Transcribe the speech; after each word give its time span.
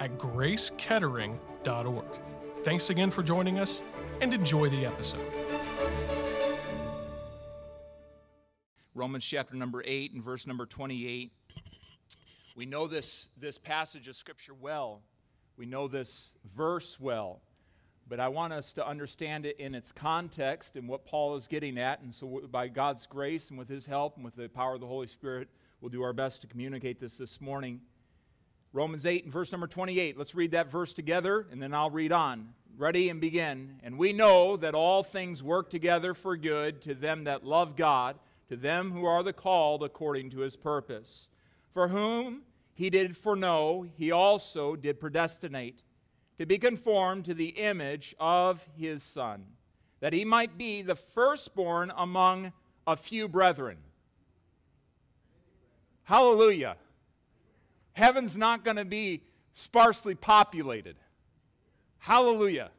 at 0.00 0.18
gracekettering.org. 0.18 2.04
Thanks 2.64 2.90
again 2.90 3.10
for 3.10 3.22
joining 3.22 3.58
us 3.58 3.82
and 4.20 4.34
enjoy 4.34 4.68
the 4.68 4.84
episode. 4.86 5.24
Romans 8.94 9.24
chapter 9.24 9.54
number 9.54 9.82
8 9.86 10.14
and 10.14 10.24
verse 10.24 10.46
number 10.46 10.66
28. 10.66 11.32
We 12.56 12.66
know 12.66 12.86
this, 12.86 13.28
this 13.38 13.56
passage 13.56 14.08
of 14.08 14.16
Scripture 14.16 14.54
well. 14.54 15.02
We 15.56 15.64
know 15.64 15.86
this 15.88 16.32
verse 16.56 16.98
well. 16.98 17.40
But 18.08 18.18
I 18.18 18.28
want 18.28 18.52
us 18.52 18.72
to 18.72 18.86
understand 18.86 19.46
it 19.46 19.58
in 19.60 19.74
its 19.74 19.92
context 19.92 20.76
and 20.76 20.88
what 20.88 21.04
Paul 21.04 21.36
is 21.36 21.46
getting 21.46 21.78
at. 21.78 22.00
And 22.00 22.12
so, 22.12 22.42
by 22.50 22.66
God's 22.66 23.06
grace 23.06 23.50
and 23.50 23.58
with 23.58 23.68
his 23.68 23.86
help 23.86 24.16
and 24.16 24.24
with 24.24 24.34
the 24.34 24.48
power 24.48 24.74
of 24.74 24.80
the 24.80 24.86
Holy 24.86 25.06
Spirit, 25.06 25.48
we'll 25.80 25.90
do 25.90 26.02
our 26.02 26.12
best 26.12 26.40
to 26.40 26.48
communicate 26.48 26.98
this 26.98 27.16
this 27.16 27.40
morning. 27.40 27.80
Romans 28.72 29.04
8 29.04 29.24
and 29.24 29.32
verse 29.32 29.50
number 29.50 29.66
28. 29.66 30.16
Let's 30.16 30.34
read 30.34 30.52
that 30.52 30.70
verse 30.70 30.92
together 30.92 31.46
and 31.50 31.60
then 31.60 31.74
I'll 31.74 31.90
read 31.90 32.12
on. 32.12 32.54
Ready 32.76 33.08
and 33.08 33.20
begin. 33.20 33.80
And 33.82 33.98
we 33.98 34.12
know 34.12 34.56
that 34.56 34.74
all 34.74 35.02
things 35.02 35.42
work 35.42 35.70
together 35.70 36.14
for 36.14 36.36
good 36.36 36.80
to 36.82 36.94
them 36.94 37.24
that 37.24 37.44
love 37.44 37.76
God, 37.76 38.16
to 38.48 38.56
them 38.56 38.92
who 38.92 39.04
are 39.04 39.22
the 39.22 39.32
called 39.32 39.82
according 39.82 40.30
to 40.30 40.40
his 40.40 40.56
purpose. 40.56 41.28
For 41.74 41.88
whom 41.88 42.42
he 42.74 42.88
did 42.88 43.16
foreknow, 43.16 43.86
he 43.96 44.12
also 44.12 44.76
did 44.76 45.00
predestinate 45.00 45.82
to 46.38 46.46
be 46.46 46.56
conformed 46.56 47.26
to 47.26 47.34
the 47.34 47.48
image 47.48 48.14
of 48.18 48.66
his 48.78 49.02
Son, 49.02 49.44
that 49.98 50.14
he 50.14 50.24
might 50.24 50.56
be 50.56 50.80
the 50.80 50.94
firstborn 50.94 51.92
among 51.96 52.52
a 52.86 52.96
few 52.96 53.28
brethren. 53.28 53.76
Hallelujah. 56.04 56.76
Heaven's 57.92 58.36
not 58.36 58.64
going 58.64 58.76
to 58.76 58.84
be 58.84 59.22
sparsely 59.52 60.14
populated. 60.14 60.96
Hallelujah. 61.98 62.70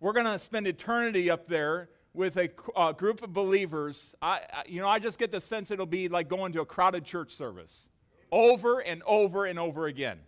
We're 0.00 0.12
going 0.12 0.26
to 0.26 0.38
spend 0.38 0.66
eternity 0.66 1.30
up 1.30 1.48
there 1.48 1.88
with 2.12 2.36
a 2.36 2.48
group 2.96 3.22
of 3.22 3.32
believers. 3.32 4.14
I, 4.22 4.40
I, 4.52 4.62
you 4.66 4.80
know, 4.80 4.88
I 4.88 4.98
just 4.98 5.18
get 5.18 5.32
the 5.32 5.40
sense 5.40 5.70
it'll 5.70 5.86
be 5.86 6.08
like 6.08 6.28
going 6.28 6.52
to 6.52 6.60
a 6.60 6.66
crowded 6.66 7.04
church 7.04 7.32
service 7.32 7.88
over 8.30 8.80
and 8.80 9.02
over 9.06 9.46
and 9.46 9.58
over 9.58 9.86
again. 9.86 10.18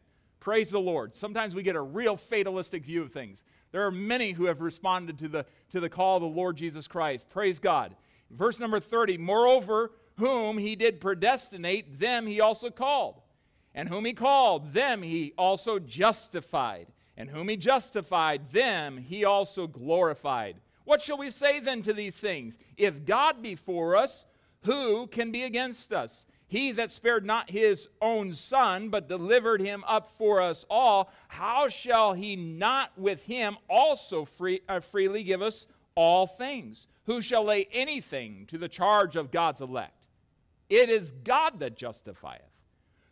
Praise 0.41 0.71
the 0.71 0.81
Lord. 0.81 1.15
Sometimes 1.15 1.55
we 1.55 1.63
get 1.63 1.75
a 1.75 1.81
real 1.81 2.17
fatalistic 2.17 2.85
view 2.85 3.03
of 3.03 3.13
things. 3.13 3.43
There 3.73 3.85
are 3.85 3.91
many 3.91 4.33
who 4.33 4.45
have 4.45 4.61
responded 4.61 5.19
to 5.19 5.29
the, 5.29 5.47
to 5.71 5.81
the 5.81 5.89
call 5.89 6.17
of 6.17 6.23
the 6.23 6.29
Lord 6.29 6.57
Jesus 6.57 6.87
Christ. 6.87 7.29
Praise 7.29 7.59
God. 7.59 7.97
Verse 8.31 8.61
number 8.61 8.81
30 8.81 9.19
Moreover, 9.19 9.91
whom 10.17 10.57
he 10.57 10.77
did 10.77 11.01
predestinate, 11.01 11.99
them 11.99 12.27
he 12.27 12.41
also 12.41 12.71
called. 12.71 13.21
And 13.77 13.91
whom 13.91 14.07
he 14.07 14.15
called, 14.15 14.73
them 14.73 15.03
he 15.03 15.35
also 15.37 15.79
justified. 15.79 16.87
And 17.17 17.31
whom 17.31 17.49
he 17.49 17.57
justified, 17.57 18.51
them 18.51 18.97
he 18.97 19.25
also 19.25 19.67
glorified. 19.67 20.57
What 20.85 21.03
shall 21.03 21.19
we 21.19 21.31
say 21.31 21.61
then 21.61 21.83
to 21.83 21.93
these 21.93 22.19
things? 22.19 22.57
If 22.77 23.05
God 23.05 23.43
be 23.43 23.55
for 23.55 23.95
us, 23.95 24.25
who 24.63 25.07
can 25.07 25.31
be 25.31 25.43
against 25.43 25.93
us? 25.93 26.27
He 26.49 26.73
that 26.73 26.91
spared 26.91 27.27
not 27.27 27.51
his 27.51 27.89
own 28.01 28.33
son, 28.33 28.89
but 28.89 29.09
delivered 29.09 29.61
him 29.61 29.85
up 29.87 30.09
for 30.09 30.41
us 30.41 30.65
all, 30.71 31.11
how 31.29 31.69
shall 31.69 32.15
he 32.15 32.37
not 32.37 32.97
with 32.97 33.23
him 33.25 33.57
also 33.69 34.25
free, 34.25 34.63
uh, 34.69 34.81
freely 34.81 35.23
give 35.23 35.43
us 35.43 35.67
all 35.97 36.27
things? 36.27 36.87
Who 37.07 37.21
shall 37.21 37.45
lay 37.45 37.69
anything 37.73 38.47
to 38.47 38.59
the 38.59 38.69
charge 38.69 39.17
of 39.17 39.31
God's 39.31 39.61
elect? 39.61 40.07
It 40.71 40.89
is 40.89 41.13
God 41.25 41.61
that 41.61 41.77
justifieth. 41.77 42.43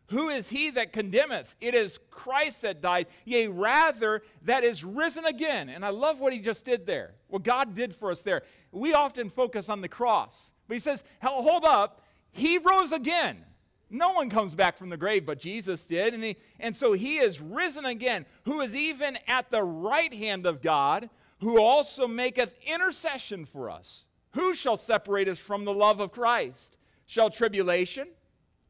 Who 0.08 0.28
is 0.28 0.50
he 0.50 0.70
that 0.70 0.92
condemneth? 0.92 1.54
It 1.60 1.74
is 1.74 1.98
Christ 2.10 2.62
that 2.62 2.82
died, 2.82 3.06
yea, 3.24 3.48
rather, 3.48 4.22
that 4.42 4.62
is 4.62 4.84
risen 4.84 5.24
again. 5.24 5.68
And 5.68 5.84
I 5.84 5.88
love 5.88 6.20
what 6.20 6.32
he 6.32 6.40
just 6.40 6.64
did 6.64 6.86
there, 6.86 7.14
what 7.28 7.42
God 7.42 7.74
did 7.74 7.94
for 7.94 8.10
us 8.10 8.22
there. 8.22 8.42
We 8.70 8.92
often 8.92 9.30
focus 9.30 9.68
on 9.68 9.80
the 9.80 9.88
cross, 9.88 10.52
but 10.68 10.74
he 10.74 10.80
says, 10.80 11.02
hold 11.22 11.64
up, 11.64 12.02
he 12.32 12.58
rose 12.58 12.92
again. 12.92 13.44
No 13.88 14.12
one 14.12 14.28
comes 14.28 14.54
back 14.54 14.76
from 14.76 14.88
the 14.88 14.96
grave, 14.96 15.24
but 15.24 15.38
Jesus 15.38 15.84
did. 15.84 16.14
And, 16.14 16.24
he, 16.24 16.36
and 16.58 16.74
so 16.74 16.92
he 16.92 17.18
is 17.18 17.40
risen 17.40 17.84
again, 17.84 18.26
who 18.44 18.60
is 18.60 18.74
even 18.74 19.18
at 19.26 19.50
the 19.50 19.62
right 19.62 20.12
hand 20.12 20.46
of 20.46 20.60
God, 20.60 21.08
who 21.40 21.60
also 21.60 22.08
maketh 22.08 22.54
intercession 22.66 23.44
for 23.44 23.70
us. 23.70 24.04
Who 24.32 24.54
shall 24.54 24.76
separate 24.76 25.28
us 25.28 25.38
from 25.38 25.64
the 25.64 25.72
love 25.72 26.00
of 26.00 26.10
Christ? 26.10 26.76
Shall 27.06 27.30
tribulation 27.30 28.08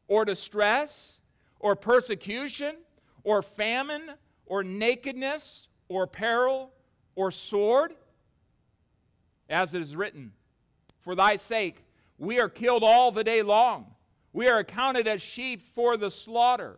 or 0.09 0.25
distress? 0.25 1.21
Or 1.65 1.75
persecution, 1.75 2.77
or 3.23 3.41
famine, 3.41 4.11
or 4.45 4.63
nakedness, 4.63 5.69
or 5.89 6.07
peril, 6.07 6.71
or 7.15 7.31
sword? 7.31 7.95
As 9.49 9.73
it 9.73 9.81
is 9.81 9.97
written, 9.97 10.33
For 11.01 11.15
thy 11.15 11.37
sake 11.37 11.83
we 12.19 12.39
are 12.39 12.51
killed 12.51 12.85
all 12.85 13.11
the 13.11 13.25
day 13.25 13.41
long. 13.41 13.87
We 14.35 14.47
are 14.47 14.59
accounted 14.59 15.09
as 15.09 15.23
sheep 15.23 15.63
for 15.63 15.97
the 15.97 16.11
slaughter. 16.11 16.77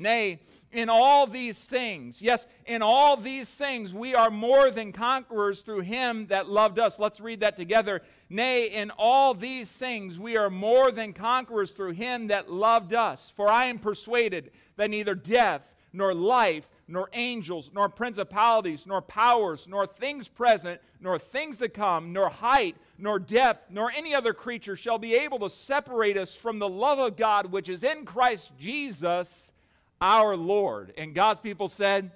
Nay, 0.00 0.40
in 0.72 0.88
all 0.88 1.26
these 1.26 1.62
things, 1.62 2.22
yes, 2.22 2.46
in 2.64 2.80
all 2.80 3.18
these 3.18 3.54
things, 3.54 3.92
we 3.92 4.14
are 4.14 4.30
more 4.30 4.70
than 4.70 4.92
conquerors 4.92 5.60
through 5.60 5.80
him 5.80 6.26
that 6.28 6.48
loved 6.48 6.78
us. 6.78 6.98
Let's 6.98 7.20
read 7.20 7.40
that 7.40 7.56
together. 7.56 8.00
Nay, 8.30 8.68
in 8.68 8.90
all 8.96 9.34
these 9.34 9.76
things, 9.76 10.18
we 10.18 10.38
are 10.38 10.48
more 10.48 10.90
than 10.90 11.12
conquerors 11.12 11.72
through 11.72 11.92
him 11.92 12.28
that 12.28 12.50
loved 12.50 12.94
us. 12.94 13.28
For 13.28 13.50
I 13.50 13.66
am 13.66 13.78
persuaded 13.78 14.52
that 14.76 14.88
neither 14.88 15.14
death, 15.14 15.74
nor 15.92 16.14
life, 16.14 16.70
nor 16.88 17.10
angels, 17.12 17.70
nor 17.74 17.90
principalities, 17.90 18.86
nor 18.86 19.02
powers, 19.02 19.66
nor 19.68 19.86
things 19.86 20.28
present, 20.28 20.80
nor 21.00 21.18
things 21.18 21.58
to 21.58 21.68
come, 21.68 22.14
nor 22.14 22.30
height, 22.30 22.76
nor 22.96 23.18
depth, 23.18 23.66
nor 23.68 23.90
any 23.94 24.14
other 24.14 24.32
creature 24.32 24.76
shall 24.76 24.98
be 24.98 25.14
able 25.14 25.40
to 25.40 25.50
separate 25.50 26.16
us 26.16 26.34
from 26.34 26.58
the 26.58 26.68
love 26.68 26.98
of 26.98 27.16
God 27.16 27.52
which 27.52 27.68
is 27.68 27.84
in 27.84 28.06
Christ 28.06 28.52
Jesus 28.58 29.52
our 30.00 30.36
Lord. 30.36 30.92
And 30.96 31.14
God's 31.14 31.40
people 31.40 31.68
said, 31.68 32.10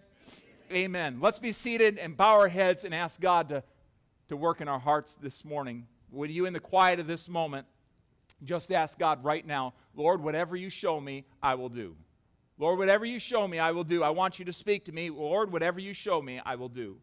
Amen. 0.71 0.85
Amen. 0.85 1.19
Let's 1.21 1.39
be 1.39 1.53
seated 1.53 1.99
and 1.99 2.17
bow 2.17 2.41
our 2.41 2.49
heads 2.49 2.85
and 2.85 2.95
ask 2.95 3.21
God 3.21 3.51
to, 3.51 3.63
to 4.29 4.37
work 4.37 4.61
in 4.61 4.69
our 4.69 4.79
hearts 4.79 5.15
this 5.15 5.45
morning. 5.45 5.87
Would 6.11 6.31
you, 6.31 6.47
in 6.47 6.53
the 6.53 6.61
quiet 6.61 7.01
of 7.01 7.07
this 7.07 7.29
moment, 7.29 7.67
just 8.43 8.73
ask 8.73 8.99
God 8.99 9.23
right 9.25 9.47
now, 9.47 9.75
Lord, 9.95 10.23
whatever 10.23 10.57
you 10.57 10.71
show 10.71 11.01
me, 11.01 11.25
I 11.43 11.55
will 11.55 11.69
do. 11.69 11.97
Lord, 12.59 12.79
whatever 12.79 13.05
you 13.05 13.19
show 13.19 13.47
me, 13.47 13.59
I 13.59 13.73
will 13.73 13.85
do. 13.85 14.03
I 14.03 14.11
want 14.11 14.39
you 14.39 14.45
to 14.45 14.53
speak 14.53 14.85
to 14.87 14.93
me. 14.93 15.11
Lord, 15.11 15.53
whatever 15.53 15.81
you 15.81 15.93
show 15.93 16.23
me, 16.23 16.41
I 16.45 16.55
will 16.55 16.69
do. 16.69 16.99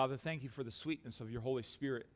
Father, 0.00 0.16
thank 0.16 0.42
you 0.42 0.48
for 0.48 0.64
the 0.64 0.70
sweetness 0.70 1.20
of 1.20 1.30
your 1.30 1.42
Holy 1.42 1.62
Spirit 1.62 2.06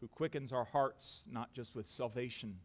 who 0.00 0.08
quickens 0.08 0.52
our 0.52 0.64
hearts 0.64 1.22
not 1.30 1.54
just 1.54 1.76
with 1.76 1.86
salvation, 1.86 2.56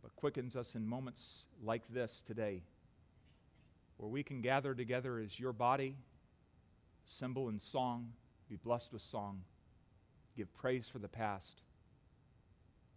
but 0.00 0.14
quickens 0.14 0.54
us 0.54 0.76
in 0.76 0.86
moments 0.86 1.46
like 1.60 1.82
this 1.92 2.22
today, 2.24 2.62
where 3.96 4.08
we 4.08 4.22
can 4.22 4.40
gather 4.40 4.76
together 4.76 5.18
as 5.18 5.40
your 5.40 5.52
body, 5.52 5.96
symbol 7.04 7.48
and 7.48 7.60
song, 7.60 8.12
be 8.48 8.54
blessed 8.54 8.92
with 8.92 9.02
song, 9.02 9.40
give 10.36 10.54
praise 10.54 10.88
for 10.88 11.00
the 11.00 11.08
past, 11.08 11.62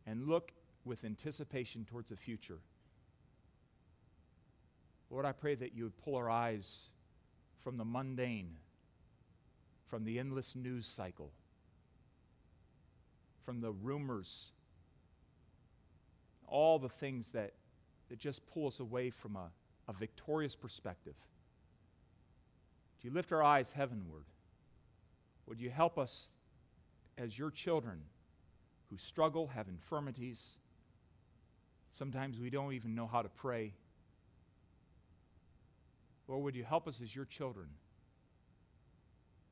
and 0.05 0.27
look 0.27 0.51
with 0.85 1.03
anticipation 1.03 1.87
towards 1.89 2.11
the 2.11 2.15
future. 2.15 2.59
Lord, 5.09 5.25
I 5.25 5.31
pray 5.31 5.55
that 5.55 5.73
you 5.73 5.85
would 5.85 5.97
pull 5.97 6.17
our 6.17 6.29
eyes 6.29 6.89
from 7.63 7.77
the 7.77 7.85
mundane, 7.85 8.55
from 9.87 10.03
the 10.03 10.19
endless 10.19 10.55
news 10.55 10.85
cycle, 10.85 11.31
from 13.45 13.61
the 13.61 13.71
rumors, 13.71 14.51
all 16.47 16.79
the 16.79 16.89
things 16.89 17.29
that, 17.29 17.53
that 18.09 18.19
just 18.19 18.45
pull 18.47 18.67
us 18.67 18.79
away 18.79 19.09
from 19.09 19.35
a, 19.35 19.49
a 19.87 19.93
victorious 19.93 20.55
perspective. 20.55 21.15
Do 23.01 23.07
you 23.07 23.13
lift 23.13 23.31
our 23.31 23.43
eyes 23.43 23.71
heavenward? 23.71 24.25
Would 25.47 25.59
you 25.59 25.69
help 25.69 25.97
us 25.97 26.29
as 27.17 27.37
your 27.37 27.49
children 27.49 28.01
who 28.89 28.97
struggle, 28.97 29.47
have 29.47 29.67
infirmities? 29.67 30.55
Sometimes 31.91 32.39
we 32.39 32.49
don't 32.49 32.73
even 32.73 32.93
know 32.93 33.07
how 33.07 33.21
to 33.21 33.29
pray. 33.29 33.73
Lord, 36.29 36.43
would 36.43 36.55
you 36.55 36.63
help 36.63 36.87
us 36.87 37.01
as 37.01 37.15
your 37.15 37.25
children 37.25 37.65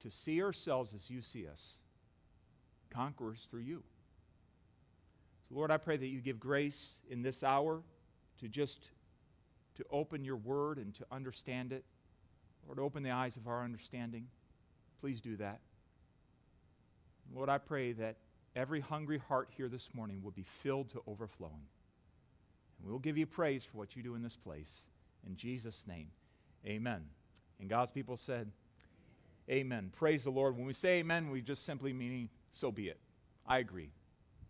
to 0.01 0.11
see 0.11 0.43
ourselves 0.43 0.93
as 0.93 1.09
you 1.09 1.23
see 1.23 1.47
us, 1.47 1.79
conquerors 2.91 3.47
through 3.49 3.61
you? 3.61 3.81
So, 5.49 5.55
Lord, 5.55 5.71
I 5.71 5.77
pray 5.77 5.97
that 5.97 6.05
you 6.05 6.21
give 6.21 6.39
grace 6.39 6.97
in 7.09 7.23
this 7.23 7.43
hour 7.43 7.81
to 8.39 8.47
just 8.47 8.91
to 9.75 9.85
open 9.89 10.23
your 10.23 10.35
word 10.35 10.77
and 10.77 10.93
to 10.95 11.05
understand 11.11 11.73
it. 11.73 11.83
Lord, 12.67 12.77
open 12.77 13.01
the 13.01 13.09
eyes 13.09 13.37
of 13.37 13.47
our 13.47 13.63
understanding. 13.63 14.27
Please 15.01 15.19
do 15.19 15.35
that. 15.37 15.61
Lord, 17.33 17.49
I 17.49 17.57
pray 17.57 17.93
that 17.93 18.17
every 18.55 18.81
hungry 18.81 19.17
heart 19.17 19.49
here 19.57 19.67
this 19.67 19.89
morning 19.95 20.21
will 20.21 20.31
be 20.31 20.45
filled 20.61 20.89
to 20.89 21.01
overflowing. 21.07 21.65
And 22.79 22.89
we'll 22.89 22.99
give 22.99 23.17
you 23.17 23.25
praise 23.25 23.65
for 23.65 23.77
what 23.77 23.95
you 23.95 24.03
do 24.03 24.13
in 24.13 24.21
this 24.21 24.35
place. 24.35 24.81
In 25.25 25.35
Jesus' 25.35 25.85
name, 25.87 26.09
amen. 26.67 27.05
And 27.59 27.69
God's 27.69 27.91
people 27.91 28.17
said, 28.17 28.51
Amen. 29.49 29.91
Praise 29.95 30.25
the 30.25 30.29
Lord. 30.29 30.57
When 30.57 30.65
we 30.65 30.73
say 30.73 30.99
amen, 30.99 31.29
we 31.29 31.41
just 31.41 31.63
simply 31.63 31.93
mean, 31.93 32.27
so 32.51 32.69
be 32.69 32.89
it. 32.89 32.99
I 33.45 33.59
agree. 33.59 33.91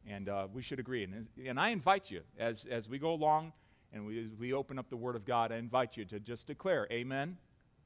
And 0.08 0.28
uh, 0.28 0.48
we 0.52 0.64
should 0.64 0.80
agree. 0.80 1.04
And, 1.04 1.28
and 1.46 1.60
I 1.60 1.69
invite 1.69 2.10
you, 2.10 2.22
as, 2.40 2.66
as 2.66 2.90
we 2.90 2.98
go 2.98 3.12
along 3.12 3.54
and 3.94 4.08
we, 4.08 4.30
we 4.40 4.54
open 4.54 4.80
up 4.80 4.90
the 4.90 4.98
Word 4.98 5.16
of 5.16 5.24
God, 5.24 5.52
I 5.52 5.58
invite 5.58 5.98
you 5.98 6.06
to 6.06 6.19
just 6.19 6.48
declare, 6.48 6.88
Amen. 6.92 7.38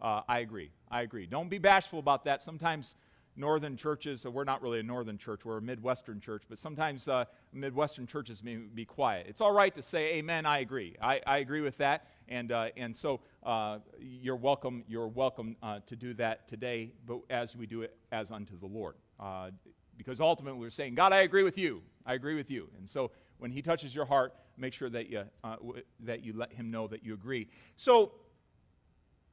Uh, 0.02 0.22
I 0.28 0.40
agree. 0.40 0.72
I 0.90 1.02
agree. 1.02 1.28
Don't 1.28 1.50
be 1.50 1.58
bashful 1.58 2.00
about 2.00 2.24
that. 2.26 2.42
Sometimes 2.42 2.96
northern 3.36 3.78
churches, 3.78 4.26
we're 4.26 4.44
not 4.44 4.62
really 4.62 4.80
a 4.80 4.84
northern 4.84 5.18
church, 5.18 5.46
we're 5.46 5.58
a 5.58 5.62
Midwestern 5.62 6.20
church, 6.20 6.44
but 6.50 6.58
sometimes 6.58 7.08
uh, 7.08 7.26
Midwestern 7.54 8.08
churches 8.08 8.44
may 8.44 8.56
be 8.56 8.86
quiet. 8.86 9.26
It's 9.30 9.42
all 9.42 9.52
right 9.52 9.74
to 9.76 9.82
say, 9.82 10.16
Amen, 10.16 10.46
I 10.46 10.60
agree. 10.60 10.96
I, 11.02 11.22
I 11.26 11.38
agree 11.38 11.62
with 11.62 11.78
that. 11.78 12.08
And, 12.28 12.52
uh, 12.52 12.70
and 12.78 12.96
so 12.96 13.22
uh, 13.44 13.80
you're 14.00 14.36
welcome, 14.36 14.84
you're 14.88 15.08
welcome 15.08 15.56
uh, 15.62 15.80
to 15.88 15.96
do 15.96 16.14
that 16.16 16.48
today, 16.48 16.92
but 17.06 17.20
as 17.30 17.56
we 17.56 17.66
do 17.66 17.82
it 17.82 17.96
as 18.12 18.32
unto 18.32 18.58
the 18.58 18.68
Lord. 18.68 18.96
Uh, 19.20 19.52
because 19.98 20.20
ultimately 20.20 20.60
we're 20.60 20.70
saying, 20.70 20.96
God, 20.96 21.14
I 21.14 21.20
agree 21.20 21.44
with 21.44 21.58
you. 21.58 21.82
I 22.06 22.16
agree 22.16 22.36
with 22.36 22.50
you. 22.50 22.70
And 22.78 22.90
so 22.90 23.12
when 23.38 23.52
He 23.52 23.62
touches 23.62 23.94
your 23.94 24.06
heart, 24.06 24.34
make 24.58 24.74
sure 24.74 24.90
that 24.90 25.10
you, 25.10 25.24
uh, 25.44 25.56
that 26.02 26.24
you 26.24 26.34
let 26.34 26.52
Him 26.52 26.72
know 26.72 26.88
that 26.88 27.04
you 27.04 27.14
agree. 27.14 27.48
So 27.76 28.12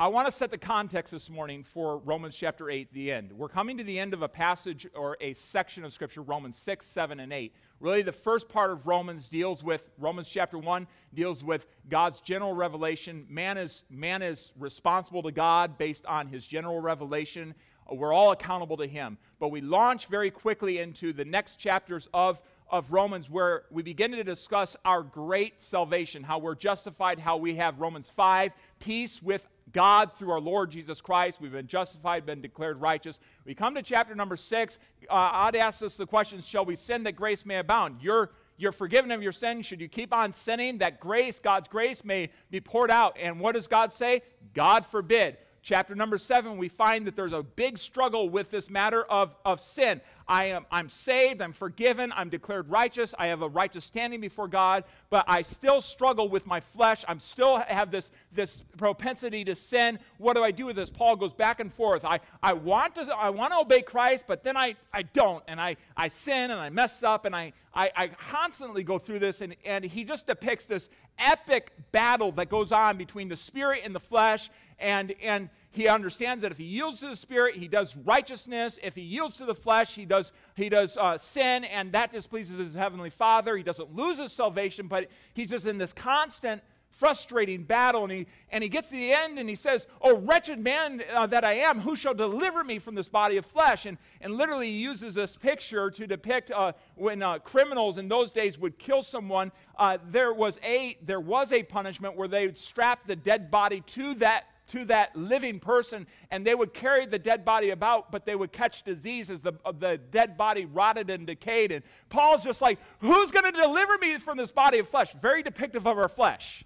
I 0.00 0.06
want 0.06 0.26
to 0.26 0.30
set 0.30 0.52
the 0.52 0.58
context 0.58 1.10
this 1.10 1.28
morning 1.28 1.64
for 1.64 1.98
Romans 1.98 2.36
chapter 2.36 2.70
8, 2.70 2.92
the 2.92 3.10
end. 3.10 3.32
We're 3.32 3.48
coming 3.48 3.76
to 3.78 3.82
the 3.82 3.98
end 3.98 4.14
of 4.14 4.22
a 4.22 4.28
passage 4.28 4.86
or 4.94 5.16
a 5.20 5.34
section 5.34 5.84
of 5.84 5.92
Scripture, 5.92 6.22
Romans 6.22 6.56
6, 6.56 6.86
7, 6.86 7.18
and 7.18 7.32
8. 7.32 7.52
Really, 7.80 8.02
the 8.02 8.12
first 8.12 8.48
part 8.48 8.70
of 8.70 8.86
Romans 8.86 9.28
deals 9.28 9.64
with, 9.64 9.90
Romans 9.98 10.28
chapter 10.28 10.56
1 10.56 10.86
deals 11.14 11.42
with 11.42 11.66
God's 11.88 12.20
general 12.20 12.54
revelation. 12.54 13.26
Man 13.28 13.58
is, 13.58 13.82
man 13.90 14.22
is 14.22 14.52
responsible 14.56 15.20
to 15.24 15.32
God 15.32 15.76
based 15.78 16.06
on 16.06 16.28
his 16.28 16.46
general 16.46 16.78
revelation. 16.78 17.52
We're 17.90 18.12
all 18.12 18.30
accountable 18.30 18.76
to 18.76 18.86
him. 18.86 19.18
But 19.40 19.48
we 19.48 19.62
launch 19.62 20.06
very 20.06 20.30
quickly 20.30 20.78
into 20.78 21.12
the 21.12 21.24
next 21.24 21.56
chapters 21.56 22.08
of 22.14 22.40
of 22.70 22.92
Romans 22.92 23.30
where 23.30 23.62
we 23.70 23.82
begin 23.82 24.10
to 24.12 24.22
discuss 24.22 24.76
our 24.84 25.02
great 25.02 25.60
salvation, 25.60 26.22
how 26.22 26.38
we're 26.38 26.54
justified, 26.54 27.18
how 27.18 27.36
we 27.36 27.54
have 27.54 27.80
Romans 27.80 28.10
5, 28.10 28.52
peace 28.78 29.22
with 29.22 29.48
God 29.72 30.14
through 30.14 30.30
our 30.30 30.40
Lord 30.40 30.70
Jesus 30.70 31.00
Christ. 31.00 31.40
We've 31.40 31.52
been 31.52 31.66
justified, 31.66 32.26
been 32.26 32.40
declared 32.40 32.80
righteous. 32.80 33.18
We 33.44 33.54
come 33.54 33.74
to 33.74 33.82
chapter 33.82 34.14
number 34.14 34.36
6. 34.36 34.78
Uh, 35.08 35.50
asks 35.54 35.82
us 35.82 35.96
the 35.96 36.06
question 36.06 36.40
Shall 36.40 36.64
we 36.64 36.76
sin 36.76 37.02
that 37.04 37.16
grace 37.16 37.44
may 37.44 37.58
abound? 37.58 37.98
You're, 38.00 38.30
you're 38.56 38.72
forgiven 38.72 39.10
of 39.10 39.22
your 39.22 39.32
sin. 39.32 39.62
Should 39.62 39.80
you 39.80 39.88
keep 39.88 40.12
on 40.12 40.32
sinning 40.32 40.78
that 40.78 41.00
grace, 41.00 41.38
God's 41.38 41.68
grace, 41.68 42.04
may 42.04 42.28
be 42.50 42.60
poured 42.60 42.90
out? 42.90 43.16
And 43.20 43.40
what 43.40 43.52
does 43.52 43.66
God 43.66 43.92
say? 43.92 44.22
God 44.54 44.84
forbid 44.86 45.38
chapter 45.68 45.94
number 45.94 46.16
seven, 46.16 46.56
we 46.56 46.68
find 46.68 47.06
that 47.06 47.14
there's 47.14 47.34
a 47.34 47.42
big 47.42 47.76
struggle 47.76 48.30
with 48.30 48.50
this 48.50 48.70
matter 48.70 49.04
of, 49.04 49.36
of 49.44 49.60
sin. 49.60 50.00
I 50.28 50.44
am, 50.46 50.66
I'm 50.70 50.88
saved, 50.90 51.40
I'm 51.40 51.54
forgiven, 51.54 52.12
I'm 52.14 52.28
declared 52.28 52.68
righteous, 52.70 53.14
I 53.18 53.28
have 53.28 53.40
a 53.40 53.48
righteous 53.48 53.84
standing 53.84 54.20
before 54.20 54.46
God, 54.46 54.84
but 55.08 55.24
I 55.26 55.40
still 55.40 55.80
struggle 55.80 56.28
with 56.28 56.46
my 56.46 56.60
flesh. 56.60 57.04
I'm 57.08 57.18
still 57.18 57.58
have 57.58 57.90
this, 57.90 58.10
this 58.32 58.62
propensity 58.76 59.42
to 59.44 59.54
sin. 59.54 59.98
What 60.18 60.34
do 60.34 60.44
I 60.44 60.50
do 60.50 60.66
with 60.66 60.76
this? 60.76 60.90
Paul 60.90 61.16
goes 61.16 61.32
back 61.32 61.60
and 61.60 61.72
forth. 61.72 62.04
I, 62.04 62.20
I, 62.42 62.52
want 62.52 62.94
to, 62.96 63.10
I 63.14 63.30
want 63.30 63.52
to 63.54 63.60
obey 63.60 63.80
Christ, 63.80 64.24
but 64.26 64.44
then 64.44 64.56
I, 64.56 64.74
I 64.92 65.02
don't, 65.02 65.42
and 65.48 65.58
I, 65.58 65.76
I 65.96 66.08
sin 66.08 66.50
and 66.50 66.60
I 66.60 66.68
mess 66.68 67.02
up, 67.02 67.24
and 67.24 67.34
I, 67.34 67.54
I, 67.74 67.90
I 67.96 68.08
constantly 68.08 68.82
go 68.82 68.98
through 68.98 69.20
this, 69.20 69.40
and, 69.40 69.56
and 69.64 69.82
he 69.82 70.04
just 70.04 70.26
depicts 70.26 70.66
this 70.66 70.90
epic 71.18 71.72
battle 71.90 72.32
that 72.32 72.50
goes 72.50 72.70
on 72.70 72.98
between 72.98 73.28
the 73.28 73.36
spirit 73.36 73.80
and 73.84 73.94
the 73.94 74.00
flesh, 74.00 74.50
and, 74.78 75.14
and 75.22 75.48
he 75.78 75.88
understands 75.88 76.42
that 76.42 76.50
if 76.50 76.58
he 76.58 76.64
yields 76.64 77.00
to 77.00 77.08
the 77.08 77.16
spirit, 77.16 77.54
he 77.54 77.68
does 77.68 77.96
righteousness. 77.96 78.78
If 78.82 78.96
he 78.96 79.02
yields 79.02 79.36
to 79.38 79.44
the 79.44 79.54
flesh, 79.54 79.94
he 79.94 80.04
does, 80.04 80.32
he 80.56 80.68
does 80.68 80.96
uh, 80.96 81.16
sin, 81.16 81.64
and 81.64 81.92
that 81.92 82.10
displeases 82.10 82.58
his 82.58 82.74
heavenly 82.74 83.10
Father. 83.10 83.56
He 83.56 83.62
doesn't 83.62 83.94
lose 83.94 84.18
his 84.18 84.32
salvation, 84.32 84.88
but 84.88 85.08
he's 85.34 85.50
just 85.50 85.66
in 85.66 85.78
this 85.78 85.92
constant 85.92 86.62
frustrating 86.90 87.62
battle. 87.62 88.02
And 88.02 88.12
he, 88.12 88.26
and 88.50 88.62
he 88.62 88.68
gets 88.68 88.88
to 88.88 88.94
the 88.94 89.12
end 89.12 89.38
and 89.38 89.48
he 89.48 89.54
says, 89.54 89.86
Oh, 90.02 90.16
wretched 90.16 90.58
man 90.58 91.00
uh, 91.12 91.26
that 91.28 91.44
I 91.44 91.52
am, 91.52 91.80
who 91.80 91.94
shall 91.94 92.14
deliver 92.14 92.64
me 92.64 92.80
from 92.80 92.96
this 92.96 93.08
body 93.08 93.36
of 93.36 93.46
flesh? 93.46 93.86
And, 93.86 93.98
and 94.20 94.34
literally, 94.34 94.70
he 94.70 94.78
uses 94.78 95.14
this 95.14 95.36
picture 95.36 95.92
to 95.92 96.06
depict 96.08 96.50
uh, 96.50 96.72
when 96.96 97.22
uh, 97.22 97.38
criminals 97.38 97.98
in 97.98 98.08
those 98.08 98.32
days 98.32 98.58
would 98.58 98.78
kill 98.78 99.02
someone, 99.02 99.52
uh, 99.78 99.98
there, 100.10 100.32
was 100.32 100.58
a, 100.64 100.98
there 101.02 101.20
was 101.20 101.52
a 101.52 101.62
punishment 101.62 102.16
where 102.16 102.26
they 102.26 102.46
would 102.46 102.58
strap 102.58 103.06
the 103.06 103.14
dead 103.14 103.48
body 103.48 103.82
to 103.82 104.14
that 104.14 104.46
to 104.68 104.84
that 104.86 105.16
living 105.16 105.58
person, 105.58 106.06
and 106.30 106.46
they 106.46 106.54
would 106.54 106.72
carry 106.72 107.06
the 107.06 107.18
dead 107.18 107.44
body 107.44 107.70
about, 107.70 108.10
but 108.12 108.24
they 108.24 108.34
would 108.34 108.52
catch 108.52 108.82
diseases. 108.84 109.40
the, 109.40 109.52
uh, 109.64 109.72
the 109.72 109.98
dead 110.10 110.36
body 110.36 110.64
rotted 110.66 111.10
and 111.10 111.26
decayed. 111.26 111.72
And 111.72 111.82
Paul's 112.08 112.44
just 112.44 112.62
like, 112.62 112.78
Who's 113.00 113.30
going 113.30 113.44
to 113.44 113.52
deliver 113.52 113.98
me 113.98 114.18
from 114.18 114.36
this 114.36 114.52
body 114.52 114.78
of 114.78 114.88
flesh? 114.88 115.14
Very 115.20 115.42
depictive 115.42 115.86
of 115.86 115.98
our 115.98 116.08
flesh. 116.08 116.64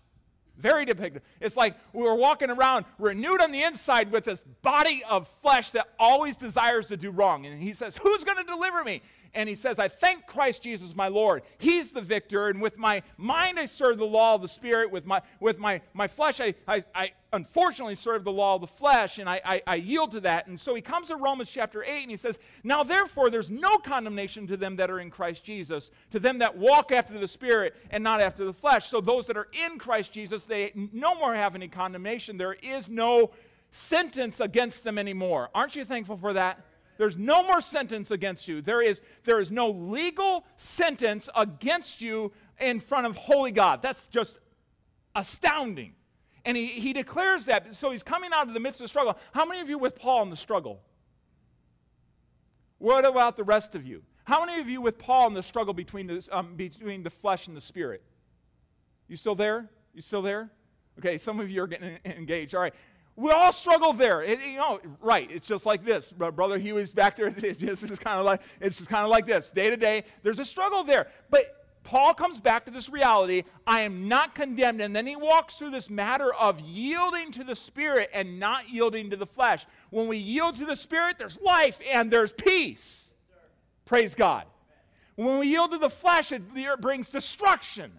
Very 0.58 0.84
depictive. 0.84 1.20
It's 1.40 1.56
like 1.56 1.76
we 1.92 2.02
were 2.02 2.14
walking 2.14 2.50
around 2.50 2.84
renewed 2.98 3.40
on 3.40 3.50
the 3.50 3.62
inside 3.62 4.12
with 4.12 4.24
this 4.24 4.42
body 4.62 5.02
of 5.08 5.26
flesh 5.26 5.70
that 5.70 5.88
always 5.98 6.36
desires 6.36 6.88
to 6.88 6.96
do 6.96 7.10
wrong. 7.10 7.46
And 7.46 7.60
he 7.60 7.72
says, 7.72 7.96
Who's 7.96 8.22
going 8.24 8.38
to 8.38 8.44
deliver 8.44 8.84
me? 8.84 9.02
And 9.34 9.48
he 9.48 9.54
says, 9.54 9.78
I 9.78 9.88
thank 9.88 10.26
Christ 10.26 10.62
Jesus 10.62 10.94
my 10.94 11.08
Lord. 11.08 11.42
He's 11.56 11.90
the 11.90 12.02
victor. 12.02 12.48
And 12.48 12.60
with 12.60 12.76
my 12.76 13.02
mind, 13.16 13.58
I 13.58 13.64
serve 13.64 13.96
the 13.96 14.04
law 14.04 14.34
of 14.34 14.42
the 14.42 14.48
Spirit. 14.48 14.90
With 14.90 15.06
my, 15.06 15.22
with 15.40 15.58
my, 15.58 15.80
my 15.94 16.06
flesh, 16.06 16.38
I, 16.40 16.54
I, 16.68 16.84
I 16.94 17.12
unfortunately 17.32 17.94
serve 17.94 18.24
the 18.24 18.32
law 18.32 18.56
of 18.56 18.60
the 18.60 18.66
flesh, 18.66 19.18
and 19.18 19.28
I, 19.28 19.40
I, 19.42 19.62
I 19.66 19.74
yield 19.76 20.10
to 20.10 20.20
that. 20.20 20.48
And 20.48 20.60
so 20.60 20.74
he 20.74 20.82
comes 20.82 21.08
to 21.08 21.16
Romans 21.16 21.48
chapter 21.48 21.82
8, 21.82 22.02
and 22.02 22.10
he 22.10 22.16
says, 22.18 22.38
Now 22.62 22.82
therefore, 22.82 23.30
there's 23.30 23.48
no 23.48 23.78
condemnation 23.78 24.46
to 24.48 24.56
them 24.58 24.76
that 24.76 24.90
are 24.90 25.00
in 25.00 25.10
Christ 25.10 25.44
Jesus, 25.44 25.90
to 26.10 26.20
them 26.20 26.38
that 26.40 26.58
walk 26.58 26.92
after 26.92 27.18
the 27.18 27.28
Spirit 27.28 27.74
and 27.90 28.04
not 28.04 28.20
after 28.20 28.44
the 28.44 28.52
flesh. 28.52 28.88
So 28.88 29.00
those 29.00 29.26
that 29.28 29.38
are 29.38 29.48
in 29.66 29.78
Christ 29.78 30.12
Jesus, 30.12 30.42
they 30.42 30.72
no 30.92 31.14
more 31.14 31.34
have 31.34 31.54
any 31.54 31.68
condemnation. 31.68 32.36
There 32.36 32.52
is 32.52 32.88
no 32.88 33.30
sentence 33.70 34.40
against 34.40 34.84
them 34.84 34.98
anymore. 34.98 35.48
Aren't 35.54 35.74
you 35.74 35.86
thankful 35.86 36.18
for 36.18 36.34
that? 36.34 36.60
There's 36.98 37.16
no 37.16 37.42
more 37.42 37.60
sentence 37.60 38.10
against 38.10 38.48
you. 38.48 38.60
There 38.60 38.82
is, 38.82 39.00
there 39.24 39.40
is 39.40 39.50
no 39.50 39.70
legal 39.70 40.44
sentence 40.56 41.28
against 41.34 42.00
you 42.00 42.32
in 42.60 42.80
front 42.80 43.06
of 43.06 43.16
holy 43.16 43.52
God. 43.52 43.82
That's 43.82 44.06
just 44.06 44.38
astounding. 45.14 45.94
And 46.44 46.56
he, 46.56 46.66
he 46.66 46.92
declares 46.92 47.46
that. 47.46 47.74
So 47.74 47.90
he's 47.90 48.02
coming 48.02 48.30
out 48.32 48.48
of 48.48 48.54
the 48.54 48.60
midst 48.60 48.80
of 48.80 48.84
the 48.84 48.88
struggle. 48.88 49.16
How 49.32 49.44
many 49.44 49.60
of 49.60 49.68
you 49.68 49.78
with 49.78 49.94
Paul 49.96 50.22
in 50.22 50.30
the 50.30 50.36
struggle? 50.36 50.80
What 52.78 53.04
about 53.04 53.36
the 53.36 53.44
rest 53.44 53.74
of 53.74 53.86
you? 53.86 54.02
How 54.24 54.44
many 54.44 54.60
of 54.60 54.68
you 54.68 54.80
with 54.80 54.98
Paul 54.98 55.28
in 55.28 55.34
the 55.34 55.42
struggle 55.42 55.74
between 55.74 56.06
the, 56.06 56.28
um, 56.32 56.56
between 56.56 57.02
the 57.02 57.10
flesh 57.10 57.46
and 57.46 57.56
the 57.56 57.60
spirit? 57.60 58.02
You 59.08 59.16
still 59.16 59.34
there? 59.34 59.68
You 59.94 60.02
still 60.02 60.22
there? 60.22 60.50
Okay, 60.98 61.18
some 61.18 61.40
of 61.40 61.50
you 61.50 61.62
are 61.62 61.66
getting 61.66 61.98
engaged. 62.04 62.54
All 62.54 62.60
right. 62.60 62.74
We 63.14 63.30
all 63.30 63.52
struggle 63.52 63.92
there. 63.92 64.22
It, 64.22 64.40
you 64.44 64.56
know, 64.56 64.80
right? 65.00 65.30
It's 65.30 65.46
just 65.46 65.66
like 65.66 65.84
this. 65.84 66.12
Brother 66.12 66.58
Huey's 66.58 66.92
back 66.92 67.16
there. 67.16 67.28
It's 67.36 67.82
just 67.82 68.00
kind 68.00 68.18
of 68.18 68.24
like 68.24 68.42
it's 68.60 68.76
just 68.76 68.88
kind 68.88 69.04
of 69.04 69.10
like 69.10 69.26
this. 69.26 69.50
Day 69.50 69.70
to 69.70 69.76
day, 69.76 70.04
there's 70.22 70.38
a 70.38 70.44
struggle 70.44 70.82
there. 70.82 71.08
But 71.30 71.62
Paul 71.84 72.14
comes 72.14 72.40
back 72.40 72.64
to 72.66 72.70
this 72.70 72.88
reality 72.88 73.42
I 73.66 73.80
am 73.80 74.08
not 74.08 74.34
condemned. 74.34 74.80
And 74.80 74.94
then 74.94 75.06
he 75.06 75.16
walks 75.16 75.56
through 75.56 75.70
this 75.70 75.90
matter 75.90 76.32
of 76.34 76.60
yielding 76.60 77.32
to 77.32 77.44
the 77.44 77.54
Spirit 77.54 78.10
and 78.14 78.38
not 78.38 78.70
yielding 78.70 79.10
to 79.10 79.16
the 79.16 79.26
flesh. 79.26 79.66
When 79.90 80.08
we 80.08 80.16
yield 80.16 80.56
to 80.56 80.64
the 80.64 80.76
Spirit, 80.76 81.18
there's 81.18 81.40
life 81.40 81.80
and 81.92 82.10
there's 82.10 82.32
peace. 82.32 83.12
Praise 83.84 84.14
God. 84.14 84.46
When 85.16 85.38
we 85.38 85.48
yield 85.48 85.72
to 85.72 85.78
the 85.78 85.90
flesh, 85.90 86.32
it 86.32 86.42
brings 86.80 87.08
destruction. 87.08 87.92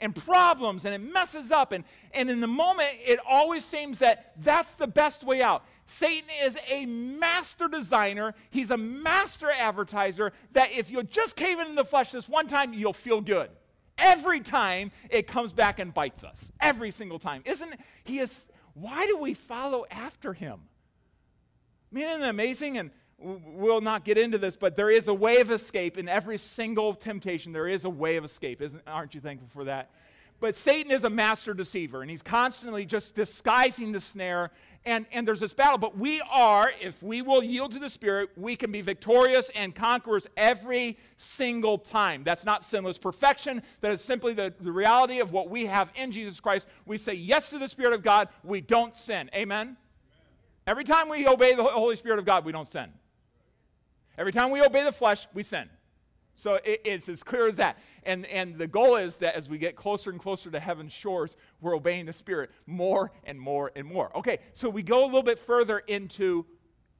And 0.00 0.14
problems 0.14 0.84
and 0.84 0.94
it 0.94 1.12
messes 1.12 1.50
up. 1.50 1.72
And, 1.72 1.84
and 2.12 2.30
in 2.30 2.40
the 2.40 2.46
moment, 2.46 2.90
it 3.04 3.18
always 3.28 3.64
seems 3.64 4.00
that 4.00 4.32
that's 4.38 4.74
the 4.74 4.86
best 4.86 5.24
way 5.24 5.42
out. 5.42 5.64
Satan 5.86 6.28
is 6.42 6.58
a 6.68 6.86
master 6.86 7.68
designer, 7.68 8.34
he's 8.50 8.70
a 8.70 8.76
master 8.76 9.50
advertiser 9.50 10.32
that 10.52 10.72
if 10.72 10.90
you'll 10.90 11.02
just 11.02 11.36
cave 11.36 11.58
in 11.58 11.74
the 11.74 11.84
flesh 11.84 12.10
this 12.12 12.28
one 12.28 12.46
time, 12.46 12.72
you'll 12.72 12.92
feel 12.92 13.20
good. 13.20 13.50
Every 13.98 14.40
time 14.40 14.90
it 15.08 15.26
comes 15.26 15.52
back 15.52 15.78
and 15.78 15.92
bites 15.94 16.24
us. 16.24 16.50
Every 16.60 16.90
single 16.90 17.18
time. 17.18 17.42
Isn't 17.44 17.74
he 18.04 18.18
is 18.18 18.48
why 18.74 19.06
do 19.06 19.18
we 19.18 19.34
follow 19.34 19.86
after 19.90 20.32
him? 20.32 20.60
I 21.92 21.94
mean, 21.94 22.08
isn't 22.08 22.22
it 22.22 22.28
amazing? 22.28 22.76
And 22.76 22.90
we'll 23.18 23.80
not 23.80 24.04
get 24.04 24.18
into 24.18 24.38
this, 24.38 24.56
but 24.56 24.76
there 24.76 24.90
is 24.90 25.08
a 25.08 25.14
way 25.14 25.40
of 25.40 25.50
escape 25.50 25.98
in 25.98 26.08
every 26.08 26.38
single 26.38 26.94
temptation. 26.94 27.52
There 27.52 27.68
is 27.68 27.84
a 27.84 27.90
way 27.90 28.16
of 28.16 28.24
escape. 28.24 28.60
Isn't, 28.60 28.82
aren't 28.86 29.14
you 29.14 29.20
thankful 29.20 29.48
for 29.52 29.64
that? 29.64 29.90
But 30.40 30.56
Satan 30.56 30.92
is 30.92 31.04
a 31.04 31.10
master 31.10 31.54
deceiver, 31.54 32.02
and 32.02 32.10
he's 32.10 32.20
constantly 32.20 32.84
just 32.84 33.14
disguising 33.14 33.92
the 33.92 34.00
snare. 34.00 34.50
And, 34.84 35.06
and 35.12 35.26
there's 35.26 35.40
this 35.40 35.54
battle. 35.54 35.78
But 35.78 35.96
we 35.96 36.20
are, 36.30 36.70
if 36.82 37.02
we 37.02 37.22
will 37.22 37.42
yield 37.42 37.72
to 37.72 37.78
the 37.78 37.88
Spirit, 37.88 38.28
we 38.36 38.54
can 38.54 38.70
be 38.70 38.82
victorious 38.82 39.50
and 39.54 39.74
conquerors 39.74 40.26
every 40.36 40.98
single 41.16 41.78
time. 41.78 42.24
That's 42.24 42.44
not 42.44 42.62
sinless 42.62 42.98
perfection. 42.98 43.62
That 43.80 43.92
is 43.92 44.02
simply 44.02 44.34
the, 44.34 44.52
the 44.60 44.72
reality 44.72 45.20
of 45.20 45.32
what 45.32 45.48
we 45.48 45.64
have 45.64 45.88
in 45.94 46.12
Jesus 46.12 46.40
Christ. 46.40 46.68
We 46.84 46.98
say 46.98 47.14
yes 47.14 47.48
to 47.50 47.58
the 47.58 47.68
Spirit 47.68 47.94
of 47.94 48.02
God, 48.02 48.28
we 48.42 48.60
don't 48.60 48.94
sin. 48.94 49.30
Amen? 49.34 49.78
Every 50.66 50.84
time 50.84 51.08
we 51.08 51.26
obey 51.26 51.54
the 51.54 51.64
Holy 51.64 51.96
Spirit 51.96 52.18
of 52.18 52.26
God, 52.26 52.44
we 52.44 52.52
don't 52.52 52.68
sin. 52.68 52.92
Every 54.16 54.32
time 54.32 54.50
we 54.50 54.62
obey 54.62 54.84
the 54.84 54.92
flesh, 54.92 55.26
we 55.34 55.42
sin. 55.42 55.68
So 56.36 56.54
it, 56.64 56.80
it's 56.84 57.08
as 57.08 57.22
clear 57.22 57.46
as 57.46 57.56
that. 57.56 57.78
And, 58.02 58.26
and 58.26 58.58
the 58.58 58.66
goal 58.66 58.96
is 58.96 59.18
that 59.18 59.34
as 59.34 59.48
we 59.48 59.58
get 59.58 59.76
closer 59.76 60.10
and 60.10 60.20
closer 60.20 60.50
to 60.50 60.60
heaven's 60.60 60.92
shores, 60.92 61.36
we're 61.60 61.74
obeying 61.74 62.06
the 62.06 62.12
Spirit 62.12 62.50
more 62.66 63.12
and 63.24 63.40
more 63.40 63.72
and 63.76 63.86
more. 63.86 64.16
Okay, 64.16 64.38
so 64.52 64.68
we 64.68 64.82
go 64.82 65.04
a 65.04 65.06
little 65.06 65.22
bit 65.22 65.38
further 65.38 65.78
into, 65.78 66.44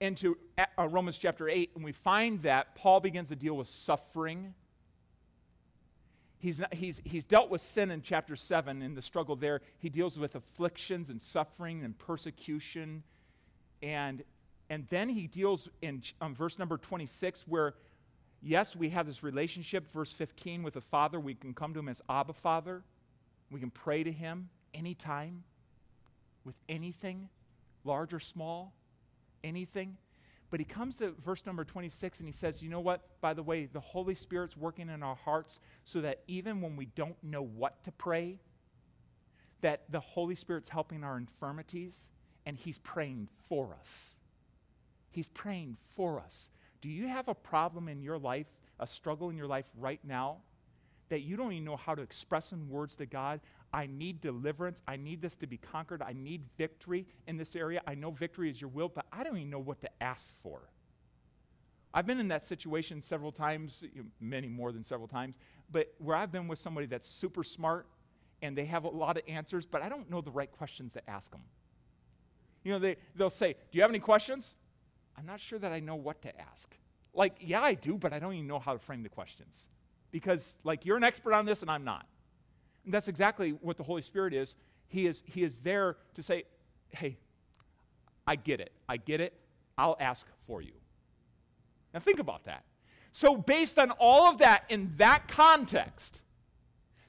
into 0.00 0.38
uh, 0.58 0.88
Romans 0.88 1.18
chapter 1.18 1.48
8, 1.48 1.72
and 1.74 1.84
we 1.84 1.92
find 1.92 2.42
that 2.42 2.74
Paul 2.74 3.00
begins 3.00 3.28
to 3.28 3.36
deal 3.36 3.56
with 3.56 3.68
suffering. 3.68 4.54
He's, 6.38 6.58
not, 6.58 6.72
he's, 6.74 7.00
he's 7.04 7.24
dealt 7.24 7.50
with 7.50 7.60
sin 7.60 7.90
in 7.90 8.02
chapter 8.02 8.36
7 8.36 8.82
in 8.82 8.94
the 8.94 9.02
struggle 9.02 9.34
there. 9.34 9.62
He 9.78 9.88
deals 9.88 10.18
with 10.18 10.34
afflictions 10.34 11.08
and 11.10 11.20
suffering 11.20 11.82
and 11.82 11.98
persecution. 11.98 13.02
And, 13.82 14.22
and 14.70 14.86
then 14.88 15.08
he 15.08 15.26
deals 15.26 15.68
in 15.82 16.02
um, 16.20 16.34
verse 16.34 16.58
number 16.58 16.78
26 16.78 17.46
where 17.46 17.74
Yes, 18.46 18.76
we 18.76 18.90
have 18.90 19.06
this 19.06 19.22
relationship, 19.22 19.90
verse 19.90 20.10
15, 20.10 20.62
with 20.62 20.74
the 20.74 20.80
Father. 20.82 21.18
We 21.18 21.32
can 21.32 21.54
come 21.54 21.72
to 21.72 21.80
Him 21.80 21.88
as 21.88 22.02
Abba 22.10 22.34
Father. 22.34 22.82
We 23.50 23.58
can 23.58 23.70
pray 23.70 24.04
to 24.04 24.12
Him 24.12 24.50
anytime 24.74 25.44
with 26.44 26.54
anything, 26.68 27.30
large 27.84 28.12
or 28.12 28.20
small, 28.20 28.74
anything. 29.42 29.96
But 30.50 30.60
he 30.60 30.64
comes 30.64 30.96
to 30.96 31.14
verse 31.24 31.46
number 31.46 31.64
26 31.64 32.18
and 32.20 32.28
he 32.28 32.32
says, 32.32 32.62
You 32.62 32.68
know 32.68 32.80
what? 32.80 33.18
By 33.22 33.32
the 33.32 33.42
way, 33.42 33.64
the 33.64 33.80
Holy 33.80 34.14
Spirit's 34.14 34.58
working 34.58 34.90
in 34.90 35.02
our 35.02 35.16
hearts 35.16 35.58
so 35.86 36.02
that 36.02 36.20
even 36.28 36.60
when 36.60 36.76
we 36.76 36.84
don't 36.94 37.16
know 37.24 37.42
what 37.42 37.82
to 37.84 37.92
pray, 37.92 38.38
that 39.62 39.84
the 39.88 40.00
Holy 40.00 40.34
Spirit's 40.34 40.68
helping 40.68 41.02
our 41.02 41.16
infirmities 41.16 42.10
and 42.44 42.58
he's 42.58 42.76
praying 42.78 43.28
for 43.48 43.74
us. 43.80 44.16
He's 45.14 45.28
praying 45.28 45.76
for 45.94 46.18
us. 46.18 46.50
Do 46.82 46.88
you 46.88 47.06
have 47.06 47.28
a 47.28 47.34
problem 47.34 47.88
in 47.88 48.02
your 48.02 48.18
life, 48.18 48.48
a 48.80 48.86
struggle 48.86 49.30
in 49.30 49.36
your 49.36 49.46
life 49.46 49.66
right 49.78 50.00
now 50.02 50.38
that 51.08 51.20
you 51.20 51.36
don't 51.36 51.52
even 51.52 51.64
know 51.64 51.76
how 51.76 51.94
to 51.94 52.02
express 52.02 52.50
in 52.50 52.68
words 52.68 52.96
to 52.96 53.06
God? 53.06 53.40
I 53.72 53.86
need 53.86 54.20
deliverance. 54.20 54.82
I 54.88 54.96
need 54.96 55.22
this 55.22 55.36
to 55.36 55.46
be 55.46 55.56
conquered. 55.56 56.02
I 56.02 56.14
need 56.14 56.42
victory 56.58 57.06
in 57.28 57.36
this 57.36 57.54
area. 57.54 57.80
I 57.86 57.94
know 57.94 58.10
victory 58.10 58.50
is 58.50 58.60
your 58.60 58.70
will, 58.70 58.88
but 58.88 59.06
I 59.12 59.22
don't 59.22 59.36
even 59.36 59.50
know 59.50 59.60
what 59.60 59.80
to 59.82 60.02
ask 60.02 60.34
for. 60.42 60.68
I've 61.94 62.06
been 62.06 62.18
in 62.18 62.28
that 62.28 62.42
situation 62.42 63.00
several 63.00 63.30
times, 63.30 63.84
many 64.20 64.48
more 64.48 64.72
than 64.72 64.82
several 64.82 65.06
times, 65.06 65.38
but 65.70 65.94
where 65.98 66.16
I've 66.16 66.32
been 66.32 66.48
with 66.48 66.58
somebody 66.58 66.88
that's 66.88 67.08
super 67.08 67.44
smart 67.44 67.86
and 68.42 68.58
they 68.58 68.64
have 68.64 68.82
a 68.82 68.88
lot 68.88 69.16
of 69.16 69.22
answers, 69.28 69.64
but 69.64 69.80
I 69.80 69.88
don't 69.88 70.10
know 70.10 70.20
the 70.20 70.32
right 70.32 70.50
questions 70.50 70.92
to 70.94 71.10
ask 71.10 71.30
them. 71.30 71.42
You 72.64 72.72
know, 72.72 72.78
they, 72.80 72.96
they'll 73.14 73.30
say, 73.30 73.52
Do 73.52 73.78
you 73.78 73.82
have 73.82 73.90
any 73.90 74.00
questions? 74.00 74.56
I'm 75.16 75.26
not 75.26 75.40
sure 75.40 75.58
that 75.58 75.72
I 75.72 75.80
know 75.80 75.96
what 75.96 76.22
to 76.22 76.40
ask. 76.40 76.74
Like, 77.12 77.36
yeah, 77.40 77.62
I 77.62 77.74
do, 77.74 77.96
but 77.96 78.12
I 78.12 78.18
don't 78.18 78.34
even 78.34 78.46
know 78.46 78.58
how 78.58 78.72
to 78.72 78.78
frame 78.78 79.02
the 79.02 79.08
questions. 79.08 79.68
Because, 80.10 80.56
like, 80.64 80.84
you're 80.84 80.96
an 80.96 81.04
expert 81.04 81.32
on 81.32 81.46
this 81.46 81.62
and 81.62 81.70
I'm 81.70 81.84
not. 81.84 82.06
And 82.84 82.92
that's 82.92 83.08
exactly 83.08 83.50
what 83.50 83.76
the 83.76 83.82
Holy 83.82 84.02
Spirit 84.02 84.34
is. 84.34 84.54
He 84.88 85.06
is, 85.06 85.22
he 85.26 85.42
is 85.42 85.58
there 85.58 85.96
to 86.14 86.22
say, 86.22 86.44
hey, 86.90 87.16
I 88.26 88.36
get 88.36 88.60
it. 88.60 88.72
I 88.88 88.96
get 88.96 89.20
it. 89.20 89.34
I'll 89.76 89.96
ask 89.98 90.26
for 90.46 90.62
you. 90.62 90.72
Now, 91.92 92.00
think 92.00 92.18
about 92.18 92.44
that. 92.44 92.64
So, 93.12 93.36
based 93.36 93.78
on 93.78 93.92
all 93.92 94.28
of 94.28 94.38
that, 94.38 94.64
in 94.68 94.92
that 94.96 95.28
context, 95.28 96.20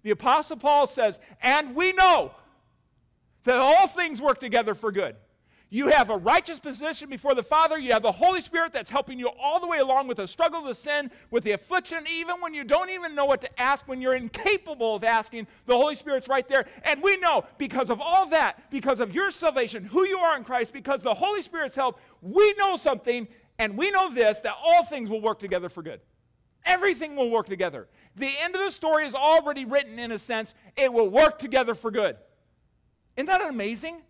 the 0.03 0.11
Apostle 0.11 0.57
Paul 0.57 0.85
says, 0.85 1.19
and 1.41 1.75
we 1.75 1.93
know 1.93 2.31
that 3.43 3.57
all 3.57 3.87
things 3.87 4.21
work 4.21 4.39
together 4.39 4.75
for 4.75 4.91
good 4.91 5.15
you 5.69 5.87
have 5.87 6.09
a 6.09 6.17
righteous 6.17 6.59
position 6.59 7.09
before 7.09 7.33
the 7.33 7.43
Father. 7.43 7.77
You 7.77 7.93
have 7.93 8.03
the 8.03 8.11
Holy 8.11 8.39
Spirit 8.41 8.71
that's 8.71 8.89
helping 8.89 9.17
you 9.17 9.29
all 9.41 9.59
the 9.59 9.67
way 9.67 9.79
along 9.79 10.07
with 10.07 10.17
the 10.17 10.27
struggle, 10.27 10.61
the 10.61 10.75
sin, 10.75 11.09
with 11.31 11.43
the 11.43 11.51
affliction, 11.51 12.05
even 12.09 12.35
when 12.39 12.53
you 12.53 12.63
don't 12.63 12.89
even 12.91 13.15
know 13.15 13.25
what 13.25 13.41
to 13.41 13.61
ask, 13.61 13.87
when 13.87 13.99
you're 13.99 14.15
incapable 14.15 14.95
of 14.95 15.03
asking, 15.03 15.47
the 15.65 15.75
Holy 15.75 15.95
Spirit's 15.95 16.27
right 16.27 16.47
there. 16.47 16.65
And 16.83 17.01
we 17.01 17.17
know 17.17 17.45
because 17.57 17.89
of 17.89 17.99
all 17.99 18.27
that, 18.27 18.69
because 18.69 18.99
of 18.99 19.13
your 19.13 19.31
salvation, 19.31 19.83
who 19.83 20.05
you 20.05 20.19
are 20.19 20.37
in 20.37 20.43
Christ, 20.43 20.71
because 20.71 21.01
the 21.01 21.13
Holy 21.13 21.41
Spirit's 21.41 21.75
help, 21.75 21.99
we 22.21 22.53
know 22.57 22.77
something, 22.77 23.27
and 23.57 23.77
we 23.77 23.89
know 23.91 24.13
this 24.13 24.39
that 24.39 24.55
all 24.63 24.85
things 24.85 25.09
will 25.09 25.21
work 25.21 25.39
together 25.39 25.69
for 25.69 25.81
good. 25.81 25.99
Everything 26.65 27.15
will 27.15 27.29
work 27.29 27.47
together. 27.47 27.87
The 28.15 28.31
end 28.39 28.55
of 28.55 28.61
the 28.61 28.71
story 28.71 29.05
is 29.05 29.13
already 29.13 29.65
written 29.65 29.99
in 29.99 30.11
a 30.11 30.19
sense. 30.19 30.53
It 30.75 30.91
will 30.91 31.09
work 31.09 31.37
together 31.37 31.75
for 31.75 31.91
good. 31.91 32.17
Isn't 33.17 33.27
that 33.27 33.41
amazing? 33.41 34.01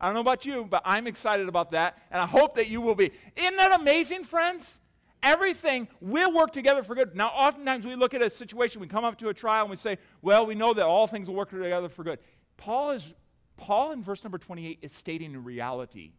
I 0.00 0.06
don't 0.06 0.14
know 0.14 0.20
about 0.20 0.44
you, 0.44 0.66
but 0.68 0.82
I'm 0.84 1.06
excited 1.06 1.48
about 1.48 1.70
that, 1.70 1.98
and 2.10 2.20
I 2.20 2.26
hope 2.26 2.56
that 2.56 2.68
you 2.68 2.80
will 2.80 2.94
be. 2.94 3.10
Isn't 3.36 3.56
that 3.56 3.80
amazing, 3.80 4.24
friends? 4.24 4.78
Everything 5.22 5.88
will 6.00 6.32
work 6.32 6.52
together 6.52 6.82
for 6.82 6.94
good. 6.94 7.16
Now, 7.16 7.28
oftentimes 7.28 7.86
we 7.86 7.94
look 7.94 8.12
at 8.12 8.22
a 8.22 8.28
situation, 8.28 8.80
we 8.80 8.86
come 8.86 9.04
up 9.04 9.18
to 9.18 9.28
a 9.28 9.34
trial, 9.34 9.62
and 9.62 9.70
we 9.70 9.76
say, 9.76 9.98
well, 10.20 10.44
we 10.44 10.54
know 10.54 10.74
that 10.74 10.84
all 10.84 11.06
things 11.06 11.28
will 11.28 11.36
work 11.36 11.50
together 11.50 11.88
for 11.88 12.04
good. 12.04 12.18
Paul 12.58 12.90
is 12.92 13.12
Paul 13.56 13.92
in 13.92 14.02
verse 14.02 14.22
number 14.22 14.38
28 14.38 14.78
is 14.82 14.92
stating 14.92 15.42
reality. 15.42 16.12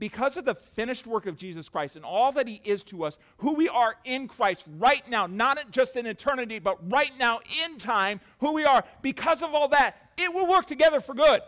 Because 0.00 0.36
of 0.36 0.44
the 0.44 0.56
finished 0.56 1.06
work 1.06 1.26
of 1.26 1.36
Jesus 1.36 1.68
Christ 1.68 1.94
and 1.94 2.04
all 2.04 2.32
that 2.32 2.48
he 2.48 2.60
is 2.64 2.82
to 2.84 3.04
us, 3.04 3.16
who 3.38 3.54
we 3.54 3.68
are 3.68 3.94
in 4.04 4.26
Christ 4.26 4.64
right 4.76 5.08
now, 5.08 5.26
not 5.26 5.70
just 5.70 5.94
in 5.94 6.04
eternity, 6.06 6.58
but 6.58 6.78
right 6.90 7.12
now 7.16 7.38
in 7.64 7.78
time, 7.78 8.20
who 8.40 8.52
we 8.52 8.64
are, 8.64 8.82
because 9.02 9.42
of 9.42 9.54
all 9.54 9.68
that, 9.68 9.96
it 10.16 10.34
will 10.34 10.48
work 10.48 10.66
together 10.66 10.98
for 10.98 11.14
good. 11.14 11.40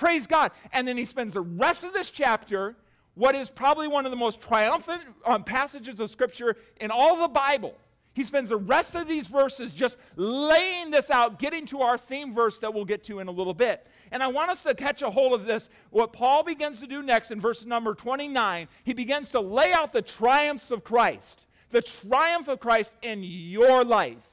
Praise 0.00 0.26
God. 0.26 0.52
And 0.72 0.88
then 0.88 0.96
he 0.96 1.04
spends 1.04 1.34
the 1.34 1.42
rest 1.42 1.84
of 1.84 1.92
this 1.92 2.08
chapter, 2.08 2.74
what 3.16 3.34
is 3.34 3.50
probably 3.50 3.86
one 3.86 4.06
of 4.06 4.10
the 4.10 4.16
most 4.16 4.40
triumphant 4.40 5.02
um, 5.26 5.44
passages 5.44 6.00
of 6.00 6.08
Scripture 6.08 6.56
in 6.80 6.90
all 6.90 7.18
the 7.18 7.28
Bible. 7.28 7.74
He 8.14 8.24
spends 8.24 8.48
the 8.48 8.56
rest 8.56 8.94
of 8.94 9.06
these 9.06 9.26
verses 9.26 9.74
just 9.74 9.98
laying 10.16 10.90
this 10.90 11.10
out, 11.10 11.38
getting 11.38 11.66
to 11.66 11.82
our 11.82 11.98
theme 11.98 12.34
verse 12.34 12.56
that 12.60 12.72
we'll 12.72 12.86
get 12.86 13.04
to 13.04 13.18
in 13.18 13.28
a 13.28 13.30
little 13.30 13.52
bit. 13.52 13.86
And 14.10 14.22
I 14.22 14.28
want 14.28 14.50
us 14.50 14.62
to 14.62 14.74
catch 14.74 15.02
a 15.02 15.10
hold 15.10 15.34
of 15.34 15.44
this. 15.44 15.68
What 15.90 16.14
Paul 16.14 16.44
begins 16.44 16.80
to 16.80 16.86
do 16.86 17.02
next 17.02 17.30
in 17.30 17.38
verse 17.38 17.66
number 17.66 17.94
29, 17.94 18.68
he 18.84 18.94
begins 18.94 19.28
to 19.32 19.40
lay 19.40 19.74
out 19.74 19.92
the 19.92 20.00
triumphs 20.00 20.70
of 20.70 20.82
Christ, 20.82 21.46
the 21.72 21.82
triumph 21.82 22.48
of 22.48 22.58
Christ 22.58 22.96
in 23.02 23.22
your 23.22 23.84
life. 23.84 24.29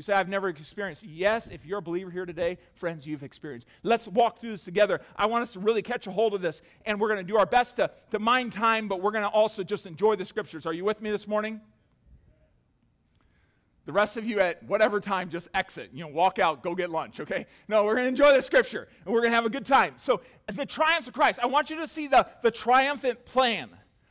You 0.00 0.02
say, 0.02 0.14
I've 0.14 0.30
never 0.30 0.48
experienced. 0.48 1.04
Yes, 1.04 1.50
if 1.50 1.66
you're 1.66 1.80
a 1.80 1.82
believer 1.82 2.10
here 2.10 2.24
today, 2.24 2.56
friends, 2.72 3.06
you've 3.06 3.22
experienced. 3.22 3.66
Let's 3.82 4.08
walk 4.08 4.38
through 4.38 4.52
this 4.52 4.64
together. 4.64 5.02
I 5.14 5.26
want 5.26 5.42
us 5.42 5.52
to 5.52 5.60
really 5.60 5.82
catch 5.82 6.06
a 6.06 6.10
hold 6.10 6.32
of 6.32 6.40
this, 6.40 6.62
and 6.86 6.98
we're 6.98 7.08
going 7.08 7.20
to 7.20 7.32
do 7.32 7.36
our 7.36 7.44
best 7.44 7.76
to, 7.76 7.90
to 8.10 8.18
mind 8.18 8.50
time, 8.54 8.88
but 8.88 9.02
we're 9.02 9.10
going 9.10 9.24
to 9.24 9.28
also 9.28 9.62
just 9.62 9.84
enjoy 9.84 10.16
the 10.16 10.24
scriptures. 10.24 10.64
Are 10.64 10.72
you 10.72 10.86
with 10.86 11.02
me 11.02 11.10
this 11.10 11.28
morning? 11.28 11.60
The 13.84 13.92
rest 13.92 14.16
of 14.16 14.24
you 14.24 14.40
at 14.40 14.62
whatever 14.62 15.00
time, 15.00 15.28
just 15.28 15.48
exit. 15.52 15.90
You 15.92 16.04
know, 16.04 16.08
walk 16.08 16.38
out, 16.38 16.62
go 16.62 16.74
get 16.74 16.88
lunch, 16.88 17.20
okay? 17.20 17.44
No, 17.68 17.84
we're 17.84 17.96
going 17.96 18.04
to 18.04 18.08
enjoy 18.08 18.34
the 18.34 18.40
scripture, 18.40 18.88
and 19.04 19.12
we're 19.12 19.20
going 19.20 19.32
to 19.32 19.36
have 19.36 19.44
a 19.44 19.50
good 19.50 19.66
time. 19.66 19.92
So, 19.98 20.22
the 20.50 20.64
triumphs 20.64 21.08
of 21.08 21.12
Christ, 21.12 21.40
I 21.42 21.46
want 21.46 21.68
you 21.68 21.76
to 21.76 21.86
see 21.86 22.06
the, 22.06 22.26
the 22.40 22.50
triumphant 22.50 23.26
plan 23.26 23.68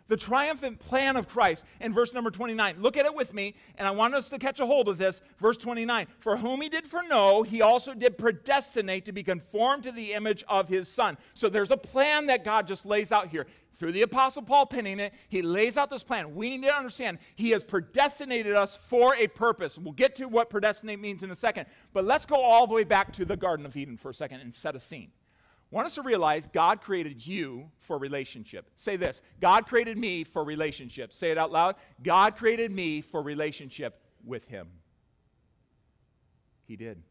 the 0.10 0.18
triumphant 0.18 0.80
plan 0.80 1.16
of 1.16 1.30
Christ 1.30 1.64
in 1.80 1.94
verse 1.94 2.14
number 2.14 2.30
29. 2.32 2.82
Look 2.82 2.98
at 2.98 3.06
it 3.06 3.14
with 3.14 3.34
me, 3.34 3.56
and 3.78 3.88
I 3.88 3.92
want 3.92 4.16
us 4.16 4.28
to 4.30 4.40
catch 4.40 4.60
a 4.60 4.66
hold 4.66 4.90
of 4.90 4.98
this. 4.98 5.22
Verse 5.40 5.56
29 5.56 6.08
For 6.20 6.36
whom 6.36 6.62
he 6.62 6.68
did 6.68 6.86
foreknow, 6.86 7.44
he 7.44 7.62
also 7.62 7.94
did 7.94 8.18
predestinate 8.18 9.06
to 9.06 9.14
be 9.14 9.24
conformed 9.24 9.84
to 9.84 9.92
the 9.92 10.14
image 10.14 10.44
of 10.50 10.68
his 10.68 10.90
Son. 10.90 11.18
So 11.36 11.48
there's 11.48 11.72
a 11.72 11.78
plan 11.78 12.26
that 12.26 12.44
God 12.44 12.68
just 12.68 12.86
lays 12.86 13.12
out 13.12 13.30
here. 13.30 13.48
Through 13.76 13.94
the 13.94 14.02
Apostle 14.02 14.42
Paul 14.42 14.66
penning 14.66 15.00
it, 15.00 15.14
he 15.30 15.42
lays 15.42 15.78
out 15.78 15.90
this 15.90 16.04
plan. 16.04 16.36
We 16.36 16.58
need 16.58 16.68
to 16.68 16.76
understand 16.76 17.20
he 17.36 17.52
has 17.52 17.64
predestinated 17.64 18.54
us 18.54 18.76
for 18.76 19.16
a 19.16 19.28
purpose. 19.28 19.78
We'll 19.78 19.94
get 19.94 20.16
to 20.16 20.26
what 20.26 20.50
predestinate 20.50 21.00
means 21.00 21.24
in 21.24 21.32
a 21.32 21.36
second. 21.36 21.68
But 21.94 22.04
let's 22.04 22.26
go 22.26 22.36
all 22.36 22.68
the 22.68 22.74
way 22.74 22.84
back 22.84 23.14
to 23.14 23.26
the 23.26 23.38
Garden 23.38 23.66
of 23.66 23.78
Eden 23.78 23.96
for 23.96 24.10
a 24.10 24.14
second 24.14 24.42
and 24.42 24.54
set 24.54 24.76
a 24.76 24.82
scene 24.82 25.12
want 25.72 25.86
us 25.86 25.96
to 25.96 26.02
realize 26.02 26.48
God 26.48 26.82
created 26.82 27.26
you 27.26 27.70
for 27.80 27.98
relationship. 27.98 28.70
Say 28.76 28.96
this 28.96 29.22
God 29.40 29.68
created 29.68 29.98
me 29.98 30.24
for 30.24 30.44
relationship. 30.44 31.14
Say 31.14 31.32
it 31.32 31.38
out 31.38 31.52
loud. 31.52 31.76
God 32.04 32.36
created 32.36 32.72
me 32.72 33.02
for 33.02 33.22
relationship 33.22 34.02
with 34.26 34.46
Him. 34.46 34.68
He 36.66 36.76
did. 36.76 37.02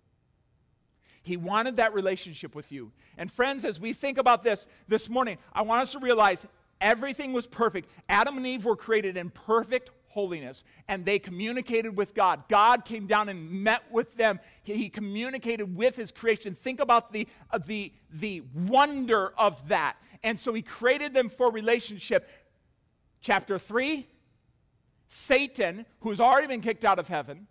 He 1.22 1.36
wanted 1.36 1.76
that 1.76 1.92
relationship 1.94 2.54
with 2.54 2.72
you. 2.72 2.90
And 3.18 3.30
friends, 3.30 3.64
as 3.64 3.80
we 3.80 3.92
think 3.92 4.18
about 4.18 4.42
this 4.42 4.66
this 4.86 5.08
morning, 5.08 5.36
I 5.52 5.62
want 5.62 5.82
us 5.82 5.92
to 5.92 5.98
realize 5.98 6.46
everything 6.80 7.32
was 7.32 7.46
perfect. 7.46 7.90
Adam 8.08 8.36
and 8.36 8.46
Eve 8.46 8.64
were 8.64 8.76
created 8.76 9.16
in 9.16 9.30
perfect 9.30 9.90
holiness 10.08 10.64
and 10.88 11.04
they 11.04 11.18
communicated 11.18 11.96
with 11.96 12.14
God. 12.14 12.44
God 12.48 12.84
came 12.84 13.06
down 13.06 13.28
and 13.28 13.50
met 13.50 13.82
with 13.90 14.16
them. 14.16 14.40
He 14.62 14.88
communicated 14.88 15.76
with 15.76 15.96
his 15.96 16.10
creation. 16.10 16.54
Think 16.54 16.80
about 16.80 17.12
the, 17.12 17.28
uh, 17.50 17.58
the, 17.58 17.92
the 18.12 18.42
wonder 18.54 19.32
of 19.38 19.68
that. 19.68 19.96
And 20.22 20.38
so 20.38 20.52
he 20.52 20.62
created 20.62 21.14
them 21.14 21.28
for 21.28 21.50
relationship. 21.50 22.28
Chapter 23.20 23.58
3 23.58 24.06
Satan, 25.10 25.86
who's 26.00 26.20
already 26.20 26.46
been 26.46 26.60
kicked 26.60 26.84
out 26.84 26.98
of 26.98 27.08
heaven, 27.08 27.46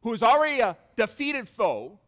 who's 0.00 0.22
already 0.22 0.60
a 0.60 0.78
defeated 0.96 1.46
foe, 1.46 1.98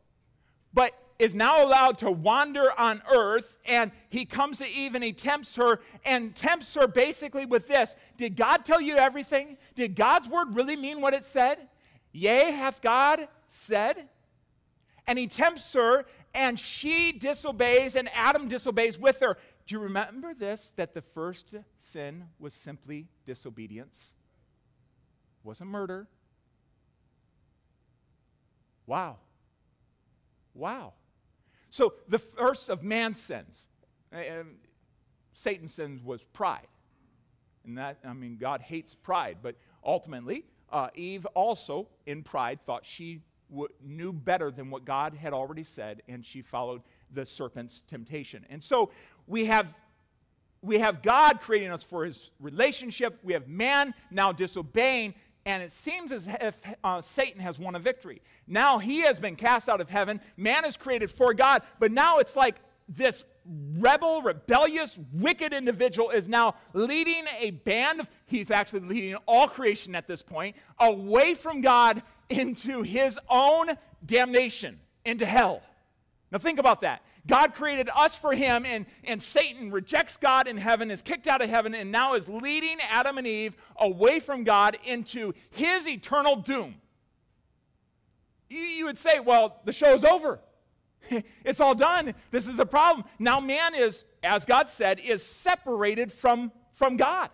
but 0.73 0.95
is 1.19 1.35
now 1.35 1.65
allowed 1.65 1.99
to 1.99 2.11
wander 2.11 2.71
on 2.79 3.03
earth 3.13 3.57
and 3.67 3.91
he 4.09 4.25
comes 4.25 4.59
to 4.59 4.69
Eve 4.69 4.95
and 4.95 5.03
he 5.03 5.13
tempts 5.13 5.57
her 5.57 5.81
and 6.05 6.35
tempts 6.35 6.75
her 6.75 6.87
basically 6.87 7.45
with 7.45 7.67
this 7.69 7.97
Did 8.17 8.37
God 8.37 8.65
tell 8.65 8.81
you 8.81 8.97
everything? 8.97 9.57
Did 9.75 9.97
God's 9.97 10.29
word 10.29 10.55
really 10.55 10.77
mean 10.77 11.01
what 11.01 11.15
it 11.15 11.25
said? 11.25 11.59
Yea, 12.13 12.53
hath 12.53 12.81
God 12.81 13.29
said? 13.49 14.09
And 15.07 15.19
he 15.19 15.27
tempts 15.27 15.73
her 15.73 16.07
and 16.35 16.59
she 16.59 17.13
disobeys 17.13 17.97
and 17.97 18.09
Adam 18.15 18.49
disobeys 18.49 18.99
with 18.99 19.21
her. 19.21 19.37
Do 19.67 19.75
you 19.75 19.81
remember 19.81 20.35
this? 20.35 20.73
That 20.77 20.95
the 20.95 21.03
first 21.03 21.55
sin 21.79 22.25
was 22.39 22.55
simply 22.55 23.09
disobedience, 23.27 24.15
it 25.43 25.47
wasn't 25.47 25.71
murder. 25.71 26.07
Wow. 28.87 29.19
Wow. 30.55 30.95
So 31.71 31.95
the 32.09 32.19
first 32.19 32.69
of 32.69 32.83
man's 32.83 33.21
sins, 33.21 33.69
and 34.13 34.57
Satan's 35.35 35.73
sins 35.73 36.03
was 36.03 36.25
pride. 36.25 36.67
And 37.65 37.77
that, 37.79 37.99
I 38.05 38.13
mean, 38.13 38.39
God 38.41 38.63
hates 38.63 38.95
pride, 38.95 39.39
but 39.43 39.55
ultimately, 39.85 40.45
uh, 40.73 40.89
Eve 40.95 41.27
also, 41.35 41.89
in 42.07 42.23
pride, 42.23 42.61
thought 42.65 42.85
she 42.85 43.21
w- 43.51 43.69
knew 43.83 44.13
better 44.13 44.51
than 44.51 44.71
what 44.71 44.85
God 44.85 45.15
had 45.15 45.33
already 45.33 45.63
said, 45.63 46.03
and 46.09 46.25
she 46.25 46.43
followed 46.43 46.83
the 47.13 47.25
serpent's 47.25 47.81
temptation. 47.81 48.45
And 48.51 48.63
so 48.63 48.91
we 49.27 49.47
have 49.47 49.77
we 50.61 50.81
have 50.81 51.03
God 51.03 51.41
creating 51.41 51.71
us 51.71 51.85
for 51.85 52.05
his 52.05 52.33
relationship. 52.41 53.21
We 53.23 53.33
have 53.33 53.47
man 53.47 53.95
now 54.11 54.33
disobeying 54.33 55.15
and 55.49 55.63
it 55.63 55.73
seems 55.73 56.13
as 56.13 56.29
if 56.43 56.61
uh, 56.85 57.01
Satan 57.01 57.41
has 57.41 57.59
won 57.59 57.75
a 57.75 57.79
victory. 57.79 58.21
Now 58.47 58.77
he 58.79 59.01
has 59.01 59.19
been 59.19 59.35
cast 59.35 59.71
out 59.71 59.81
of 59.81 59.89
heaven. 59.89 60.21
Man 60.37 60.67
is 60.67 60.77
created 60.77 61.11
for 61.11 61.33
God, 61.33 61.63
but 61.79 61.91
now 61.91 62.19
it's 62.19 62.37
like 62.37 62.57
this 62.87 63.25
rebel, 63.79 64.21
rebellious, 64.21 64.99
wicked 65.11 65.55
individual 65.55 66.11
is 66.11 66.29
now 66.29 66.57
leading 66.75 67.25
a 67.39 67.53
band 67.53 67.99
of, 67.99 68.11
he's 68.27 68.51
actually 68.51 68.81
leading 68.81 69.15
all 69.25 69.49
creation 69.49 69.95
at 69.95 70.07
this 70.07 70.23
point, 70.23 70.55
away 70.81 71.33
from 71.33 71.63
God 71.63 72.03
into 72.29 72.83
his 72.83 73.19
own 73.31 73.69
damnation, 74.05 74.79
into 75.07 75.25
hell. 75.25 75.63
Now 76.31 76.37
think 76.37 76.59
about 76.59 76.83
that. 76.83 77.03
God 77.29 77.55
created 77.55 77.91
us 77.95 78.17
for 78.17 78.33
him, 78.33 78.65
and, 78.65 78.87
and 79.05 79.23
Satan 79.23 79.71
rejects 79.71 80.17
God 80.17 80.49
in 80.49 80.57
heaven, 80.57 80.91
is 80.91 81.03
kicked 81.03 81.27
out 81.27 81.43
of 81.43 81.51
heaven, 81.51 81.75
and 81.75 81.93
now 81.93 82.15
is 82.15 82.27
leading 82.27 82.79
Adam 82.91 83.19
and 83.19 83.27
Eve 83.27 83.55
away 83.77 84.19
from 84.19 84.45
God 84.45 84.79
into 84.85 85.35
his 85.51 85.87
eternal 85.87 86.37
doom. 86.37 86.77
You, 88.49 88.87
would 88.87 88.99
say, 88.99 89.21
well, 89.21 89.61
the 89.67 89.75
show's 89.75 90.05
over. 90.05 90.41
it's 91.45 91.61
all 91.61 91.75
done. 91.75 92.15
This 92.31 92.49
is 92.49 92.59
a 92.59 92.67
problem. 92.67 93.05
Now 93.19 93.41
man 93.41 93.75
is, 93.75 94.07
as 94.23 94.47
God 94.47 94.71
said, 94.71 94.99
is 94.99 95.23
separated 95.23 96.11
from, 96.11 96.51
from 96.73 96.97
God. 96.97 97.29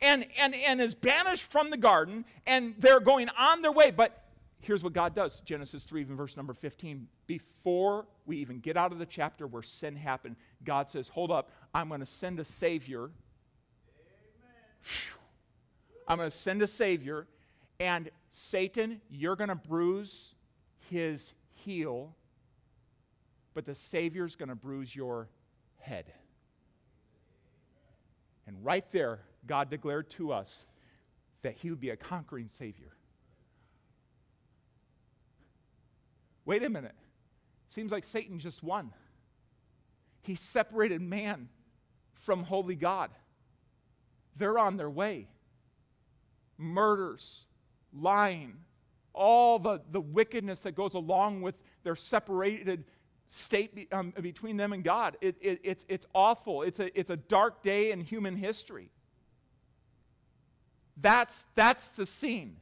And, 0.00 0.26
and, 0.38 0.54
and 0.54 0.80
is 0.80 0.94
banished 0.94 1.50
from 1.50 1.70
the 1.70 1.76
garden, 1.76 2.24
and 2.46 2.74
they're 2.78 3.00
going 3.00 3.30
on 3.30 3.62
their 3.62 3.72
way. 3.72 3.90
But 3.90 4.25
here's 4.60 4.82
what 4.82 4.92
God 4.92 5.14
does 5.14 5.40
Genesis 5.40 5.84
3, 5.84 6.00
even 6.02 6.16
verse 6.16 6.36
number 6.36 6.54
15. 6.54 7.06
Before 7.26 8.06
we 8.24 8.38
even 8.38 8.58
get 8.58 8.76
out 8.76 8.92
of 8.92 8.98
the 8.98 9.06
chapter 9.06 9.46
where 9.46 9.62
sin 9.62 9.96
happened, 9.96 10.36
God 10.64 10.88
says, 10.90 11.08
Hold 11.08 11.30
up, 11.30 11.50
I'm 11.74 11.88
going 11.88 12.00
to 12.00 12.06
send 12.06 12.40
a 12.40 12.44
Savior. 12.44 13.10
I'm 16.08 16.18
going 16.18 16.30
to 16.30 16.36
send 16.36 16.62
a 16.62 16.68
Savior, 16.68 17.26
and 17.80 18.10
Satan, 18.32 19.00
you're 19.10 19.34
going 19.34 19.48
to 19.48 19.56
bruise 19.56 20.34
his 20.90 21.32
heel, 21.54 22.14
but 23.54 23.66
the 23.66 23.74
Savior's 23.74 24.36
going 24.36 24.48
to 24.48 24.54
bruise 24.54 24.94
your 24.94 25.28
head. 25.80 26.12
And 28.46 28.64
right 28.64 28.84
there, 28.92 29.20
God 29.46 29.70
declared 29.70 30.10
to 30.10 30.32
us 30.32 30.64
that 31.42 31.54
he 31.54 31.70
would 31.70 31.80
be 31.80 31.90
a 31.90 31.96
conquering 31.96 32.48
Savior. 32.48 32.95
Wait 36.46 36.62
a 36.62 36.70
minute. 36.70 36.94
Seems 37.68 37.92
like 37.92 38.04
Satan 38.04 38.38
just 38.38 38.62
won. 38.62 38.92
He 40.22 40.36
separated 40.36 41.02
man 41.02 41.48
from 42.14 42.44
holy 42.44 42.76
God. 42.76 43.10
They're 44.36 44.58
on 44.58 44.76
their 44.76 44.90
way. 44.90 45.28
Murders, 46.56 47.44
lying, 47.92 48.54
all 49.12 49.58
the, 49.58 49.82
the 49.90 50.00
wickedness 50.00 50.60
that 50.60 50.74
goes 50.74 50.94
along 50.94 51.42
with 51.42 51.56
their 51.82 51.96
separated 51.96 52.84
state 53.28 53.74
be, 53.74 53.88
um, 53.92 54.12
between 54.20 54.56
them 54.56 54.72
and 54.72 54.84
God. 54.84 55.16
It, 55.20 55.36
it, 55.40 55.60
it's, 55.64 55.84
it's 55.88 56.06
awful. 56.14 56.62
It's 56.62 56.78
a, 56.78 56.98
it's 56.98 57.10
a 57.10 57.16
dark 57.16 57.62
day 57.62 57.90
in 57.90 58.00
human 58.00 58.36
history. 58.36 58.90
That's, 60.96 61.44
that's 61.54 61.88
the 61.88 62.06
scene. 62.06 62.56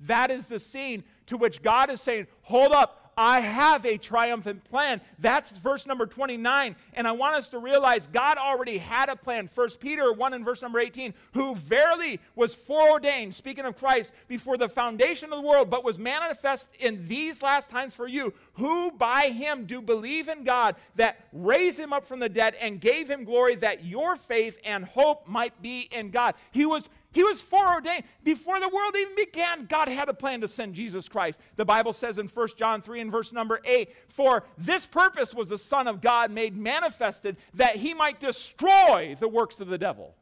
That 0.00 0.30
is 0.30 0.46
the 0.46 0.60
scene 0.60 1.04
to 1.26 1.36
which 1.36 1.62
God 1.62 1.90
is 1.90 2.00
saying, 2.00 2.26
Hold 2.42 2.72
up, 2.72 3.05
I 3.16 3.40
have 3.40 3.86
a 3.86 3.96
triumphant 3.96 4.64
plan. 4.64 5.00
That's 5.18 5.56
verse 5.56 5.86
number 5.86 6.06
29. 6.06 6.76
And 6.92 7.08
I 7.08 7.12
want 7.12 7.34
us 7.36 7.48
to 7.50 7.58
realize 7.58 8.06
God 8.08 8.36
already 8.36 8.76
had 8.76 9.08
a 9.08 9.16
plan. 9.16 9.48
1 9.52 9.68
Peter 9.80 10.12
1 10.12 10.34
and 10.34 10.44
verse 10.44 10.60
number 10.60 10.78
18, 10.78 11.14
who 11.32 11.54
verily 11.54 12.20
was 12.34 12.54
foreordained, 12.54 13.34
speaking 13.34 13.64
of 13.64 13.76
Christ, 13.76 14.12
before 14.28 14.58
the 14.58 14.68
foundation 14.68 15.32
of 15.32 15.40
the 15.40 15.46
world, 15.46 15.70
but 15.70 15.84
was 15.84 15.98
manifest 15.98 16.68
in 16.78 17.06
these 17.06 17.42
last 17.42 17.70
times 17.70 17.94
for 17.94 18.06
you, 18.06 18.34
who 18.54 18.90
by 18.90 19.30
him 19.30 19.64
do 19.64 19.80
believe 19.80 20.28
in 20.28 20.44
God, 20.44 20.76
that 20.96 21.26
raised 21.32 21.78
him 21.78 21.92
up 21.92 22.06
from 22.06 22.20
the 22.20 22.28
dead 22.28 22.54
and 22.60 22.80
gave 22.80 23.08
him 23.08 23.24
glory, 23.24 23.54
that 23.56 23.84
your 23.84 24.16
faith 24.16 24.58
and 24.64 24.84
hope 24.84 25.26
might 25.26 25.62
be 25.62 25.88
in 25.90 26.10
God. 26.10 26.34
He 26.50 26.66
was 26.66 26.90
he 27.12 27.22
was 27.22 27.40
foreordained. 27.40 28.04
Before 28.22 28.60
the 28.60 28.68
world 28.68 28.94
even 28.96 29.14
began, 29.14 29.66
God 29.66 29.88
had 29.88 30.08
a 30.08 30.14
plan 30.14 30.40
to 30.42 30.48
send 30.48 30.74
Jesus 30.74 31.08
Christ. 31.08 31.40
The 31.56 31.64
Bible 31.64 31.92
says 31.92 32.18
in 32.18 32.28
1 32.28 32.48
John 32.58 32.82
3 32.82 33.00
and 33.00 33.10
verse 33.10 33.32
number 33.32 33.60
8, 33.64 33.90
For 34.08 34.44
this 34.58 34.86
purpose 34.86 35.32
was 35.32 35.48
the 35.48 35.58
Son 35.58 35.88
of 35.88 36.00
God 36.00 36.30
made 36.30 36.56
manifested 36.56 37.36
that 37.54 37.76
he 37.76 37.94
might 37.94 38.20
destroy 38.20 39.16
the 39.18 39.28
works 39.28 39.60
of 39.60 39.68
the 39.68 39.78
devil. 39.78 40.14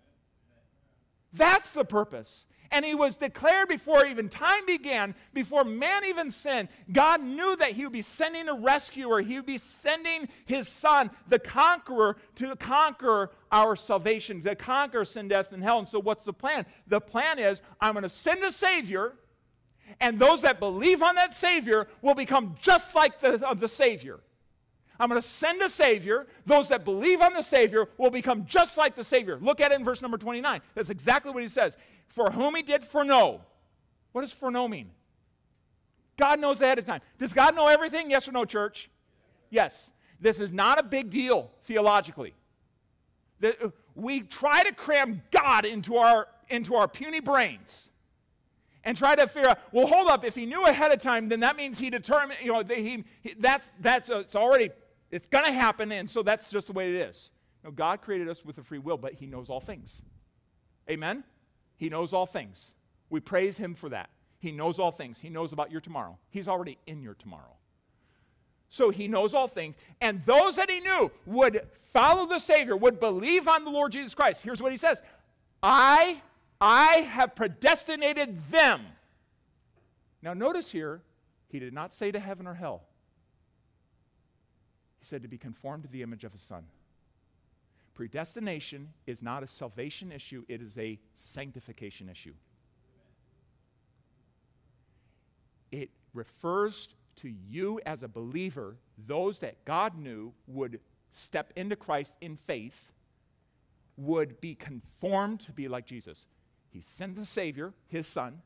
That's 1.33 1.73
the 1.73 1.85
purpose 1.85 2.47
and 2.75 2.85
he 2.85 2.95
was 2.95 3.15
declared 3.15 3.69
before 3.69 4.05
even 4.05 4.29
time 4.29 4.67
began, 4.67 5.15
before 5.33 5.63
man 5.63 6.05
even 6.05 6.29
sinned. 6.29 6.69
God 6.91 7.23
knew 7.23 7.55
that 7.57 7.71
he 7.71 7.85
would 7.85 7.93
be 7.93 8.03
sending 8.03 8.49
a 8.49 8.55
rescuer, 8.55 9.21
he 9.21 9.37
would 9.37 9.47
be 9.47 9.59
sending 9.59 10.29
his 10.45 10.67
son, 10.67 11.13
the 11.29 11.39
conqueror, 11.39 12.17
to 12.35 12.57
conquer 12.57 13.31
our 13.55 13.77
salvation, 13.77 14.43
to 14.43 14.57
conquer 14.57 15.05
sin, 15.05 15.29
death, 15.29 15.53
and 15.53 15.63
hell. 15.63 15.79
And 15.79 15.89
so, 15.89 16.01
what's 16.01 16.25
the 16.25 16.33
plan? 16.33 16.67
The 16.89 17.01
plan 17.01 17.39
is 17.39 17.63
I'm 17.81 17.93
going 17.93 18.03
to 18.03 18.09
send 18.09 18.43
a 18.43 18.51
Savior, 18.51 19.15
and 20.01 20.19
those 20.19 20.43
that 20.43 20.59
believe 20.59 21.03
on 21.03 21.15
that 21.15 21.33
Savior 21.33 21.87
will 22.03 22.15
become 22.15 22.57
just 22.61 22.97
like 22.97 23.21
the, 23.21 23.47
uh, 23.47 23.55
the 23.55 23.69
Savior. 23.69 24.19
I'm 24.99 25.09
going 25.09 25.21
to 25.21 25.27
send 25.27 25.63
a 25.63 25.69
Savior. 25.69 26.27
Those 26.47 26.69
that 26.69 26.85
believe 26.85 27.21
on 27.21 27.33
the 27.33 27.43
Savior 27.43 27.89
will 27.97 28.11
become 28.11 28.45
just 28.47 28.77
like 28.77 28.97
the 28.97 29.05
Savior. 29.05 29.39
Look 29.41 29.61
at 29.61 29.71
it 29.71 29.77
in 29.77 29.85
verse 29.85 30.03
number 30.03 30.19
29. 30.19 30.61
That's 30.75 30.91
exactly 30.91 31.33
what 31.33 31.43
he 31.43 31.49
says. 31.49 31.77
For 32.09 32.31
whom 32.31 32.55
he 32.57 32.63
did 32.63 32.85
foreknow. 32.85 33.41
What 34.13 34.21
does 34.21 34.33
foreknow 34.33 34.69
mean? 34.69 34.91
God 36.17 36.41
knows 36.41 36.61
ahead 36.61 36.79
of 36.79 36.87
time. 36.87 37.01
Does 37.19 37.33
God 37.33 37.57
know 37.57 37.67
everything? 37.69 38.11
Yes 38.11 38.29
or 38.29 38.33
no, 38.33 38.45
church? 38.45 38.89
Yes. 39.51 39.93
This 40.21 40.39
is 40.39 40.53
not 40.53 40.79
a 40.79 40.83
big 40.83 41.11
deal 41.11 41.51
theologically. 41.65 42.35
Uh, 43.45 43.69
we 43.95 44.21
try 44.21 44.63
to 44.63 44.73
cram 44.73 45.23
God 45.31 45.65
into 45.65 45.97
our, 45.97 46.29
into 46.49 46.75
our 46.75 46.89
puny 46.89 47.21
brains 47.21 47.89
and 48.85 48.97
try 48.97 49.15
to 49.15 49.27
figure 49.27 49.51
out, 49.51 49.59
well, 49.73 49.87
hold 49.87 50.09
up, 50.09 50.25
if 50.25 50.35
he 50.35 50.47
knew 50.47 50.65
ahead 50.65 50.93
of 50.93 51.01
time, 51.01 51.29
then 51.29 51.41
that 51.41 51.57
means 51.57 51.79
he 51.79 51.91
determined, 51.91 52.39
you 52.43 52.53
know, 52.53 52.63
he, 52.69 53.05
he 53.23 53.35
that's, 53.39 53.71
that's 53.81 54.11
a, 54.11 54.21
it's 54.21 54.37
already, 54.37 54.71
it's 55.11 55.27
going 55.27 55.45
to 55.45 55.53
happen, 55.53 55.91
and 55.93 56.09
so 56.09 56.23
that's 56.23 56.51
just 56.51 56.67
the 56.67 56.73
way 56.73 56.91
it 56.91 57.09
is. 57.09 57.31
No, 57.63 57.71
God 57.71 58.03
created 58.03 58.29
us 58.29 58.45
with 58.45 58.59
a 58.59 58.63
free 58.63 58.79
will, 58.79 58.99
but 58.99 59.15
he 59.15 59.27
knows 59.27 59.49
all 59.49 59.61
things. 59.61 60.03
Amen? 60.91 61.25
He 61.77 61.89
knows 61.89 62.13
all 62.13 62.27
things. 62.27 62.75
We 63.09 63.21
praise 63.21 63.57
him 63.57 63.75
for 63.75 63.89
that. 63.89 64.11
He 64.39 64.53
knows 64.53 64.79
all 64.79 64.91
things. 64.91 65.19
He 65.19 65.31
knows 65.31 65.53
about 65.53 65.71
your 65.71 65.81
tomorrow. 65.81 66.19
He's 66.29 66.49
already 66.49 66.79
in 66.87 67.01
your 67.01 67.15
tomorrow. 67.15 67.57
So 68.69 68.91
he 68.91 69.09
knows 69.09 69.35
all 69.35 69.47
things. 69.47 69.77
And 70.01 70.25
those 70.25 70.57
that 70.57 70.71
he 70.71 70.81
knew 70.81 71.11
would 71.27 71.61
follow 71.93 72.27
the 72.27 72.39
Savior, 72.39 72.77
would 72.77 72.99
believe 72.99 73.47
on 73.47 73.65
the 73.65 73.71
Lord 73.71 73.93
Jesus 73.93 74.15
Christ. 74.15 74.43
Here's 74.43 74.61
what 74.61 74.73
he 74.73 74.79
says 74.79 75.01
I 75.63 76.21
I 76.61 76.97
have 77.11 77.35
predestinated 77.35 78.51
them. 78.51 78.83
Now, 80.23 80.35
notice 80.35 80.71
here, 80.71 81.03
he 81.49 81.59
did 81.59 81.73
not 81.73 81.93
say 81.93 82.11
to 82.11 82.19
heaven 82.19 82.47
or 82.47 82.55
hell. 82.55 82.83
He 84.99 85.05
said 85.05 85.23
to 85.23 85.29
be 85.29 85.39
conformed 85.39 85.85
to 85.85 85.89
the 85.89 86.03
image 86.03 86.25
of 86.25 86.33
his 86.33 86.41
son. 86.41 86.65
Predestination 87.95 88.89
is 89.07 89.23
not 89.23 89.43
a 89.43 89.47
salvation 89.47 90.11
issue, 90.11 90.45
it 90.49 90.61
is 90.61 90.77
a 90.79 90.99
sanctification 91.15 92.09
issue. 92.09 92.35
It 95.71 95.91
refers 96.13 96.89
to 97.17 97.33
you 97.49 97.81
as 97.87 98.03
a 98.03 98.09
believer, 98.09 98.77
those 99.07 99.39
that 99.41 99.65
God 99.65 99.97
knew 99.99 100.33
would 100.47 100.81
step 101.11 101.53
into 101.57 101.77
Christ 101.77 102.15
in 102.21 102.37
faith, 102.37 102.93
would 103.97 104.41
be 104.41 104.55
conformed 104.55 105.41
to 105.41 105.53
be 105.53 105.69
like 105.69 105.87
Jesus. 105.87 106.27
He 106.71 106.81
sent 106.81 107.15
the 107.17 107.25
Savior, 107.25 107.73
his 107.87 108.07
Son. 108.07 108.43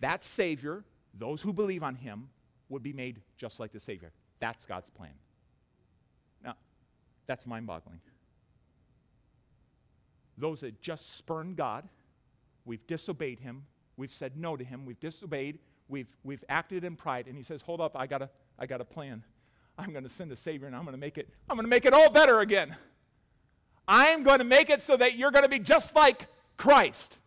That 0.00 0.24
Savior, 0.24 0.84
those 1.12 1.42
who 1.42 1.52
believe 1.52 1.82
on 1.82 1.94
him, 1.94 2.28
would 2.70 2.82
be 2.82 2.92
made 2.92 3.20
just 3.36 3.60
like 3.60 3.72
the 3.72 3.80
Savior. 3.80 4.10
That's 4.40 4.64
God's 4.64 4.88
plan. 4.90 5.12
Now, 6.42 6.54
that's 7.26 7.46
mind 7.46 7.66
boggling. 7.66 8.00
Those 10.38 10.60
that 10.60 10.80
just 10.80 11.16
spurn 11.16 11.54
God, 11.54 11.88
we've 12.64 12.86
disobeyed 12.86 13.38
him, 13.38 13.64
we've 13.96 14.12
said 14.12 14.36
no 14.36 14.56
to 14.56 14.64
him, 14.64 14.84
we've 14.84 14.98
disobeyed, 14.98 15.58
we've, 15.88 16.08
we've 16.22 16.44
acted 16.48 16.84
in 16.84 16.96
pride, 16.96 17.26
and 17.26 17.36
he 17.36 17.42
says, 17.42 17.62
Hold 17.62 17.80
up, 17.80 17.96
I 17.96 18.06
got 18.06 18.22
a, 18.22 18.30
I 18.58 18.66
got 18.66 18.80
a 18.80 18.84
plan. 18.84 19.22
I'm 19.78 19.90
going 19.90 20.04
to 20.04 20.10
send 20.10 20.30
a 20.30 20.36
Savior 20.36 20.66
and 20.66 20.76
I'm 20.76 20.82
going 20.82 20.94
to 20.94 21.00
make 21.00 21.18
it, 21.18 21.28
I'm 21.48 21.56
going 21.56 21.64
to 21.64 21.70
make 21.70 21.84
it 21.84 21.92
all 21.92 22.10
better 22.10 22.40
again. 22.40 22.76
I'm 23.86 24.22
going 24.22 24.38
to 24.38 24.44
make 24.44 24.70
it 24.70 24.80
so 24.80 24.96
that 24.96 25.16
you're 25.16 25.30
going 25.30 25.42
to 25.42 25.48
be 25.48 25.58
just 25.58 25.94
like 25.94 26.26
Christ. 26.56 27.18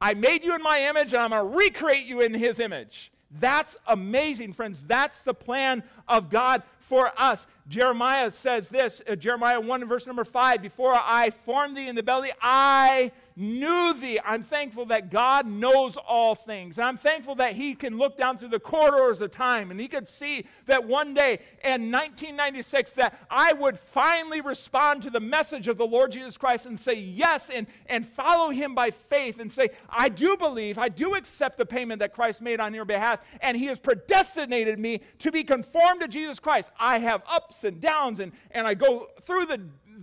I 0.00 0.14
made 0.14 0.44
you 0.44 0.54
in 0.54 0.62
my 0.62 0.86
image 0.88 1.12
and 1.12 1.22
I'm 1.22 1.30
going 1.30 1.42
to 1.42 1.56
recreate 1.56 2.04
you 2.04 2.20
in 2.20 2.32
his 2.32 2.58
image. 2.58 3.12
That's 3.38 3.76
amazing, 3.86 4.54
friends. 4.54 4.82
That's 4.82 5.22
the 5.22 5.34
plan 5.34 5.84
of 6.08 6.30
God 6.30 6.62
for 6.78 7.12
us. 7.16 7.46
Jeremiah 7.68 8.30
says 8.30 8.68
this, 8.68 9.02
uh, 9.08 9.14
Jeremiah 9.14 9.60
1 9.60 9.86
verse 9.86 10.06
number 10.06 10.24
5, 10.24 10.62
before 10.62 10.94
I 10.94 11.30
formed 11.30 11.76
thee 11.76 11.86
in 11.86 11.94
the 11.94 12.02
belly, 12.02 12.32
I 12.40 13.12
knew 13.40 13.94
thee. 13.94 14.20
I'm 14.24 14.42
thankful 14.42 14.86
that 14.86 15.10
God 15.10 15.46
knows 15.46 15.96
all 15.96 16.34
things. 16.34 16.78
I'm 16.78 16.96
thankful 16.96 17.36
that 17.36 17.54
He 17.54 17.74
can 17.74 17.96
look 17.96 18.18
down 18.18 18.36
through 18.36 18.48
the 18.48 18.60
corridors 18.60 19.20
of 19.20 19.30
time 19.30 19.70
and 19.70 19.80
He 19.80 19.88
could 19.88 20.08
see 20.08 20.44
that 20.66 20.84
one 20.84 21.14
day 21.14 21.40
in 21.64 21.90
1996 21.90 22.92
that 22.94 23.18
I 23.30 23.52
would 23.54 23.78
finally 23.78 24.40
respond 24.40 25.02
to 25.02 25.10
the 25.10 25.20
message 25.20 25.68
of 25.68 25.78
the 25.78 25.86
Lord 25.86 26.12
Jesus 26.12 26.36
Christ 26.36 26.66
and 26.66 26.78
say 26.78 26.94
yes 26.94 27.50
and, 27.50 27.66
and 27.86 28.06
follow 28.06 28.50
Him 28.50 28.74
by 28.74 28.90
faith 28.90 29.40
and 29.40 29.50
say, 29.50 29.70
I 29.88 30.10
do 30.10 30.36
believe, 30.36 30.76
I 30.78 30.88
do 30.88 31.14
accept 31.14 31.56
the 31.56 31.66
payment 31.66 32.00
that 32.00 32.14
Christ 32.14 32.42
made 32.42 32.60
on 32.60 32.74
your 32.74 32.84
behalf, 32.84 33.20
and 33.40 33.56
He 33.56 33.66
has 33.66 33.78
predestinated 33.78 34.78
me 34.78 35.00
to 35.20 35.32
be 35.32 35.44
conformed 35.44 36.00
to 36.02 36.08
Jesus 36.08 36.38
Christ. 36.38 36.70
I 36.78 36.98
have 36.98 37.22
ups 37.28 37.64
and 37.64 37.80
downs, 37.80 38.20
and, 38.20 38.32
and 38.50 38.66
I 38.66 38.74
go 38.74 39.08
through 39.22 39.46
the 39.46 39.60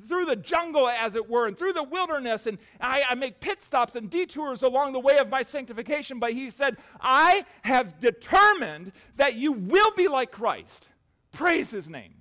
through 0.07 0.25
the 0.25 0.35
jungle, 0.35 0.87
as 0.87 1.15
it 1.15 1.29
were, 1.29 1.47
and 1.47 1.57
through 1.57 1.73
the 1.73 1.83
wilderness, 1.83 2.47
and 2.47 2.57
I, 2.79 3.03
I 3.09 3.15
pit 3.31 3.63
stops 3.63 3.95
and 3.95 4.09
detours 4.09 4.63
along 4.63 4.93
the 4.93 4.99
way 4.99 5.17
of 5.17 5.29
my 5.29 5.41
sanctification. 5.41 6.19
But 6.19 6.33
he 6.33 6.49
said, 6.49 6.77
I 6.99 7.45
have 7.63 7.99
determined 7.99 8.91
that 9.15 9.35
you 9.35 9.53
will 9.53 9.91
be 9.91 10.07
like 10.07 10.31
Christ. 10.31 10.89
Praise 11.31 11.71
his 11.71 11.89
name. 11.89 12.13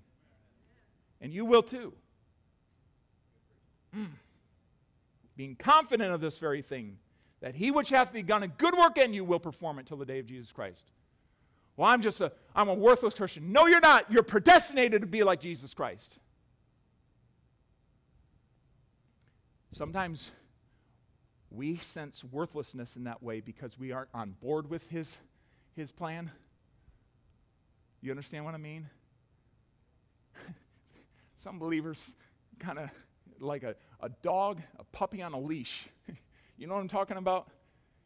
And 1.20 1.32
you 1.32 1.44
will 1.44 1.62
too. 1.62 1.92
Mm. 3.96 4.08
Being 5.36 5.56
confident 5.56 6.12
of 6.12 6.20
this 6.20 6.38
very 6.38 6.62
thing, 6.62 6.98
that 7.40 7.54
he 7.54 7.70
which 7.70 7.90
hath 7.90 8.12
begun 8.12 8.42
a 8.42 8.48
good 8.48 8.76
work 8.76 8.98
in 8.98 9.12
you 9.12 9.24
will 9.24 9.38
perform 9.38 9.78
it 9.78 9.86
till 9.86 9.96
the 9.96 10.06
day 10.06 10.18
of 10.18 10.26
Jesus 10.26 10.52
Christ. 10.52 10.90
Well, 11.76 11.88
I'm 11.88 12.00
just 12.00 12.20
a, 12.20 12.32
I'm 12.54 12.68
a 12.68 12.74
worthless 12.74 13.14
Christian. 13.14 13.52
No, 13.52 13.66
you're 13.66 13.80
not. 13.80 14.10
You're 14.10 14.22
predestinated 14.22 15.02
to 15.02 15.06
be 15.06 15.22
like 15.22 15.40
Jesus 15.40 15.74
Christ. 15.74 16.18
Sometimes 19.72 20.30
we 21.56 21.76
sense 21.78 22.22
worthlessness 22.22 22.96
in 22.96 23.04
that 23.04 23.22
way 23.22 23.40
because 23.40 23.78
we 23.78 23.92
aren't 23.92 24.10
on 24.12 24.34
board 24.42 24.68
with 24.68 24.88
his, 24.90 25.16
his 25.74 25.90
plan. 25.90 26.30
You 28.00 28.10
understand 28.10 28.44
what 28.44 28.54
I 28.54 28.58
mean? 28.58 28.88
Some 31.38 31.58
believers 31.58 32.14
kind 32.58 32.78
of 32.78 32.90
like 33.40 33.62
a, 33.62 33.74
a 34.00 34.10
dog, 34.22 34.60
a 34.78 34.84
puppy 34.84 35.22
on 35.22 35.32
a 35.32 35.40
leash. 35.40 35.88
you 36.58 36.66
know 36.66 36.74
what 36.74 36.80
I'm 36.80 36.88
talking 36.88 37.16
about? 37.16 37.48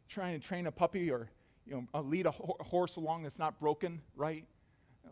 Trying 0.09 0.39
to 0.39 0.47
train 0.47 0.67
a 0.67 0.71
puppy 0.71 1.11
or 1.11 1.29
you 1.65 1.87
know, 1.93 2.01
lead 2.01 2.25
a 2.25 2.31
ho- 2.31 2.57
horse 2.61 2.95
along 2.95 3.23
that's 3.23 3.39
not 3.39 3.59
broken, 3.59 4.01
right? 4.15 4.45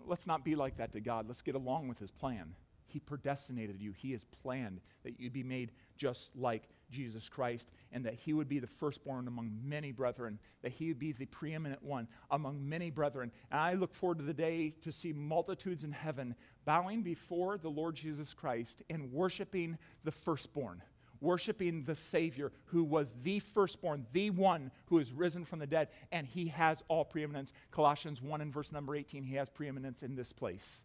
Let's 0.05 0.25
not 0.25 0.43
be 0.43 0.55
like 0.55 0.77
that 0.77 0.93
to 0.93 0.99
God. 0.99 1.27
Let's 1.27 1.41
get 1.41 1.55
along 1.55 1.87
with 1.87 1.99
his 1.99 2.11
plan. 2.11 2.55
He 2.87 2.99
predestinated 2.99 3.79
you. 3.79 3.91
He 3.91 4.11
has 4.13 4.23
planned 4.23 4.81
that 5.03 5.19
you'd 5.19 5.33
be 5.33 5.43
made 5.43 5.71
just 5.97 6.35
like 6.35 6.63
Jesus 6.89 7.29
Christ 7.29 7.71
and 7.91 8.05
that 8.05 8.15
he 8.15 8.33
would 8.33 8.47
be 8.47 8.59
the 8.59 8.67
firstborn 8.67 9.27
among 9.27 9.51
many 9.63 9.91
brethren, 9.91 10.39
that 10.61 10.71
he 10.71 10.87
would 10.89 10.99
be 10.99 11.11
the 11.11 11.25
preeminent 11.25 11.83
one 11.83 12.07
among 12.31 12.67
many 12.67 12.89
brethren. 12.89 13.31
And 13.51 13.59
I 13.59 13.73
look 13.73 13.93
forward 13.93 14.19
to 14.19 14.23
the 14.23 14.33
day 14.33 14.73
to 14.83 14.91
see 14.91 15.13
multitudes 15.13 15.83
in 15.83 15.91
heaven 15.91 16.35
bowing 16.65 17.01
before 17.01 17.57
the 17.57 17.69
Lord 17.69 17.95
Jesus 17.95 18.33
Christ 18.33 18.83
and 18.89 19.11
worshiping 19.11 19.77
the 20.03 20.11
firstborn 20.11 20.81
worshiping 21.21 21.83
the 21.83 21.95
Savior 21.95 22.51
who 22.65 22.83
was 22.83 23.13
the 23.23 23.39
firstborn, 23.39 24.05
the 24.13 24.29
one 24.29 24.71
who 24.85 24.99
is 24.99 25.11
risen 25.11 25.45
from 25.45 25.59
the 25.59 25.67
dead, 25.67 25.89
and 26.11 26.27
he 26.27 26.47
has 26.47 26.83
all 26.87 27.05
preeminence. 27.05 27.51
Colossians 27.71 28.21
1 28.21 28.41
and 28.41 28.53
verse 28.53 28.71
number 28.71 28.95
18, 28.95 29.23
he 29.23 29.35
has 29.35 29.49
preeminence 29.49 30.03
in 30.03 30.15
this 30.15 30.31
place. 30.31 30.83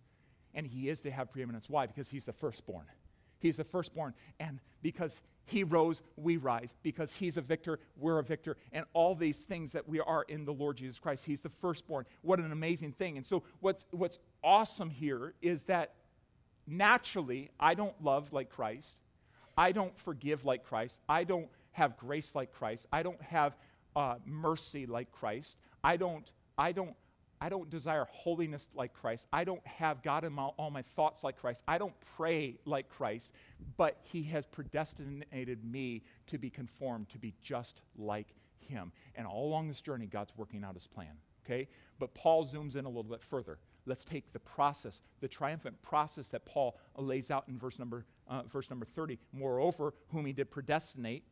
And 0.54 0.66
he 0.66 0.88
is 0.88 1.00
to 1.02 1.10
have 1.10 1.32
preeminence. 1.32 1.68
Why? 1.68 1.86
Because 1.86 2.08
he's 2.08 2.24
the 2.24 2.32
firstborn. 2.32 2.86
He's 3.40 3.56
the 3.56 3.64
firstborn. 3.64 4.14
And 4.38 4.60
because 4.82 5.20
he 5.46 5.64
rose, 5.64 6.02
we 6.16 6.36
rise. 6.36 6.74
Because 6.82 7.12
he's 7.12 7.36
a 7.36 7.42
victor, 7.42 7.78
we're 7.96 8.18
a 8.18 8.24
victor. 8.24 8.56
And 8.72 8.84
all 8.92 9.14
these 9.14 9.40
things 9.40 9.72
that 9.72 9.88
we 9.88 10.00
are 10.00 10.24
in 10.28 10.44
the 10.44 10.52
Lord 10.52 10.76
Jesus 10.76 10.98
Christ, 10.98 11.24
he's 11.24 11.40
the 11.40 11.48
firstborn. 11.48 12.06
What 12.22 12.38
an 12.38 12.52
amazing 12.52 12.92
thing. 12.92 13.16
And 13.16 13.26
so, 13.26 13.42
what's, 13.60 13.86
what's 13.90 14.18
awesome 14.42 14.90
here 14.90 15.34
is 15.42 15.64
that 15.64 15.94
naturally, 16.66 17.50
I 17.60 17.74
don't 17.74 18.02
love 18.02 18.32
like 18.32 18.50
Christ. 18.50 19.00
I 19.56 19.72
don't 19.72 19.96
forgive 19.98 20.44
like 20.44 20.64
Christ. 20.64 21.00
I 21.08 21.24
don't 21.24 21.48
have 21.72 21.96
grace 21.96 22.34
like 22.34 22.52
Christ. 22.52 22.86
I 22.92 23.02
don't 23.02 23.20
have 23.22 23.56
uh, 23.94 24.16
mercy 24.24 24.86
like 24.86 25.12
Christ. 25.12 25.58
I 25.82 25.96
don't, 25.96 26.28
I 26.56 26.72
don't 26.72 26.94
I 27.44 27.50
don't 27.50 27.68
desire 27.68 28.06
holiness 28.10 28.70
like 28.74 28.94
Christ. 28.94 29.26
I 29.30 29.44
don't 29.44 29.64
have 29.66 30.02
God 30.02 30.24
in 30.24 30.32
my, 30.32 30.44
all 30.44 30.70
my 30.70 30.80
thoughts 30.80 31.22
like 31.22 31.38
Christ. 31.38 31.62
I 31.68 31.76
don't 31.76 31.92
pray 32.16 32.56
like 32.64 32.88
Christ, 32.88 33.32
but 33.76 33.98
He 34.02 34.22
has 34.22 34.46
predestinated 34.46 35.62
me 35.62 36.04
to 36.28 36.38
be 36.38 36.48
conformed, 36.48 37.10
to 37.10 37.18
be 37.18 37.34
just 37.42 37.82
like 37.98 38.28
Him. 38.60 38.92
And 39.14 39.26
all 39.26 39.46
along 39.46 39.68
this 39.68 39.82
journey, 39.82 40.06
God's 40.06 40.32
working 40.38 40.64
out 40.64 40.72
His 40.72 40.86
plan. 40.86 41.10
Okay? 41.44 41.68
But 41.98 42.14
Paul 42.14 42.46
zooms 42.46 42.76
in 42.76 42.86
a 42.86 42.88
little 42.88 43.02
bit 43.02 43.20
further. 43.22 43.58
Let's 43.84 44.06
take 44.06 44.32
the 44.32 44.38
process, 44.38 45.02
the 45.20 45.28
triumphant 45.28 45.82
process 45.82 46.28
that 46.28 46.46
Paul 46.46 46.78
lays 46.96 47.30
out 47.30 47.44
in 47.46 47.58
verse 47.58 47.78
number, 47.78 48.06
uh, 48.26 48.44
verse 48.44 48.70
number 48.70 48.86
30. 48.86 49.18
Moreover, 49.34 49.92
whom 50.08 50.24
He 50.24 50.32
did 50.32 50.50
predestinate, 50.50 51.24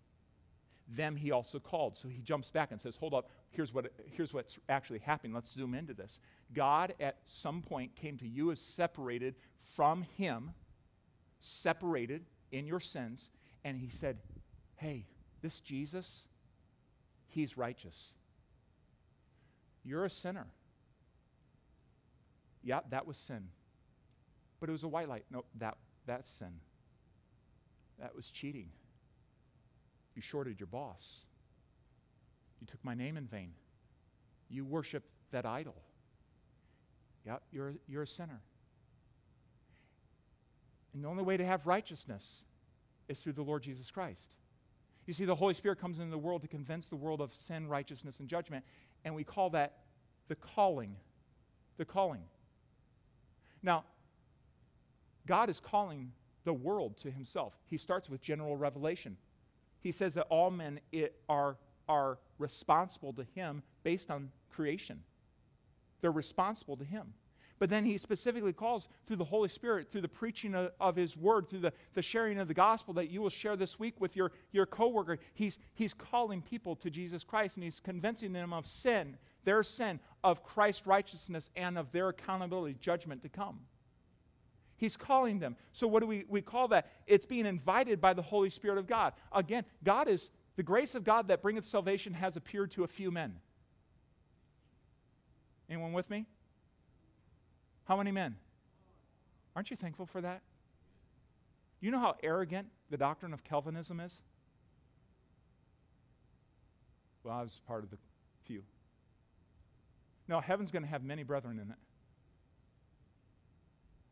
them 0.96 1.16
he 1.16 1.30
also 1.30 1.58
called. 1.58 1.96
So 1.96 2.08
he 2.08 2.20
jumps 2.20 2.50
back 2.50 2.70
and 2.72 2.80
says, 2.80 2.96
Hold 2.96 3.14
up, 3.14 3.30
here's, 3.50 3.72
what, 3.72 3.92
here's 4.06 4.32
what's 4.32 4.58
actually 4.68 5.00
happening. 5.00 5.32
Let's 5.32 5.52
zoom 5.52 5.74
into 5.74 5.94
this. 5.94 6.18
God 6.52 6.94
at 7.00 7.18
some 7.26 7.62
point 7.62 7.94
came 7.96 8.18
to 8.18 8.28
you 8.28 8.50
as 8.50 8.60
separated 8.60 9.34
from 9.74 10.02
him, 10.16 10.50
separated 11.40 12.24
in 12.50 12.66
your 12.66 12.80
sins, 12.80 13.30
and 13.64 13.76
he 13.76 13.88
said, 13.88 14.18
Hey, 14.76 15.06
this 15.40 15.60
Jesus, 15.60 16.26
he's 17.28 17.56
righteous. 17.56 18.14
You're 19.84 20.04
a 20.04 20.10
sinner. 20.10 20.46
Yeah, 22.62 22.80
that 22.90 23.06
was 23.06 23.16
sin. 23.16 23.48
But 24.60 24.68
it 24.68 24.72
was 24.72 24.84
a 24.84 24.88
white 24.88 25.08
light. 25.08 25.24
No, 25.30 25.44
that, 25.58 25.76
that's 26.06 26.30
sin. 26.30 26.52
That 27.98 28.14
was 28.14 28.30
cheating. 28.30 28.68
You 30.14 30.22
shorted 30.22 30.60
your 30.60 30.66
boss. 30.66 31.20
You 32.60 32.66
took 32.66 32.84
my 32.84 32.94
name 32.94 33.16
in 33.16 33.26
vain. 33.26 33.52
You 34.48 34.64
worshiped 34.64 35.08
that 35.30 35.46
idol. 35.46 35.74
Yeah, 37.26 37.36
you're, 37.50 37.74
you're 37.88 38.02
a 38.02 38.06
sinner. 38.06 38.40
And 40.94 41.02
the 41.02 41.08
only 41.08 41.22
way 41.22 41.36
to 41.36 41.44
have 41.44 41.66
righteousness 41.66 42.42
is 43.08 43.20
through 43.20 43.32
the 43.32 43.42
Lord 43.42 43.62
Jesus 43.62 43.90
Christ. 43.90 44.34
You 45.06 45.12
see, 45.12 45.24
the 45.24 45.34
Holy 45.34 45.54
Spirit 45.54 45.80
comes 45.80 45.98
into 45.98 46.10
the 46.10 46.18
world 46.18 46.42
to 46.42 46.48
convince 46.48 46.86
the 46.86 46.96
world 46.96 47.20
of 47.20 47.34
sin, 47.34 47.66
righteousness, 47.66 48.20
and 48.20 48.28
judgment, 48.28 48.64
and 49.04 49.14
we 49.14 49.24
call 49.24 49.50
that 49.50 49.78
the 50.28 50.36
calling. 50.36 50.94
The 51.78 51.84
calling. 51.84 52.22
Now, 53.62 53.84
God 55.26 55.48
is 55.48 55.60
calling 55.60 56.12
the 56.44 56.52
world 56.52 56.96
to 56.98 57.10
himself. 57.10 57.54
He 57.68 57.78
starts 57.78 58.08
with 58.08 58.20
general 58.20 58.56
revelation. 58.56 59.16
He 59.82 59.92
says 59.92 60.14
that 60.14 60.26
all 60.30 60.50
men 60.50 60.80
are, 61.28 61.56
are 61.88 62.18
responsible 62.38 63.12
to 63.14 63.24
him 63.34 63.62
based 63.82 64.10
on 64.10 64.30
creation. 64.50 65.00
They're 66.00 66.12
responsible 66.12 66.76
to 66.76 66.84
him. 66.84 67.14
But 67.58 67.70
then 67.70 67.84
he 67.84 67.96
specifically 67.96 68.52
calls 68.52 68.88
through 69.06 69.18
the 69.18 69.24
Holy 69.24 69.48
Spirit, 69.48 69.88
through 69.88 70.00
the 70.00 70.08
preaching 70.08 70.52
of, 70.54 70.72
of, 70.80 70.96
his 70.96 71.16
word, 71.16 71.48
through 71.48 71.60
the, 71.60 71.72
the 71.94 72.02
sharing 72.02 72.40
of 72.40 72.48
the 72.48 72.54
gospel 72.54 72.92
that 72.94 73.08
you 73.08 73.20
will 73.20 73.30
share 73.30 73.54
this 73.54 73.78
week 73.78 73.94
with 74.00 74.16
your, 74.16 74.32
your 74.50 74.66
coworker. 74.66 75.18
He's, 75.34 75.60
he's 75.74 75.94
calling 75.94 76.42
people 76.42 76.74
to 76.74 76.90
Jesus 76.90 77.22
Christ 77.22 77.56
and 77.56 77.62
he's 77.62 77.78
convincing 77.78 78.32
them 78.32 78.52
of 78.52 78.66
sin, 78.66 79.16
their 79.44 79.62
sin, 79.62 80.00
of 80.24 80.42
Christ's 80.42 80.88
righteousness, 80.88 81.50
and 81.54 81.78
of 81.78 81.92
their 81.92 82.08
accountability, 82.08 82.76
judgment 82.80 83.22
to 83.22 83.28
come. 83.28 83.60
He's 84.82 84.96
calling 84.96 85.38
them. 85.38 85.54
So, 85.72 85.86
what 85.86 86.00
do 86.00 86.08
we, 86.08 86.24
we 86.28 86.42
call 86.42 86.66
that? 86.68 86.90
It's 87.06 87.24
being 87.24 87.46
invited 87.46 88.00
by 88.00 88.14
the 88.14 88.20
Holy 88.20 88.50
Spirit 88.50 88.78
of 88.78 88.88
God. 88.88 89.12
Again, 89.30 89.64
God 89.84 90.08
is 90.08 90.28
the 90.56 90.64
grace 90.64 90.96
of 90.96 91.04
God 91.04 91.28
that 91.28 91.40
bringeth 91.40 91.64
salvation 91.64 92.14
has 92.14 92.36
appeared 92.36 92.72
to 92.72 92.82
a 92.82 92.88
few 92.88 93.12
men. 93.12 93.36
Anyone 95.70 95.92
with 95.92 96.10
me? 96.10 96.26
How 97.84 97.96
many 97.96 98.10
men? 98.10 98.34
Aren't 99.54 99.70
you 99.70 99.76
thankful 99.76 100.04
for 100.04 100.20
that? 100.20 100.42
You 101.80 101.92
know 101.92 102.00
how 102.00 102.16
arrogant 102.20 102.66
the 102.90 102.96
doctrine 102.96 103.32
of 103.32 103.44
Calvinism 103.44 104.00
is? 104.00 104.16
Well, 107.22 107.36
I 107.36 107.42
was 107.42 107.60
part 107.68 107.84
of 107.84 107.90
the 107.90 107.98
few. 108.42 108.64
No, 110.26 110.40
heaven's 110.40 110.72
going 110.72 110.82
to 110.82 110.88
have 110.88 111.04
many 111.04 111.22
brethren 111.22 111.60
in 111.60 111.70
it. 111.70 111.78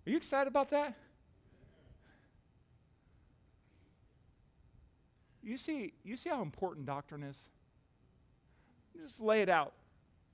Are 0.07 0.11
you 0.11 0.17
excited 0.17 0.49
about 0.49 0.71
that? 0.71 0.95
You 5.43 5.57
see, 5.57 5.93
you 6.05 6.17
see 6.17 6.31
how 6.31 6.43
important 6.43 6.87
doctrine 6.87 7.23
is? 7.23 7.49
Just 9.01 9.21
lay 9.21 9.43
it 9.43 9.49
out. 9.49 9.73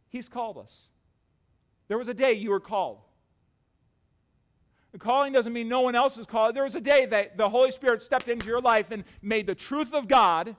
He's 0.09 0.29
called 0.29 0.59
us. 0.59 0.89
There 1.89 1.99
was 1.99 2.09
a 2.09 2.15
day 2.15 2.33
you 2.33 2.51
were 2.51 2.61
called. 2.61 2.99
The 4.93 4.99
calling 4.99 5.33
doesn't 5.33 5.53
mean 5.53 5.69
no 5.69 5.83
one 5.83 5.95
else 5.95 6.17
is 6.17 6.27
called. 6.27 6.57
There 6.57 6.65
was 6.65 6.75
a 6.75 6.81
day 6.81 7.07
that 7.07 7.37
the 7.37 7.49
Holy 7.49 7.71
Spirit 7.71 8.03
stepped 8.03 8.29
into 8.29 8.47
your 8.47 8.61
life 8.61 8.91
and 8.91 9.05
made 9.21 9.47
the 9.47 9.55
truth 9.55 9.93
of 9.93 10.09
God 10.09 10.57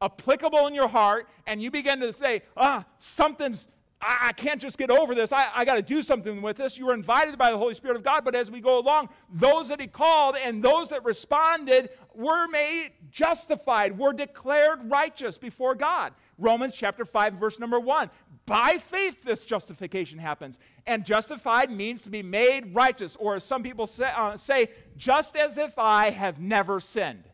applicable 0.00 0.66
in 0.66 0.74
your 0.74 0.88
heart, 0.88 1.28
and 1.46 1.62
you 1.62 1.70
began 1.70 2.00
to 2.00 2.12
say, 2.12 2.42
ah, 2.56 2.84
something's 2.98 3.68
I, 4.04 4.32
can't 4.32 4.60
just 4.60 4.78
get 4.78 4.90
over 4.90 5.14
this. 5.14 5.32
I, 5.32 5.46
I 5.54 5.64
got 5.64 5.76
to 5.76 5.82
do 5.82 6.02
something 6.02 6.42
with 6.42 6.56
this. 6.56 6.76
You 6.76 6.86
were 6.86 6.94
invited 6.94 7.38
by 7.38 7.52
the 7.52 7.58
Holy 7.58 7.74
Spirit 7.74 7.96
of 7.96 8.02
God, 8.02 8.24
but 8.24 8.34
as 8.34 8.50
we 8.50 8.60
go 8.60 8.78
along, 8.78 9.10
those 9.32 9.68
that 9.68 9.80
He 9.80 9.86
called 9.86 10.36
and 10.36 10.62
those 10.62 10.88
that 10.88 11.04
responded 11.04 11.90
were 12.14 12.48
made 12.48 12.90
justified, 13.10 13.96
were 13.96 14.12
declared 14.12 14.90
righteous 14.90 15.38
before 15.38 15.74
God. 15.76 16.12
Romans 16.36 16.72
chapter 16.74 17.04
5, 17.04 17.34
verse 17.34 17.60
number 17.60 17.78
1. 17.78 18.10
By 18.44 18.78
faith, 18.78 19.22
this 19.22 19.44
justification 19.44 20.18
happens. 20.18 20.58
And 20.86 21.04
justified 21.04 21.70
means 21.70 22.02
to 22.02 22.10
be 22.10 22.22
made 22.22 22.74
righteous, 22.74 23.16
or 23.16 23.36
as 23.36 23.44
some 23.44 23.62
people 23.62 23.86
say, 23.86 24.10
uh, 24.16 24.36
say 24.36 24.70
just 24.96 25.36
as 25.36 25.58
if 25.58 25.78
I 25.78 26.10
have 26.10 26.40
never 26.40 26.80
sinned 26.80 27.24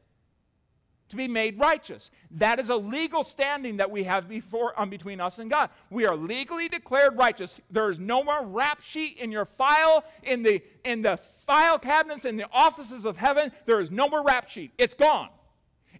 to 1.08 1.16
be 1.16 1.28
made 1.28 1.58
righteous. 1.58 2.10
That 2.32 2.58
is 2.58 2.68
a 2.68 2.76
legal 2.76 3.24
standing 3.24 3.78
that 3.78 3.90
we 3.90 4.04
have 4.04 4.28
before 4.28 4.78
um, 4.80 4.90
between 4.90 5.20
us 5.20 5.38
and 5.38 5.50
God. 5.50 5.70
We 5.90 6.06
are 6.06 6.16
legally 6.16 6.68
declared 6.68 7.16
righteous. 7.16 7.60
There 7.70 7.90
is 7.90 7.98
no 7.98 8.22
more 8.22 8.44
rap 8.44 8.82
sheet 8.82 9.18
in 9.18 9.32
your 9.32 9.44
file 9.44 10.04
in 10.22 10.42
the 10.42 10.62
in 10.84 11.02
the 11.02 11.16
file 11.16 11.78
cabinets 11.78 12.24
in 12.24 12.36
the 12.36 12.46
offices 12.52 13.04
of 13.04 13.16
heaven. 13.16 13.52
There 13.66 13.80
is 13.80 13.90
no 13.90 14.08
more 14.08 14.22
rap 14.22 14.50
sheet. 14.50 14.72
It's 14.78 14.94
gone. 14.94 15.28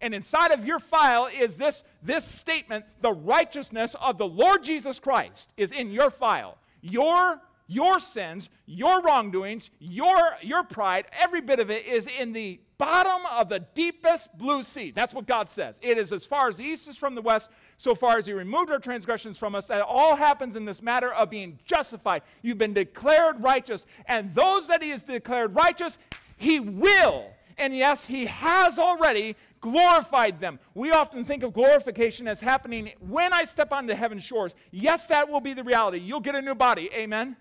And 0.01 0.15
inside 0.15 0.53
of 0.53 0.65
your 0.65 0.79
file 0.79 1.27
is 1.27 1.57
this 1.57 1.83
this 2.03 2.25
statement, 2.25 2.85
the 3.01 3.13
righteousness 3.13 3.97
of 4.01 4.19
the 4.19 4.27
Lord 4.27 4.63
Jesus 4.63 4.99
Christ 4.99 5.53
is 5.57 5.73
in 5.73 5.91
your 5.91 6.11
file. 6.11 6.59
Your 6.81 7.41
your 7.69 7.99
sins, 8.01 8.49
your 8.67 9.03
wrongdoings, 9.03 9.71
your, 9.79 10.17
your 10.43 10.65
pride, 10.65 11.05
every 11.13 11.43
bit 11.43 11.61
of 11.61 11.71
it 11.71 11.87
is 11.87 12.07
in 12.07 12.33
the 12.33 12.59
bottom 12.79 13.27
of 13.31 13.49
the 13.49 13.61
deepest 13.75 14.37
blue 14.39 14.63
sea. 14.63 14.93
That's 14.93 15.13
what 15.13 15.27
God 15.27 15.49
says. 15.51 15.79
It 15.83 15.99
is 15.99 16.13
as 16.13 16.25
far 16.25 16.49
as 16.49 16.57
the 16.57 16.65
east 16.65 16.89
is 16.89 16.97
from 16.97 17.15
the 17.15 17.23
west, 17.23 17.51
so 17.77 17.95
far 17.95 18.17
as 18.17 18.27
He 18.27 18.33
removed 18.33 18.71
our 18.71 18.79
transgressions 18.79 19.37
from 19.37 19.55
us. 19.55 19.67
That 19.67 19.83
all 19.83 20.17
happens 20.17 20.57
in 20.57 20.65
this 20.65 20.81
matter 20.81 21.13
of 21.13 21.29
being 21.29 21.59
justified. 21.65 22.23
You've 22.43 22.59
been 22.59 22.73
declared 22.73 23.43
righteous, 23.43 23.85
and 24.07 24.35
those 24.35 24.69
that 24.69 24.83
He 24.83 24.91
has 24.91 25.03
declared 25.03 25.55
righteous, 25.55 25.99
He 26.37 26.61
will. 26.61 27.27
And 27.59 27.77
yes, 27.77 28.07
He 28.07 28.27
has 28.27 28.79
already 28.79 29.35
glorified 29.61 30.41
them. 30.41 30.61
We 30.75 30.93
often 30.93 31.25
think 31.25 31.43
of 31.43 31.53
glorification 31.53 32.29
as 32.29 32.41
happening 32.41 32.93
when 33.01 33.33
I 33.33 33.43
step 33.43 33.73
onto 33.73 33.93
heaven's 33.95 34.23
shores. 34.23 34.55
Yes, 34.71 35.07
that 35.09 35.29
will 35.29 35.41
be 35.41 35.53
the 35.53 35.65
reality. 35.65 35.99
You'll 35.99 36.21
get 36.21 36.37
a 36.37 36.43
new 36.43 36.55
body. 36.55 36.89
Amen. 36.95 37.37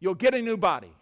You'll 0.00 0.14
get 0.14 0.34
a 0.34 0.42
new 0.42 0.56
body. 0.56 0.92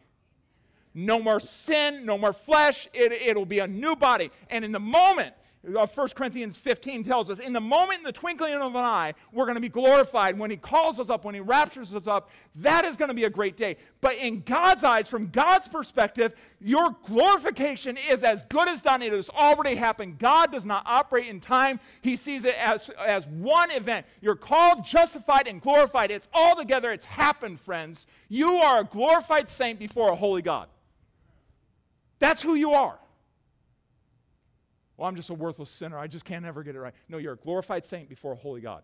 No 0.95 1.21
more 1.21 1.41
sin, 1.41 2.05
no 2.05 2.19
more 2.19 2.33
flesh. 2.33 2.89
It, 2.93 3.13
it'll 3.13 3.47
be 3.47 3.61
a 3.61 3.67
new 3.67 3.95
body. 3.97 4.31
And 4.49 4.65
in 4.65 4.73
the 4.73 4.81
moment, 4.81 5.35
1 5.63 5.77
uh, 5.77 6.09
Corinthians 6.15 6.57
15 6.57 7.05
tells 7.05 7.29
us, 7.29 7.39
in 7.39 7.53
the 7.53 7.61
moment, 7.61 7.99
in 7.99 8.05
the 8.05 8.13
twinkling 8.13 8.55
of 8.55 8.75
an 8.75 8.83
eye, 8.83 9.13
we're 9.31 9.45
going 9.45 9.57
to 9.57 9.61
be 9.61 9.69
glorified. 9.69 10.39
When 10.39 10.51
He 10.51 10.57
calls 10.57 10.99
us 10.99 11.11
up, 11.11 11.23
when 11.23 11.35
He 11.35 11.43
raptures 11.43 11.93
us 11.93 12.07
up, 12.07 12.31
that 12.57 12.87
is 12.87 12.97
going 12.97 13.11
to 13.11 13.15
be 13.15 13.25
a 13.25 13.31
great 13.31 13.59
day. 13.59 13.77
But 14.01 14.17
in 14.17 14.41
God's 14.41 14.85
eyes, 14.85 15.07
from 15.07 15.27
God's 15.27 15.69
perspective, 15.69 16.33
your 16.63 16.97
glorification 17.05 17.99
is 17.99 18.25
as 18.25 18.43
good 18.45 18.69
as 18.69 18.81
done. 18.81 19.03
It 19.03 19.13
has 19.13 19.29
already 19.29 19.75
happened. 19.75 20.19
God 20.19 20.51
does 20.51 20.65
not 20.65 20.83
operate 20.87 21.29
in 21.29 21.41
time, 21.41 21.79
He 22.01 22.17
sees 22.17 22.47
it 22.47 22.55
as, 22.55 22.89
as 22.99 23.27
one 23.27 23.71
event. 23.71 24.07
You're 24.23 24.37
called, 24.37 24.87
justified, 24.87 25.47
and 25.47 25.61
glorified. 25.61 26.11
It's 26.11 26.29
all 26.33 26.57
together. 26.57 26.91
It's 26.91 27.05
happened, 27.05 27.61
friends. 27.61 28.07
You 28.31 28.49
are 28.49 28.81
a 28.81 28.85
glorified 28.85 29.51
saint 29.51 29.79
before 29.79 30.11
a 30.11 30.17
holy 30.17 30.41
God. 30.41 30.69
That's 32.21 32.41
who 32.41 32.55
you 32.55 32.73
are. 32.73 32.99
Well, 34.97 35.09
I'm 35.09 35.17
just 35.17 35.31
a 35.31 35.35
worthless 35.35 35.71
sinner. 35.71 35.99
I 35.99 36.07
just 36.07 36.27
can't 36.27 36.45
ever 36.45 36.63
get 36.63 36.77
it 36.77 36.79
right. 36.79 36.95
No, 37.09 37.17
you're 37.17 37.33
a 37.33 37.37
glorified 37.37 37.85
saint 37.85 38.09
before 38.09 38.33
a 38.33 38.37
holy 38.37 38.61
God. 38.61 38.83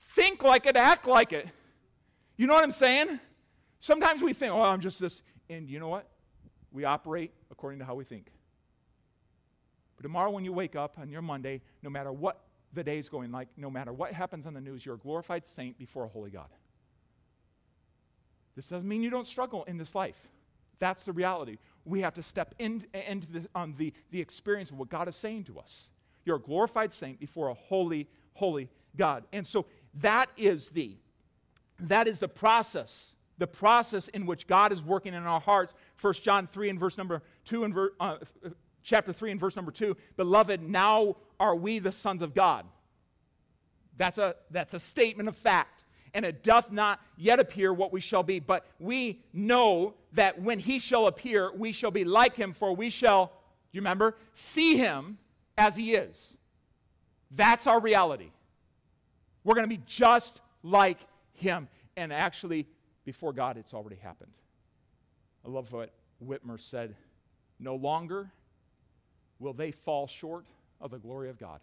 Think 0.00 0.42
like 0.42 0.64
it, 0.64 0.76
act 0.76 1.06
like 1.06 1.32
it. 1.32 1.48
You 2.36 2.46
know 2.46 2.54
what 2.54 2.62
I'm 2.62 2.70
saying? 2.70 3.20
Sometimes 3.80 4.22
we 4.22 4.32
think, 4.32 4.52
oh, 4.52 4.62
I'm 4.62 4.80
just 4.80 5.00
this. 5.00 5.22
And 5.50 5.68
you 5.68 5.80
know 5.80 5.88
what? 5.88 6.08
We 6.70 6.84
operate 6.84 7.32
according 7.50 7.80
to 7.80 7.84
how 7.84 7.96
we 7.96 8.04
think. 8.04 8.30
But 9.96 10.04
tomorrow, 10.04 10.30
when 10.30 10.44
you 10.44 10.52
wake 10.52 10.76
up 10.76 10.98
on 10.98 11.10
your 11.10 11.22
Monday, 11.22 11.62
no 11.82 11.90
matter 11.90 12.12
what 12.12 12.40
the 12.72 12.84
day's 12.84 13.08
going 13.08 13.32
like, 13.32 13.48
no 13.56 13.70
matter 13.70 13.92
what 13.92 14.12
happens 14.12 14.46
on 14.46 14.54
the 14.54 14.60
news, 14.60 14.86
you're 14.86 14.94
a 14.94 14.98
glorified 14.98 15.46
saint 15.46 15.78
before 15.78 16.04
a 16.04 16.08
holy 16.08 16.30
God. 16.30 16.48
This 18.56 18.68
doesn't 18.68 18.88
mean 18.88 19.02
you 19.02 19.10
don't 19.10 19.26
struggle 19.26 19.64
in 19.64 19.76
this 19.76 19.94
life. 19.94 20.16
That's 20.78 21.04
the 21.04 21.12
reality. 21.12 21.58
We 21.84 22.00
have 22.00 22.14
to 22.14 22.22
step 22.22 22.54
in, 22.58 22.84
into 22.92 23.30
the, 23.30 23.48
um, 23.54 23.74
the, 23.78 23.92
the 24.10 24.20
experience 24.20 24.70
of 24.70 24.78
what 24.78 24.88
God 24.88 25.08
is 25.08 25.16
saying 25.16 25.44
to 25.44 25.58
us. 25.58 25.90
You're 26.24 26.36
a 26.36 26.40
glorified 26.40 26.92
saint 26.92 27.20
before 27.20 27.48
a 27.48 27.54
holy, 27.54 28.08
holy 28.34 28.68
God. 28.96 29.24
And 29.32 29.46
so 29.46 29.66
that 30.00 30.28
is 30.36 30.70
the 30.70 30.96
that 31.78 32.08
is 32.08 32.18
the 32.18 32.28
process 32.28 33.14
the 33.36 33.46
process 33.46 34.08
in 34.08 34.24
which 34.24 34.46
god 34.46 34.72
is 34.72 34.82
working 34.82 35.12
in 35.12 35.22
our 35.24 35.40
hearts 35.40 35.74
1 36.00 36.14
john 36.14 36.46
3 36.46 36.70
and 36.70 36.80
verse 36.80 36.96
number 36.96 37.22
2 37.44 37.64
and 37.64 37.74
ver, 37.74 37.92
uh, 38.00 38.16
chapter 38.86 39.12
3 39.12 39.32
and 39.32 39.40
verse 39.40 39.56
number 39.56 39.70
2 39.70 39.94
Beloved, 40.16 40.62
now 40.62 41.16
are 41.38 41.54
we 41.54 41.78
the 41.78 41.92
sons 41.92 42.22
of 42.22 42.34
God. 42.34 42.64
That's 43.98 44.18
a, 44.18 44.36
that's 44.50 44.74
a 44.74 44.80
statement 44.80 45.28
of 45.28 45.36
fact. 45.36 45.84
And 46.16 46.24
it 46.24 46.42
doth 46.42 46.72
not 46.72 46.98
yet 47.18 47.40
appear 47.40 47.74
what 47.74 47.92
we 47.92 48.00
shall 48.00 48.22
be. 48.22 48.40
But 48.40 48.64
we 48.78 49.20
know 49.34 49.92
that 50.12 50.40
when 50.40 50.58
he 50.58 50.78
shall 50.78 51.08
appear, 51.08 51.52
we 51.54 51.72
shall 51.72 51.90
be 51.90 52.04
like 52.04 52.34
him, 52.34 52.54
for 52.54 52.74
we 52.74 52.88
shall, 52.88 53.26
do 53.26 53.32
you 53.72 53.80
remember? 53.82 54.16
See 54.32 54.78
him 54.78 55.18
as 55.58 55.76
he 55.76 55.94
is. 55.94 56.38
That's 57.30 57.66
our 57.66 57.78
reality. 57.78 58.30
We're 59.44 59.56
going 59.56 59.68
to 59.68 59.76
be 59.76 59.82
just 59.84 60.40
like 60.62 60.98
him. 61.34 61.68
And 61.98 62.14
actually, 62.14 62.66
before 63.04 63.34
God, 63.34 63.58
it's 63.58 63.74
already 63.74 63.96
happened. 63.96 64.32
I 65.44 65.50
love 65.50 65.70
what 65.70 65.90
Whitmer 66.26 66.58
said. 66.58 66.94
No 67.60 67.74
longer 67.74 68.30
will 69.38 69.52
they 69.52 69.70
fall 69.70 70.06
short 70.06 70.46
of 70.80 70.92
the 70.92 70.98
glory 70.98 71.28
of 71.28 71.38
God. 71.38 71.60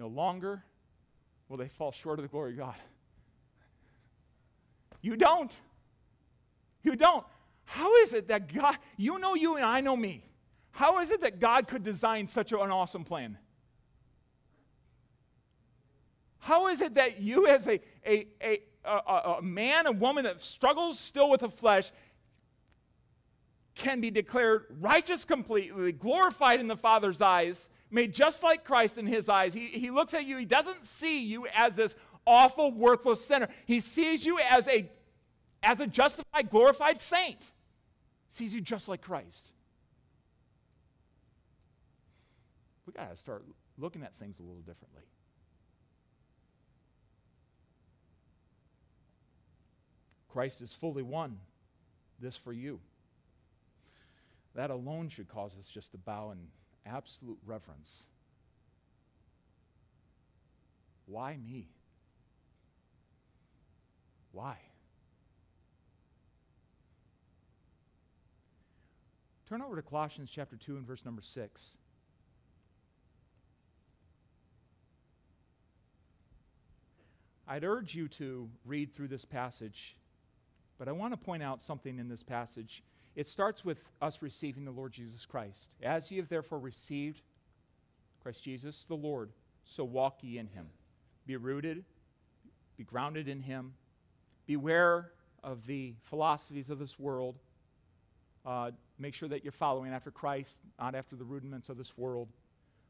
No 0.00 0.08
longer 0.08 0.64
will 1.48 1.56
they 1.56 1.68
fall 1.68 1.92
short 1.92 2.18
of 2.18 2.22
the 2.22 2.28
glory 2.28 2.52
of 2.52 2.58
God. 2.58 2.74
You 5.00 5.16
don't. 5.16 5.56
You 6.82 6.96
don't. 6.96 7.24
How 7.64 7.94
is 7.96 8.12
it 8.12 8.28
that 8.28 8.52
God, 8.52 8.76
you 8.96 9.18
know 9.18 9.34
you 9.34 9.56
and 9.56 9.64
I 9.64 9.80
know 9.80 9.96
me. 9.96 10.24
How 10.70 11.00
is 11.00 11.10
it 11.10 11.20
that 11.22 11.40
God 11.40 11.68
could 11.68 11.82
design 11.82 12.28
such 12.28 12.52
an 12.52 12.58
awesome 12.58 13.04
plan? 13.04 13.38
How 16.38 16.68
is 16.68 16.80
it 16.80 16.94
that 16.94 17.20
you, 17.20 17.46
as 17.46 17.66
a, 17.66 17.80
a, 18.06 18.26
a, 18.42 18.60
a, 18.84 19.34
a 19.38 19.42
man, 19.42 19.86
a 19.86 19.92
woman 19.92 20.24
that 20.24 20.40
struggles 20.40 20.98
still 20.98 21.28
with 21.30 21.40
the 21.40 21.48
flesh, 21.48 21.90
can 23.74 24.00
be 24.00 24.10
declared 24.10 24.66
righteous 24.80 25.24
completely, 25.24 25.92
glorified 25.92 26.60
in 26.60 26.68
the 26.68 26.76
Father's 26.76 27.20
eyes, 27.20 27.68
made 27.90 28.14
just 28.14 28.42
like 28.42 28.64
Christ 28.64 28.98
in 28.98 29.06
his 29.06 29.28
eyes. 29.28 29.54
He, 29.54 29.66
he 29.66 29.90
looks 29.90 30.14
at 30.14 30.24
you, 30.24 30.36
he 30.36 30.44
doesn't 30.44 30.86
see 30.86 31.24
you 31.24 31.46
as 31.54 31.76
this 31.76 31.94
awful, 32.26 32.72
worthless 32.72 33.24
sinner. 33.24 33.48
He 33.66 33.80
sees 33.80 34.24
you 34.26 34.38
as 34.38 34.68
a, 34.68 34.90
as 35.62 35.80
a 35.80 35.86
justified, 35.86 36.50
glorified 36.50 37.00
saint. 37.00 37.50
Sees 38.30 38.54
you 38.54 38.60
just 38.60 38.88
like 38.88 39.00
Christ. 39.00 39.52
We 42.86 42.92
got 42.92 43.10
to 43.10 43.16
start 43.16 43.44
looking 43.78 44.02
at 44.02 44.12
things 44.18 44.38
a 44.38 44.42
little 44.42 44.62
differently. 44.62 45.02
Christ 50.28 50.60
is 50.60 50.72
fully 50.72 51.02
won 51.02 51.38
this 52.20 52.36
for 52.36 52.52
you. 52.52 52.80
That 54.54 54.70
alone 54.70 55.08
should 55.08 55.28
cause 55.28 55.56
us 55.58 55.68
just 55.68 55.92
to 55.92 55.98
bow 55.98 56.30
in 56.32 56.38
absolute 56.88 57.38
reverence. 57.46 58.04
Why 61.06 61.36
me? 61.36 61.68
Why? 64.32 64.56
Turn 69.48 69.62
over 69.62 69.76
to 69.76 69.82
Colossians 69.82 70.30
chapter 70.30 70.56
2 70.56 70.76
and 70.76 70.86
verse 70.86 71.04
number 71.04 71.22
6. 71.22 71.76
I'd 77.50 77.64
urge 77.64 77.94
you 77.94 78.08
to 78.08 78.50
read 78.66 78.94
through 78.94 79.08
this 79.08 79.24
passage, 79.24 79.96
but 80.76 80.86
I 80.86 80.92
want 80.92 81.14
to 81.14 81.16
point 81.16 81.42
out 81.42 81.62
something 81.62 81.98
in 81.98 82.08
this 82.08 82.22
passage 82.22 82.82
it 83.18 83.26
starts 83.26 83.64
with 83.64 83.82
us 84.00 84.22
receiving 84.22 84.64
the 84.64 84.70
Lord 84.70 84.92
Jesus 84.92 85.26
Christ. 85.26 85.70
As 85.82 86.08
ye 86.08 86.18
have 86.18 86.28
therefore 86.28 86.60
received 86.60 87.20
Christ 88.22 88.44
Jesus 88.44 88.84
the 88.84 88.94
Lord, 88.94 89.32
so 89.64 89.82
walk 89.82 90.18
ye 90.22 90.38
in 90.38 90.46
him. 90.46 90.66
Be 91.26 91.36
rooted, 91.36 91.84
be 92.76 92.84
grounded 92.84 93.26
in 93.26 93.42
him. 93.42 93.74
Beware 94.46 95.10
of 95.42 95.66
the 95.66 95.94
philosophies 96.04 96.70
of 96.70 96.78
this 96.78 96.96
world. 96.96 97.34
Uh, 98.46 98.70
make 99.00 99.14
sure 99.14 99.28
that 99.28 99.42
you're 99.42 99.50
following 99.50 99.92
after 99.92 100.12
Christ, 100.12 100.60
not 100.78 100.94
after 100.94 101.16
the 101.16 101.24
rudiments 101.24 101.68
of 101.68 101.76
this 101.76 101.98
world. 101.98 102.28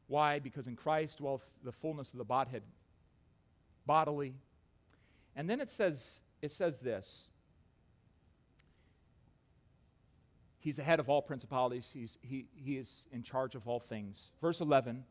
Why? 0.05 0.37
Because 0.37 0.67
in 0.67 0.75
Christ 0.75 1.17
dwelleth 1.17 1.49
the 1.63 1.71
fullness 1.71 2.11
of 2.11 2.19
the 2.19 2.23
Godhead 2.23 2.61
bodily. 3.87 4.35
And 5.35 5.49
then 5.49 5.59
it 5.59 5.71
says, 5.71 6.21
it 6.43 6.51
says 6.51 6.77
this 6.77 7.29
He's 10.59 10.75
the 10.75 10.83
head 10.83 10.99
of 10.99 11.09
all 11.09 11.21
principalities. 11.21 11.89
He's, 11.93 12.17
he, 12.21 12.45
he 12.53 12.77
is 12.77 13.07
in 13.11 13.23
charge 13.23 13.55
of 13.55 13.67
all 13.67 13.79
things. 13.79 14.31
Verse 14.41 14.59
11 14.59 15.03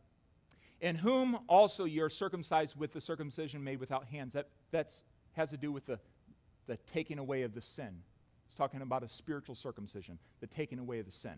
In 0.80 0.94
whom 0.94 1.38
also 1.48 1.84
you're 1.84 2.10
circumcised 2.10 2.76
with 2.76 2.92
the 2.92 3.00
circumcision 3.00 3.64
made 3.64 3.80
without 3.80 4.06
hands. 4.06 4.34
That 4.34 4.48
that's, 4.70 5.02
has 5.32 5.50
to 5.50 5.56
do 5.56 5.72
with 5.72 5.86
the, 5.86 5.98
the 6.66 6.76
taking 6.92 7.18
away 7.18 7.42
of 7.42 7.54
the 7.54 7.62
sin. 7.62 8.02
It's 8.46 8.54
talking 8.54 8.82
about 8.82 9.02
a 9.02 9.08
spiritual 9.08 9.54
circumcision, 9.54 10.18
the 10.40 10.46
taking 10.46 10.78
away 10.78 10.98
of 10.98 11.06
the 11.06 11.12
sin. 11.12 11.34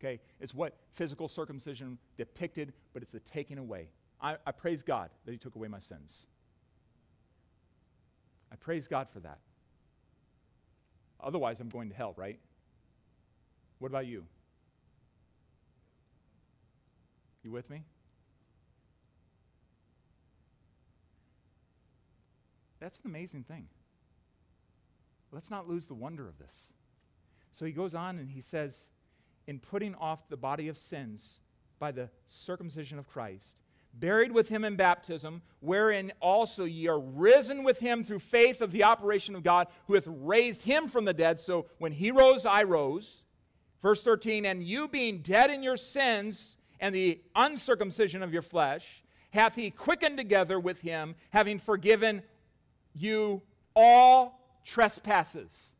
Okay? 0.00 0.20
It's 0.40 0.54
what 0.54 0.76
physical 0.92 1.28
circumcision 1.28 1.98
depicted, 2.16 2.72
but 2.92 3.02
it's 3.02 3.12
the 3.12 3.20
taking 3.20 3.58
away. 3.58 3.88
I, 4.20 4.36
I 4.46 4.52
praise 4.52 4.82
God 4.82 5.10
that 5.24 5.32
He 5.32 5.38
took 5.38 5.54
away 5.54 5.68
my 5.68 5.78
sins. 5.78 6.26
I 8.52 8.56
praise 8.56 8.86
God 8.86 9.08
for 9.08 9.20
that. 9.20 9.38
Otherwise, 11.20 11.60
I'm 11.60 11.68
going 11.68 11.88
to 11.88 11.94
hell, 11.94 12.14
right? 12.16 12.38
What 13.78 13.88
about 13.88 14.06
you? 14.06 14.24
You 17.44 17.50
with 17.50 17.70
me? 17.70 17.84
That's 22.80 22.98
an 22.98 23.10
amazing 23.10 23.44
thing. 23.44 23.66
Let's 25.32 25.50
not 25.50 25.68
lose 25.68 25.86
the 25.86 25.94
wonder 25.94 26.28
of 26.28 26.38
this. 26.38 26.72
So 27.52 27.64
he 27.64 27.72
goes 27.72 27.94
on 27.94 28.18
and 28.18 28.30
he 28.30 28.40
says, 28.40 28.90
In 29.46 29.58
putting 29.58 29.94
off 29.96 30.28
the 30.28 30.36
body 30.36 30.68
of 30.68 30.78
sins 30.78 31.40
by 31.78 31.92
the 31.92 32.08
circumcision 32.26 32.98
of 32.98 33.08
Christ, 33.08 33.56
buried 33.94 34.32
with 34.32 34.48
him 34.48 34.64
in 34.64 34.76
baptism, 34.76 35.42
wherein 35.60 36.12
also 36.20 36.64
ye 36.64 36.88
are 36.88 37.00
risen 37.00 37.64
with 37.64 37.80
him 37.80 38.02
through 38.02 38.20
faith 38.20 38.60
of 38.60 38.72
the 38.72 38.84
operation 38.84 39.34
of 39.34 39.42
God, 39.42 39.66
who 39.86 39.94
hath 39.94 40.06
raised 40.06 40.62
him 40.62 40.88
from 40.88 41.04
the 41.04 41.14
dead. 41.14 41.40
So 41.40 41.66
when 41.78 41.92
he 41.92 42.10
rose, 42.10 42.46
I 42.46 42.62
rose. 42.62 43.24
Verse 43.82 44.02
13, 44.02 44.44
and 44.44 44.62
you 44.62 44.88
being 44.88 45.18
dead 45.18 45.50
in 45.50 45.62
your 45.62 45.76
sins 45.76 46.56
and 46.80 46.94
the 46.94 47.20
uncircumcision 47.34 48.22
of 48.22 48.32
your 48.32 48.42
flesh, 48.42 49.02
hath 49.30 49.54
he 49.54 49.70
quickened 49.70 50.16
together 50.16 50.58
with 50.58 50.80
him, 50.80 51.14
having 51.30 51.58
forgiven 51.58 52.22
you 52.94 53.42
all 53.76 54.60
trespasses. 54.64 55.72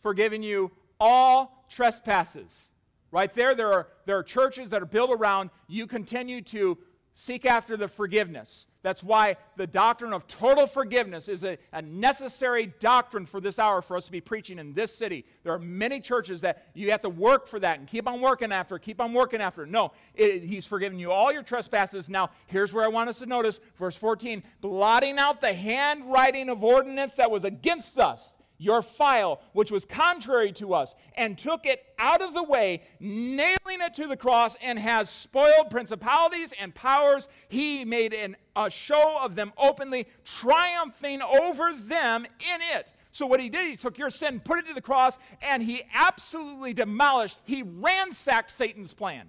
Forgiven 0.00 0.42
you 0.42 0.70
all 1.00 1.66
trespasses. 1.70 2.70
Right 3.10 3.32
there, 3.32 3.54
there 3.54 3.72
are, 3.72 3.88
there 4.06 4.18
are 4.18 4.22
churches 4.22 4.70
that 4.70 4.82
are 4.82 4.86
built 4.86 5.10
around 5.12 5.50
you 5.68 5.86
continue 5.86 6.42
to 6.42 6.76
seek 7.14 7.46
after 7.46 7.76
the 7.76 7.88
forgiveness. 7.88 8.66
That's 8.82 9.02
why 9.02 9.38
the 9.56 9.66
doctrine 9.66 10.12
of 10.12 10.26
total 10.26 10.66
forgiveness 10.66 11.28
is 11.28 11.42
a, 11.42 11.56
a, 11.72 11.80
necessary 11.80 12.74
doctrine 12.80 13.24
for 13.24 13.40
this 13.40 13.58
hour 13.58 13.80
for 13.80 13.96
us 13.96 14.04
to 14.04 14.12
be 14.12 14.20
preaching 14.20 14.58
in 14.58 14.74
this 14.74 14.94
city. 14.94 15.24
There 15.42 15.54
are 15.54 15.58
many 15.58 16.00
churches 16.00 16.42
that 16.42 16.66
you 16.74 16.90
have 16.90 17.00
to 17.00 17.08
work 17.08 17.48
for 17.48 17.58
that 17.60 17.78
and 17.78 17.88
keep 17.88 18.06
on 18.06 18.20
working 18.20 18.52
after, 18.52 18.78
keep 18.78 19.00
on 19.00 19.14
working 19.14 19.40
after. 19.40 19.64
No, 19.64 19.92
it, 20.14 20.42
He's 20.42 20.66
forgiven 20.66 20.98
you 20.98 21.12
all 21.12 21.32
your 21.32 21.42
trespasses. 21.42 22.10
Now, 22.10 22.28
here's 22.46 22.74
where 22.74 22.84
I 22.84 22.88
want 22.88 23.08
us 23.08 23.20
to 23.20 23.26
notice 23.26 23.58
verse 23.76 23.96
14 23.96 24.42
blotting 24.60 25.16
out 25.16 25.40
the 25.40 25.54
handwriting 25.54 26.50
of 26.50 26.62
ordinance 26.62 27.14
that 27.14 27.30
was 27.30 27.44
against 27.44 27.98
us 27.98 28.33
your 28.58 28.82
file, 28.82 29.40
which 29.52 29.70
was 29.70 29.84
contrary 29.84 30.52
to 30.52 30.74
us, 30.74 30.94
and 31.16 31.36
took 31.36 31.66
it 31.66 31.84
out 31.98 32.22
of 32.22 32.34
the 32.34 32.42
way, 32.42 32.82
nailing 33.00 33.56
it 33.68 33.94
to 33.94 34.06
the 34.06 34.16
cross, 34.16 34.56
and 34.62 34.78
has 34.78 35.10
spoiled 35.10 35.70
principalities 35.70 36.52
and 36.60 36.74
powers. 36.74 37.28
He 37.48 37.84
made 37.84 38.12
an, 38.14 38.36
a 38.56 38.70
show 38.70 39.18
of 39.20 39.34
them 39.34 39.52
openly, 39.58 40.06
triumphing 40.24 41.20
over 41.22 41.72
them 41.74 42.24
in 42.24 42.60
it. 42.76 42.92
So, 43.12 43.26
what 43.26 43.40
he 43.40 43.48
did, 43.48 43.68
he 43.68 43.76
took 43.76 43.96
your 43.96 44.10
sin, 44.10 44.40
put 44.40 44.58
it 44.58 44.66
to 44.66 44.74
the 44.74 44.80
cross, 44.80 45.18
and 45.40 45.62
he 45.62 45.82
absolutely 45.92 46.74
demolished, 46.74 47.38
he 47.44 47.62
ransacked 47.62 48.50
Satan's 48.50 48.92
plan. 48.92 49.28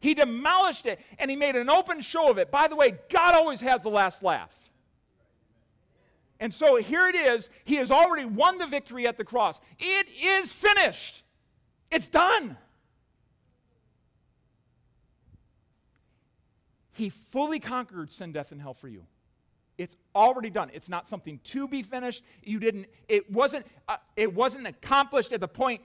He 0.00 0.14
demolished 0.14 0.86
it, 0.86 1.00
and 1.18 1.30
he 1.30 1.36
made 1.36 1.56
an 1.56 1.68
open 1.68 2.00
show 2.00 2.30
of 2.30 2.38
it. 2.38 2.50
By 2.50 2.68
the 2.68 2.76
way, 2.76 2.98
God 3.10 3.34
always 3.34 3.60
has 3.62 3.82
the 3.82 3.88
last 3.88 4.22
laugh. 4.22 4.52
And 6.40 6.54
so 6.54 6.76
here 6.76 7.08
it 7.08 7.16
is. 7.16 7.48
He 7.64 7.76
has 7.76 7.90
already 7.90 8.24
won 8.24 8.58
the 8.58 8.66
victory 8.66 9.06
at 9.06 9.16
the 9.16 9.24
cross. 9.24 9.60
It 9.78 10.06
is 10.22 10.52
finished, 10.52 11.22
it's 11.90 12.08
done. 12.08 12.56
He 16.92 17.10
fully 17.10 17.60
conquered 17.60 18.10
sin, 18.10 18.32
death, 18.32 18.50
and 18.50 18.60
hell 18.60 18.74
for 18.74 18.88
you. 18.88 19.04
It's 19.76 19.96
already 20.16 20.50
done. 20.50 20.68
It's 20.74 20.88
not 20.88 21.06
something 21.06 21.38
to 21.44 21.68
be 21.68 21.82
finished. 21.82 22.24
You 22.42 22.58
didn't. 22.58 22.86
It 23.08 23.30
wasn't. 23.30 23.66
Uh, 23.86 23.98
it 24.16 24.34
wasn't 24.34 24.66
accomplished 24.66 25.32
at 25.32 25.38
the 25.38 25.46
point 25.46 25.80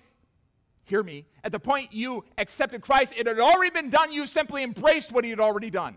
hear 0.85 1.03
me, 1.03 1.25
at 1.43 1.51
the 1.51 1.59
point 1.59 1.93
you 1.93 2.25
accepted 2.37 2.81
Christ, 2.81 3.13
it 3.15 3.27
had 3.27 3.39
already 3.39 3.71
been 3.71 3.89
done. 3.89 4.11
You 4.11 4.25
simply 4.25 4.63
embraced 4.63 5.11
what 5.11 5.23
he 5.23 5.29
had 5.29 5.39
already 5.39 5.69
done. 5.69 5.95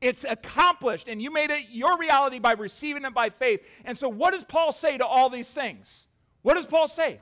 It's 0.00 0.24
accomplished, 0.24 1.08
and 1.08 1.20
you 1.20 1.32
made 1.32 1.50
it 1.50 1.70
your 1.70 1.98
reality 1.98 2.38
by 2.38 2.52
receiving 2.52 3.04
it 3.04 3.14
by 3.14 3.30
faith. 3.30 3.66
And 3.84 3.98
so, 3.98 4.08
what 4.08 4.30
does 4.30 4.44
Paul 4.44 4.70
say 4.72 4.96
to 4.98 5.06
all 5.06 5.28
these 5.28 5.52
things? 5.52 6.06
What 6.42 6.54
does 6.54 6.66
Paul 6.66 6.86
say? 6.86 7.20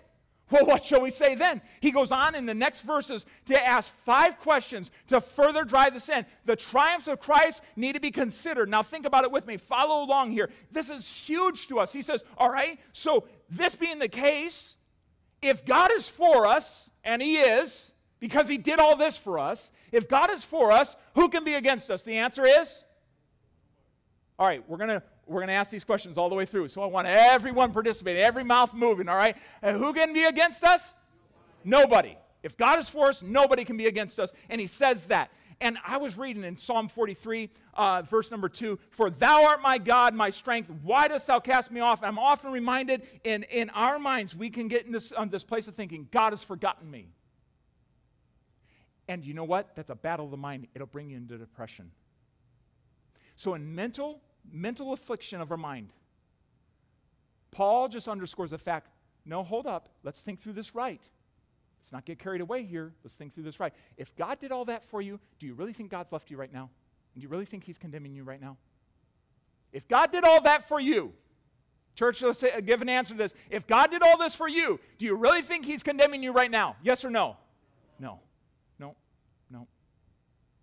Well, 0.50 0.64
what 0.64 0.84
shall 0.84 1.00
we 1.00 1.10
say 1.10 1.34
then? 1.34 1.60
He 1.80 1.90
goes 1.90 2.12
on 2.12 2.36
in 2.36 2.46
the 2.46 2.54
next 2.54 2.82
verses 2.82 3.26
to 3.46 3.66
ask 3.66 3.92
five 3.92 4.38
questions 4.38 4.92
to 5.08 5.20
further 5.20 5.64
drive 5.64 5.92
this 5.92 6.08
in. 6.08 6.24
The 6.44 6.54
triumphs 6.54 7.08
of 7.08 7.18
Christ 7.18 7.62
need 7.74 7.94
to 7.94 8.00
be 8.00 8.12
considered. 8.12 8.68
Now, 8.68 8.84
think 8.84 9.06
about 9.06 9.24
it 9.24 9.32
with 9.32 9.46
me. 9.46 9.56
Follow 9.56 10.04
along 10.04 10.30
here. 10.30 10.50
This 10.70 10.88
is 10.88 11.10
huge 11.10 11.66
to 11.68 11.80
us. 11.80 11.92
He 11.92 12.02
says, 12.02 12.22
All 12.38 12.50
right, 12.50 12.78
so 12.92 13.26
this 13.50 13.74
being 13.74 13.98
the 13.98 14.08
case, 14.08 14.76
if 15.42 15.64
God 15.64 15.90
is 15.92 16.08
for 16.08 16.46
us, 16.46 16.90
and 17.02 17.20
He 17.20 17.38
is, 17.38 17.90
because 18.26 18.48
He 18.48 18.58
did 18.58 18.80
all 18.80 18.96
this 18.96 19.16
for 19.16 19.38
us, 19.38 19.70
if 19.92 20.08
God 20.08 20.32
is 20.32 20.42
for 20.42 20.72
us, 20.72 20.96
who 21.14 21.28
can 21.28 21.44
be 21.44 21.54
against 21.54 21.92
us? 21.92 22.02
The 22.02 22.18
answer 22.18 22.44
is? 22.44 22.84
All 24.36 24.48
right, 24.48 24.68
we're 24.68 24.78
going 24.78 24.90
to 24.90 25.02
we're 25.28 25.40
going 25.40 25.48
to 25.48 25.54
ask 25.54 25.70
these 25.70 25.84
questions 25.84 26.18
all 26.18 26.28
the 26.28 26.34
way 26.34 26.44
through. 26.44 26.68
So 26.68 26.82
I 26.82 26.86
want 26.86 27.06
everyone 27.06 27.72
participating, 27.72 28.22
every 28.22 28.42
mouth 28.44 28.74
moving, 28.74 29.08
all 29.08 29.16
right? 29.16 29.36
And 29.62 29.76
who 29.76 29.92
can 29.92 30.12
be 30.12 30.24
against 30.24 30.64
us? 30.64 30.94
Nobody. 31.64 32.16
If 32.42 32.56
God 32.56 32.78
is 32.80 32.88
for 32.88 33.08
us, 33.08 33.22
nobody 33.22 33.64
can 33.64 33.76
be 33.76 33.86
against 33.86 34.20
us. 34.20 34.32
And 34.48 34.60
he 34.60 34.66
says 34.66 35.06
that. 35.06 35.30
And 35.60 35.78
I 35.84 35.96
was 35.96 36.16
reading 36.16 36.44
in 36.44 36.56
Psalm 36.56 36.86
43, 36.86 37.50
uh, 37.74 38.02
verse 38.02 38.30
number 38.30 38.48
two, 38.48 38.78
For 38.90 39.10
thou 39.10 39.46
art 39.46 39.62
my 39.62 39.78
God, 39.78 40.14
my 40.14 40.30
strength. 40.30 40.70
Why 40.82 41.08
dost 41.08 41.26
thou 41.26 41.40
cast 41.40 41.72
me 41.72 41.80
off? 41.80 42.04
I'm 42.04 42.18
often 42.18 42.52
reminded 42.52 43.02
in, 43.24 43.44
in 43.44 43.70
our 43.70 43.98
minds, 43.98 44.36
we 44.36 44.50
can 44.50 44.68
get 44.68 44.86
in 44.86 44.92
this, 44.92 45.12
um, 45.16 45.28
this 45.28 45.44
place 45.44 45.66
of 45.66 45.74
thinking, 45.74 46.08
God 46.12 46.32
has 46.32 46.44
forgotten 46.44 46.88
me. 46.90 47.08
And 49.09 49.24
you 49.24 49.34
know 49.34 49.44
what? 49.44 49.76
That's 49.76 49.90
a 49.90 49.94
battle 49.94 50.24
of 50.24 50.30
the 50.30 50.36
mind. 50.36 50.66
It'll 50.74 50.86
bring 50.86 51.11
you 51.11 51.16
into 51.16 51.38
depression. 51.38 51.90
So, 53.36 53.54
in 53.54 53.74
mental 53.74 54.20
mental 54.52 54.92
affliction 54.92 55.40
of 55.40 55.50
our 55.50 55.57
mind. 55.57 55.92
Paul 57.50 57.88
just 57.88 58.09
underscores 58.09 58.50
the 58.50 58.59
fact 58.59 58.90
no, 59.28 59.42
hold 59.42 59.66
up. 59.66 59.88
Let's 60.04 60.22
think 60.22 60.40
through 60.40 60.52
this 60.52 60.72
right. 60.72 61.00
Let's 61.80 61.92
not 61.92 62.04
get 62.04 62.20
carried 62.20 62.40
away 62.40 62.62
here. 62.62 62.92
Let's 63.02 63.16
think 63.16 63.34
through 63.34 63.42
this 63.42 63.59
right. 63.59 63.72
If 63.96 64.14
God 64.14 64.38
did 64.38 64.52
all 64.52 64.64
that 64.66 64.84
for 64.84 65.02
you, 65.02 65.18
do 65.40 65.46
you 65.46 65.54
really 65.54 65.72
think 65.72 65.90
God's 65.90 66.12
left 66.12 66.30
you 66.30 66.36
right 66.36 66.52
now? 66.52 66.70
And 67.14 67.20
do 67.20 67.22
you 67.22 67.28
really 67.28 67.44
think 67.44 67.64
He's 67.64 67.76
condemning 67.76 68.14
you 68.14 68.22
right 68.22 68.40
now? 68.40 68.57
If 69.72 69.88
God 69.88 70.12
did 70.12 70.22
all 70.22 70.40
that 70.42 70.68
for 70.68 70.78
you, 70.78 71.12
church, 71.96 72.22
let's 72.22 72.38
say, 72.38 72.52
uh, 72.52 72.61
give 72.61 72.82
an 72.82 72.88
answer 72.88 73.14
to 73.14 73.18
this. 73.18 73.34
If 73.50 73.66
God 73.66 73.90
did 73.90 74.00
all 74.00 74.16
this 74.16 74.36
for 74.36 74.46
you, 74.46 74.78
do 74.96 75.07
you 75.07 75.16
really 75.16 75.42
think 75.42 75.64
He's 75.64 75.82
condemning 75.82 76.22
you 76.22 76.30
right 76.30 76.50
now? 76.50 76.76
Yes 76.84 77.04
or? 77.04 77.11
No. 77.11 77.36
No. 77.98 78.20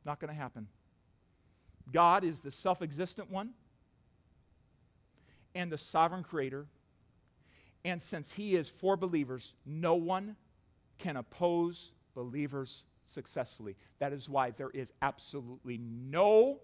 No. 0.06 0.12
Not 0.12 0.20
going 0.20 0.34
to 0.34 0.40
happen. 0.40 0.68
God 1.92 2.24
is 2.24 2.40
the 2.40 2.52
self 2.52 2.82
existent 2.82 3.30
one 3.30 3.52
and 5.56 5.72
the 5.72 5.78
sovereign 5.78 6.24
creator. 6.24 6.66
And 7.86 8.02
since 8.02 8.32
he 8.32 8.56
is 8.56 8.70
for 8.70 8.96
believers, 8.96 9.54
no 9.66 9.96
one 9.96 10.36
can 10.98 11.18
oppose 11.18 11.92
believers 12.16 12.84
successfully. 13.06 13.76
That 14.00 14.14
is 14.14 14.30
why 14.30 14.52
there 14.52 14.70
is 14.70 14.94
absolutely 15.02 15.80
no 15.80 16.60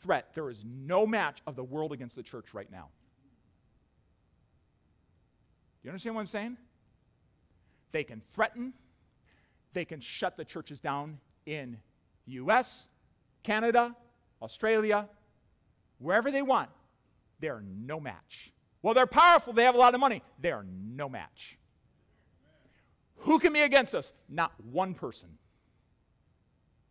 threat, 0.00 0.30
there 0.34 0.48
is 0.48 0.64
no 0.64 1.06
match 1.06 1.40
of 1.46 1.56
the 1.56 1.64
world 1.64 1.92
against 1.92 2.16
the 2.16 2.22
church 2.22 2.54
right 2.54 2.70
now. 2.70 2.88
Do 5.82 5.88
you 5.88 5.90
understand 5.90 6.14
what 6.14 6.22
I'm 6.22 6.26
saying? 6.26 6.56
They 7.92 8.04
can 8.04 8.20
threaten, 8.20 8.72
they 9.74 9.84
can 9.84 10.00
shut 10.00 10.36
the 10.36 10.44
churches 10.44 10.80
down 10.80 11.18
in 11.44 11.76
US, 12.26 12.86
Canada, 13.42 13.94
Australia, 14.40 15.08
wherever 15.98 16.30
they 16.30 16.42
want. 16.42 16.70
They're 17.40 17.62
no 17.62 17.98
match. 18.00 18.52
Well, 18.82 18.94
they're 18.94 19.06
powerful, 19.06 19.52
they 19.52 19.64
have 19.64 19.74
a 19.74 19.78
lot 19.78 19.94
of 19.94 20.00
money. 20.00 20.22
They're 20.40 20.64
no 20.64 21.08
match. 21.08 21.58
Who 23.18 23.38
can 23.38 23.52
be 23.52 23.60
against 23.60 23.94
us? 23.94 24.12
Not 24.28 24.52
one 24.70 24.94
person. 24.94 25.28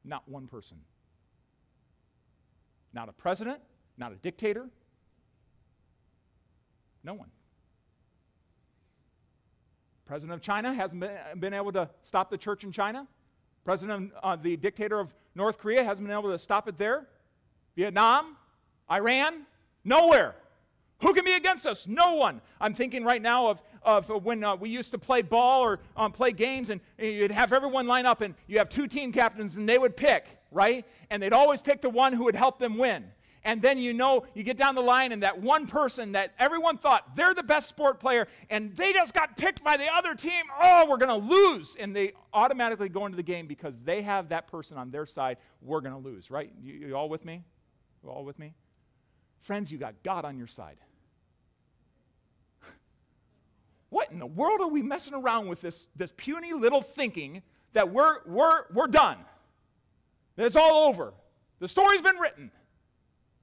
Not 0.03 0.27
one 0.27 0.47
person. 0.47 0.77
Not 2.93 3.09
a 3.09 3.13
president, 3.13 3.59
not 3.97 4.11
a 4.11 4.15
dictator. 4.15 4.69
No 7.03 7.13
one. 7.13 7.29
President 10.05 10.33
of 10.33 10.41
China 10.41 10.73
hasn't 10.73 11.03
been, 11.39 11.53
able 11.53 11.71
to 11.71 11.89
stop 12.03 12.29
the 12.29 12.37
church 12.37 12.63
in 12.63 12.71
China. 12.71 13.07
President, 13.63 14.11
uh, 14.21 14.35
the 14.35 14.57
dictator 14.57 14.99
of 14.99 15.13
North 15.35 15.57
Korea 15.57 15.83
hasn't 15.83 16.07
been 16.07 16.17
able 16.17 16.31
to 16.31 16.39
stop 16.39 16.67
it 16.67 16.77
there. 16.77 17.07
Vietnam, 17.75 18.35
Iran, 18.91 19.45
nowhere. 19.83 20.35
Who 21.01 21.13
can 21.13 21.25
be 21.25 21.33
against 21.33 21.65
us? 21.65 21.87
No 21.87 22.15
one. 22.15 22.41
I'm 22.59 22.73
thinking 22.73 23.03
right 23.03 23.21
now 23.21 23.49
of, 23.49 23.61
of 23.83 24.09
when 24.23 24.43
uh, 24.43 24.55
we 24.55 24.69
used 24.69 24.91
to 24.91 24.97
play 24.97 25.21
ball 25.21 25.61
or 25.61 25.79
um, 25.97 26.11
play 26.11 26.31
games, 26.31 26.69
and, 26.69 26.79
and 26.99 27.11
you'd 27.11 27.31
have 27.31 27.53
everyone 27.53 27.87
line 27.87 28.05
up, 28.05 28.21
and 28.21 28.35
you 28.47 28.59
have 28.59 28.69
two 28.69 28.87
team 28.87 29.11
captains, 29.11 29.55
and 29.55 29.67
they 29.67 29.79
would 29.79 29.97
pick, 29.97 30.27
right? 30.51 30.85
And 31.09 31.23
they'd 31.23 31.33
always 31.33 31.61
pick 31.61 31.81
the 31.81 31.89
one 31.89 32.13
who 32.13 32.25
would 32.25 32.35
help 32.35 32.59
them 32.59 32.77
win. 32.77 33.05
And 33.43 33.61
then 33.61 33.79
you 33.79 33.93
know, 33.93 34.25
you 34.35 34.43
get 34.43 34.57
down 34.57 34.75
the 34.75 34.81
line, 34.81 35.11
and 35.11 35.23
that 35.23 35.41
one 35.41 35.65
person 35.65 36.11
that 36.11 36.33
everyone 36.37 36.77
thought 36.77 37.15
they're 37.15 37.33
the 37.33 37.41
best 37.41 37.69
sport 37.69 37.99
player, 37.99 38.27
and 38.51 38.75
they 38.75 38.93
just 38.93 39.15
got 39.15 39.35
picked 39.35 39.63
by 39.63 39.77
the 39.77 39.87
other 39.87 40.13
team. 40.13 40.43
Oh, 40.61 40.85
we're 40.87 40.97
going 40.97 41.21
to 41.21 41.27
lose. 41.27 41.75
And 41.79 41.95
they 41.95 42.13
automatically 42.33 42.87
go 42.87 43.05
into 43.07 43.15
the 43.15 43.23
game 43.23 43.47
because 43.47 43.79
they 43.83 44.03
have 44.03 44.29
that 44.29 44.47
person 44.47 44.77
on 44.77 44.91
their 44.91 45.07
side. 45.07 45.37
We're 45.61 45.81
going 45.81 45.93
to 45.93 46.07
lose, 46.07 46.29
right? 46.29 46.51
You, 46.61 46.73
you 46.73 46.95
all 46.95 47.09
with 47.09 47.25
me? 47.25 47.43
You 48.03 48.11
all 48.11 48.23
with 48.23 48.37
me? 48.37 48.53
Friends, 49.39 49.71
you 49.71 49.79
got 49.79 49.95
God 50.03 50.23
on 50.23 50.37
your 50.37 50.47
side. 50.47 50.77
What 53.89 54.09
in 54.09 54.19
the 54.19 54.25
world 54.25 54.61
are 54.61 54.69
we 54.69 54.81
messing 54.81 55.13
around 55.13 55.49
with 55.49 55.59
this, 55.59 55.87
this 55.97 56.13
puny 56.15 56.53
little 56.53 56.81
thinking 56.81 57.41
that 57.73 57.91
we're, 57.91 58.19
we're, 58.25 58.63
we're 58.73 58.87
done? 58.87 59.17
That 60.37 60.45
it's 60.45 60.55
all 60.55 60.87
over. 60.87 61.13
The 61.59 61.67
story's 61.67 62.01
been 62.01 62.15
written. 62.15 62.51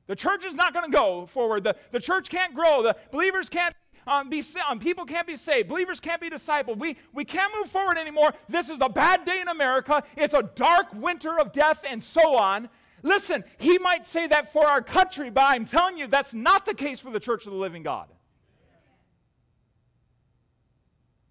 The 0.08 0.16
church 0.16 0.44
is 0.44 0.54
not 0.54 0.72
going 0.74 0.90
to 0.90 0.90
go 0.90 1.26
forward. 1.26 1.62
The, 1.62 1.76
the 1.92 2.00
church 2.00 2.28
can't 2.28 2.54
grow. 2.54 2.82
The 2.82 2.96
believers 3.12 3.48
can't 3.48 3.74
um, 4.06 4.30
be 4.30 4.42
um, 4.66 4.78
people 4.78 5.04
can't 5.04 5.26
be 5.26 5.36
saved. 5.36 5.68
Believers 5.68 6.00
can't 6.00 6.20
be 6.20 6.30
discipled. 6.30 6.78
We, 6.78 6.96
we 7.12 7.24
can't 7.24 7.52
move 7.54 7.70
forward 7.70 7.98
anymore. 7.98 8.32
This 8.48 8.70
is 8.70 8.78
a 8.80 8.88
bad 8.88 9.26
day 9.26 9.40
in 9.40 9.48
America. 9.48 10.02
It's 10.16 10.34
a 10.34 10.42
dark 10.54 10.92
winter 10.94 11.38
of 11.38 11.52
death 11.52 11.84
and 11.88 12.02
so 12.02 12.36
on. 12.36 12.70
Listen, 13.02 13.44
he 13.58 13.78
might 13.78 14.06
say 14.06 14.26
that 14.26 14.50
for 14.50 14.66
our 14.66 14.82
country, 14.82 15.30
but 15.30 15.44
I'm 15.46 15.66
telling 15.66 15.98
you 15.98 16.06
that's 16.06 16.34
not 16.34 16.64
the 16.64 16.74
case 16.74 16.98
for 16.98 17.10
the 17.10 17.20
church 17.20 17.46
of 17.46 17.52
the 17.52 17.58
living 17.58 17.82
God. 17.82 18.08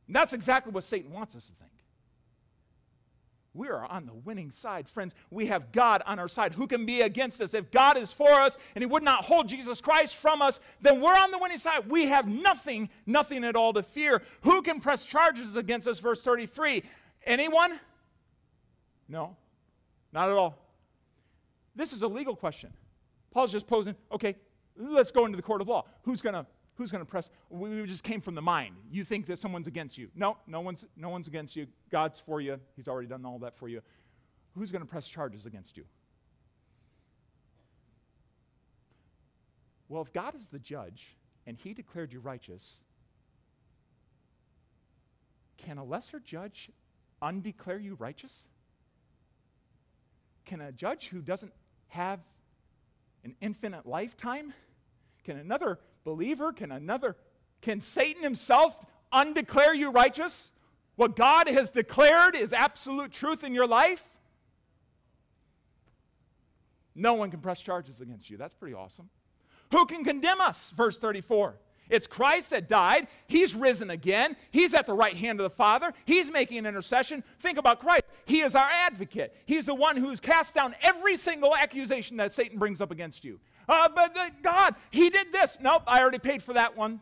And 0.06 0.16
that's 0.16 0.34
exactly 0.34 0.72
what 0.72 0.84
Satan 0.84 1.12
wants 1.12 1.36
us 1.36 1.48
to 1.48 1.54
think. 1.54 1.67
We 3.58 3.70
are 3.70 3.86
on 3.86 4.06
the 4.06 4.14
winning 4.14 4.52
side, 4.52 4.88
friends. 4.88 5.16
We 5.32 5.48
have 5.48 5.72
God 5.72 6.04
on 6.06 6.20
our 6.20 6.28
side. 6.28 6.54
Who 6.54 6.68
can 6.68 6.86
be 6.86 7.02
against 7.02 7.42
us? 7.42 7.56
If 7.56 7.72
God 7.72 7.98
is 7.98 8.14
for 8.14 8.30
us 8.30 8.58
and 8.76 8.84
He 8.84 8.86
would 8.86 9.02
not 9.04 9.26
hold 9.26 9.50
Jesus 9.50 9.82
Christ 9.82 10.16
from 10.16 10.44
us, 10.44 10.60
then 10.80 11.02
we're 11.02 11.16
on 11.16 11.32
the 11.32 11.40
winning 11.40 11.58
side. 11.58 11.90
We 11.90 12.06
have 12.06 12.28
nothing, 12.28 12.90
nothing 13.08 13.44
at 13.44 13.56
all 13.56 13.74
to 13.74 13.82
fear. 13.82 14.22
Who 14.42 14.62
can 14.62 14.80
press 14.80 15.04
charges 15.04 15.56
against 15.56 15.88
us? 15.88 15.98
Verse 15.98 16.22
33. 16.22 16.84
Anyone? 17.26 17.80
No, 19.10 19.36
not 20.14 20.30
at 20.30 20.36
all. 20.36 20.58
This 21.76 21.94
is 21.94 22.04
a 22.04 22.08
legal 22.08 22.36
question. 22.36 22.72
Paul's 23.32 23.52
just 23.52 23.68
posing, 23.68 23.96
okay, 24.12 24.36
let's 24.78 25.12
go 25.12 25.26
into 25.26 25.36
the 25.36 25.44
court 25.44 25.62
of 25.62 25.68
law. 25.68 25.86
Who's 26.04 26.22
going 26.22 26.36
to 26.36 26.46
Who's 26.78 26.92
going 26.92 27.04
to 27.04 27.10
press? 27.10 27.32
We 27.50 27.86
just 27.86 28.04
came 28.04 28.22
from 28.22 28.36
the 28.36 28.42
mind. 28.42 28.76
You 28.92 29.04
think 29.04 29.26
that 29.26 29.40
someone's 29.40 29.66
against 29.66 29.98
you. 29.98 30.10
No, 30.16 30.38
no 30.46 30.62
one's, 30.62 30.86
no 30.96 31.10
one's 31.10 31.28
against 31.28 31.56
you. 31.56 31.66
God's 31.92 32.20
for 32.20 32.40
you. 32.40 32.60
He's 32.76 32.88
already 32.88 33.08
done 33.08 33.26
all 33.26 33.40
that 33.40 33.58
for 33.58 33.68
you. 33.68 33.82
Who's 34.54 34.72
going 34.72 34.84
to 34.84 34.88
press 34.88 35.08
charges 35.08 35.48
against 35.48 35.76
you? 35.76 35.86
Well, 39.90 40.04
if 40.04 40.14
God 40.14 40.36
is 40.36 40.50
the 40.50 40.60
judge 40.60 41.16
and 41.48 41.58
he 41.58 41.74
declared 41.74 42.14
you 42.14 42.20
righteous, 42.20 42.78
can 45.58 45.80
a 45.80 45.84
lesser 45.84 46.20
judge 46.20 46.70
undeclare 47.22 47.80
you 47.80 47.96
righteous? 47.96 48.48
Can 50.46 50.62
a 50.62 50.72
judge 50.72 51.08
who 51.08 51.22
doesn't 51.22 51.54
have 51.88 52.20
an 53.24 53.36
infinite 53.42 53.86
lifetime, 53.86 54.54
can 55.24 55.38
another 55.38 55.80
believer? 56.08 56.54
Can 56.54 56.72
another, 56.72 57.18
can 57.62 57.82
Satan 57.82 58.24
himself 58.24 58.86
undeclare 59.12 59.74
you 59.74 59.92
righteous? 59.92 60.52
What 60.96 61.18
God 61.18 61.50
has 61.50 61.70
declared 61.70 62.34
is 62.36 62.54
absolute 62.54 63.12
truth 63.12 63.44
in 63.44 63.54
your 63.54 63.68
life? 63.68 64.16
No 66.96 67.14
one 67.14 67.30
can 67.30 67.42
press 67.42 67.60
charges 67.60 68.00
against 68.00 68.30
you. 68.30 68.38
That's 68.38 68.56
pretty 68.56 68.74
awesome. 68.74 69.10
Who 69.72 69.86
can 69.86 70.06
condemn 70.06 70.40
us? 70.40 70.72
Verse 70.72 70.98
34. 70.98 71.58
It's 71.90 72.08
Christ 72.08 72.50
that 72.52 72.70
died. 72.70 73.08
He's 73.28 73.54
risen 73.54 73.90
again. 73.90 74.36
He's 74.52 74.74
at 74.74 74.88
the 74.88 74.94
right 74.94 75.16
hand 75.16 75.40
of 75.40 75.44
the 75.44 75.50
Father. 75.50 75.94
He's 76.06 76.32
making 76.32 76.58
an 76.58 76.66
intercession. 76.66 77.24
Think 77.40 77.58
about 77.58 77.80
Christ. 77.82 78.04
He 78.26 78.40
is 78.40 78.56
our 78.56 78.70
advocate. 78.70 79.36
He's 79.46 79.66
the 79.66 79.76
one 79.76 79.98
who's 79.98 80.20
cast 80.20 80.56
down 80.56 80.74
every 80.82 81.18
single 81.18 81.56
accusation 81.56 82.18
that 82.18 82.34
Satan 82.34 82.58
brings 82.58 82.82
up 82.82 82.92
against 82.92 83.24
you. 83.24 83.40
Uh, 83.68 83.90
but 83.90 84.16
God, 84.42 84.76
He 84.92 85.10
did 85.10 85.32
this. 85.32 85.58
Nope, 85.62 85.84
I 85.88 86.02
already 86.02 86.20
paid 86.20 86.44
for 86.44 86.54
that 86.54 86.78
one. 86.78 87.02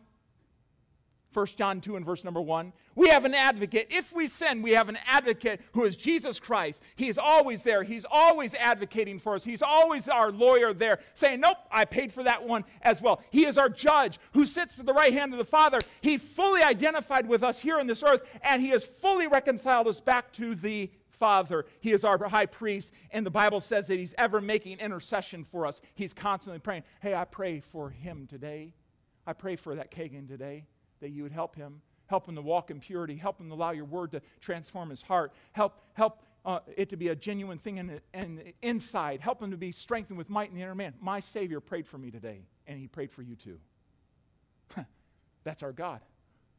1 1.36 1.46
John 1.56 1.82
2 1.82 1.96
and 1.96 2.06
verse 2.06 2.24
number 2.24 2.40
1. 2.40 2.72
We 2.94 3.08
have 3.08 3.26
an 3.26 3.34
advocate. 3.34 3.88
If 3.90 4.14
we 4.14 4.26
sin, 4.26 4.62
we 4.62 4.70
have 4.70 4.88
an 4.88 4.96
advocate 5.06 5.60
who 5.72 5.84
is 5.84 5.94
Jesus 5.94 6.40
Christ. 6.40 6.80
He 6.96 7.08
is 7.08 7.18
always 7.18 7.60
there. 7.60 7.82
He's 7.82 8.06
always 8.10 8.54
advocating 8.54 9.18
for 9.18 9.34
us. 9.34 9.44
He's 9.44 9.62
always 9.62 10.08
our 10.08 10.32
lawyer 10.32 10.72
there 10.72 11.00
saying, 11.12 11.40
Nope, 11.40 11.58
I 11.70 11.84
paid 11.84 12.10
for 12.10 12.22
that 12.22 12.42
one 12.42 12.64
as 12.80 13.02
well. 13.02 13.22
He 13.28 13.44
is 13.44 13.58
our 13.58 13.68
judge 13.68 14.18
who 14.32 14.46
sits 14.46 14.78
at 14.78 14.86
the 14.86 14.94
right 14.94 15.12
hand 15.12 15.34
of 15.34 15.38
the 15.38 15.44
Father. 15.44 15.80
He 16.00 16.16
fully 16.16 16.62
identified 16.62 17.28
with 17.28 17.42
us 17.42 17.58
here 17.58 17.78
on 17.78 17.86
this 17.86 18.02
earth, 18.02 18.22
and 18.40 18.62
He 18.62 18.68
has 18.68 18.82
fully 18.82 19.26
reconciled 19.26 19.88
us 19.88 20.00
back 20.00 20.32
to 20.34 20.54
the 20.54 20.90
Father. 21.18 21.66
He 21.80 21.92
is 21.92 22.04
our 22.04 22.22
high 22.28 22.46
priest, 22.46 22.92
and 23.10 23.24
the 23.24 23.30
Bible 23.30 23.60
says 23.60 23.86
that 23.88 23.98
He's 23.98 24.14
ever 24.18 24.40
making 24.40 24.78
intercession 24.78 25.44
for 25.44 25.66
us. 25.66 25.80
He's 25.94 26.12
constantly 26.12 26.58
praying. 26.58 26.84
Hey, 27.00 27.14
I 27.14 27.24
pray 27.24 27.60
for 27.60 27.90
him 27.90 28.26
today. 28.26 28.74
I 29.26 29.32
pray 29.32 29.56
for 29.56 29.74
that 29.74 29.90
Kagan 29.90 30.28
today 30.28 30.66
that 31.00 31.10
you 31.10 31.22
would 31.22 31.32
help 31.32 31.56
him, 31.56 31.80
help 32.06 32.28
him 32.28 32.36
to 32.36 32.42
walk 32.42 32.70
in 32.70 32.80
purity, 32.80 33.16
help 33.16 33.40
him 33.40 33.48
to 33.48 33.54
allow 33.54 33.72
your 33.72 33.84
word 33.84 34.12
to 34.12 34.22
transform 34.40 34.90
his 34.90 35.02
heart, 35.02 35.32
help, 35.52 35.80
help 35.94 36.22
uh, 36.44 36.60
it 36.76 36.88
to 36.90 36.96
be 36.96 37.08
a 37.08 37.16
genuine 37.16 37.58
thing 37.58 37.78
in, 37.78 38.00
in 38.14 38.52
inside, 38.62 39.20
help 39.20 39.42
him 39.42 39.50
to 39.50 39.56
be 39.56 39.72
strengthened 39.72 40.16
with 40.16 40.30
might 40.30 40.50
in 40.50 40.54
the 40.54 40.62
inner 40.62 40.74
man. 40.74 40.94
My 41.00 41.20
Savior 41.20 41.60
prayed 41.60 41.86
for 41.86 41.98
me 41.98 42.10
today, 42.10 42.46
and 42.66 42.78
he 42.78 42.86
prayed 42.86 43.10
for 43.10 43.22
you 43.22 43.34
too. 43.34 43.58
That's 45.44 45.62
our 45.62 45.72
God. 45.72 46.00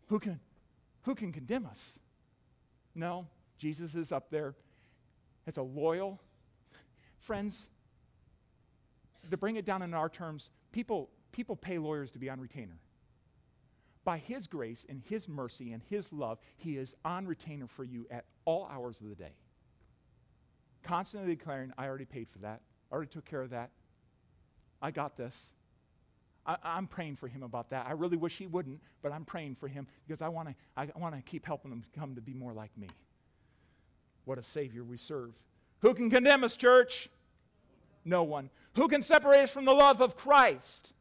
Who 0.07 0.19
can, 0.19 0.39
who 1.03 1.15
can 1.15 1.31
condemn 1.31 1.65
us? 1.65 1.97
No, 2.93 3.27
Jesus 3.57 3.95
is 3.95 4.11
up 4.11 4.29
there. 4.29 4.55
It's 5.45 5.57
a 5.57 5.63
loyal. 5.63 6.19
Friends, 7.19 7.67
to 9.29 9.37
bring 9.37 9.55
it 9.55 9.65
down 9.65 9.81
in 9.81 9.93
our 9.93 10.09
terms, 10.09 10.49
people, 10.71 11.09
people 11.31 11.55
pay 11.55 11.77
lawyers 11.77 12.11
to 12.11 12.19
be 12.19 12.29
on 12.29 12.39
retainer 12.39 12.79
by 14.07 14.19
His 14.19 14.47
grace 14.47 14.85
and 14.87 15.01
His 15.09 15.27
mercy 15.27 15.73
and 15.73 15.81
His 15.89 16.13
love, 16.13 16.39
He 16.55 16.77
is 16.77 16.95
on 17.03 17.27
retainer 17.27 17.67
for 17.67 17.83
you 17.83 18.07
at 18.09 18.23
all 18.45 18.65
hours 18.71 19.01
of 19.01 19.09
the 19.09 19.15
day. 19.15 19.33
Constantly 20.81 21.35
declaring, 21.35 21.73
I 21.77 21.87
already 21.87 22.05
paid 22.05 22.29
for 22.29 22.39
that. 22.39 22.61
I 22.89 22.95
already 22.95 23.11
took 23.11 23.25
care 23.25 23.41
of 23.41 23.49
that. 23.49 23.71
I 24.81 24.91
got 24.91 25.17
this. 25.17 25.51
I, 26.45 26.55
am 26.63 26.87
praying 26.87 27.17
for 27.17 27.27
him 27.27 27.43
about 27.43 27.71
that. 27.71 27.85
I 27.85 27.91
really 27.91 28.15
wish 28.15 28.37
he 28.37 28.47
wouldn't, 28.47 28.79
but 29.01 29.11
I'm 29.11 29.25
praying 29.25 29.55
for 29.55 29.67
him 29.67 29.85
because 30.07 30.21
I 30.21 30.29
want 30.29 30.47
to 30.47 30.55
I 30.77 30.87
wanna 30.95 31.21
keep 31.21 31.45
helping 31.45 31.71
him 31.71 31.83
come 31.93 32.15
to 32.15 32.21
be 32.21 32.33
more 32.33 32.53
like 32.53 32.71
me. 32.77 32.87
What 34.27 34.37
a 34.37 34.43
Savior 34.43 34.83
we 34.83 34.97
serve. 34.97 35.31
Who 35.79 35.93
can 35.93 36.09
condemn 36.09 36.43
us, 36.43 36.57
church? 36.57 37.09
No 38.03 38.23
one. 38.23 38.49
Who 38.75 38.89
can 38.89 39.01
separate 39.01 39.43
us 39.43 39.51
from 39.51 39.63
the 39.63 39.73
love 39.73 40.01
of 40.01 40.17
Christ? 40.17 40.91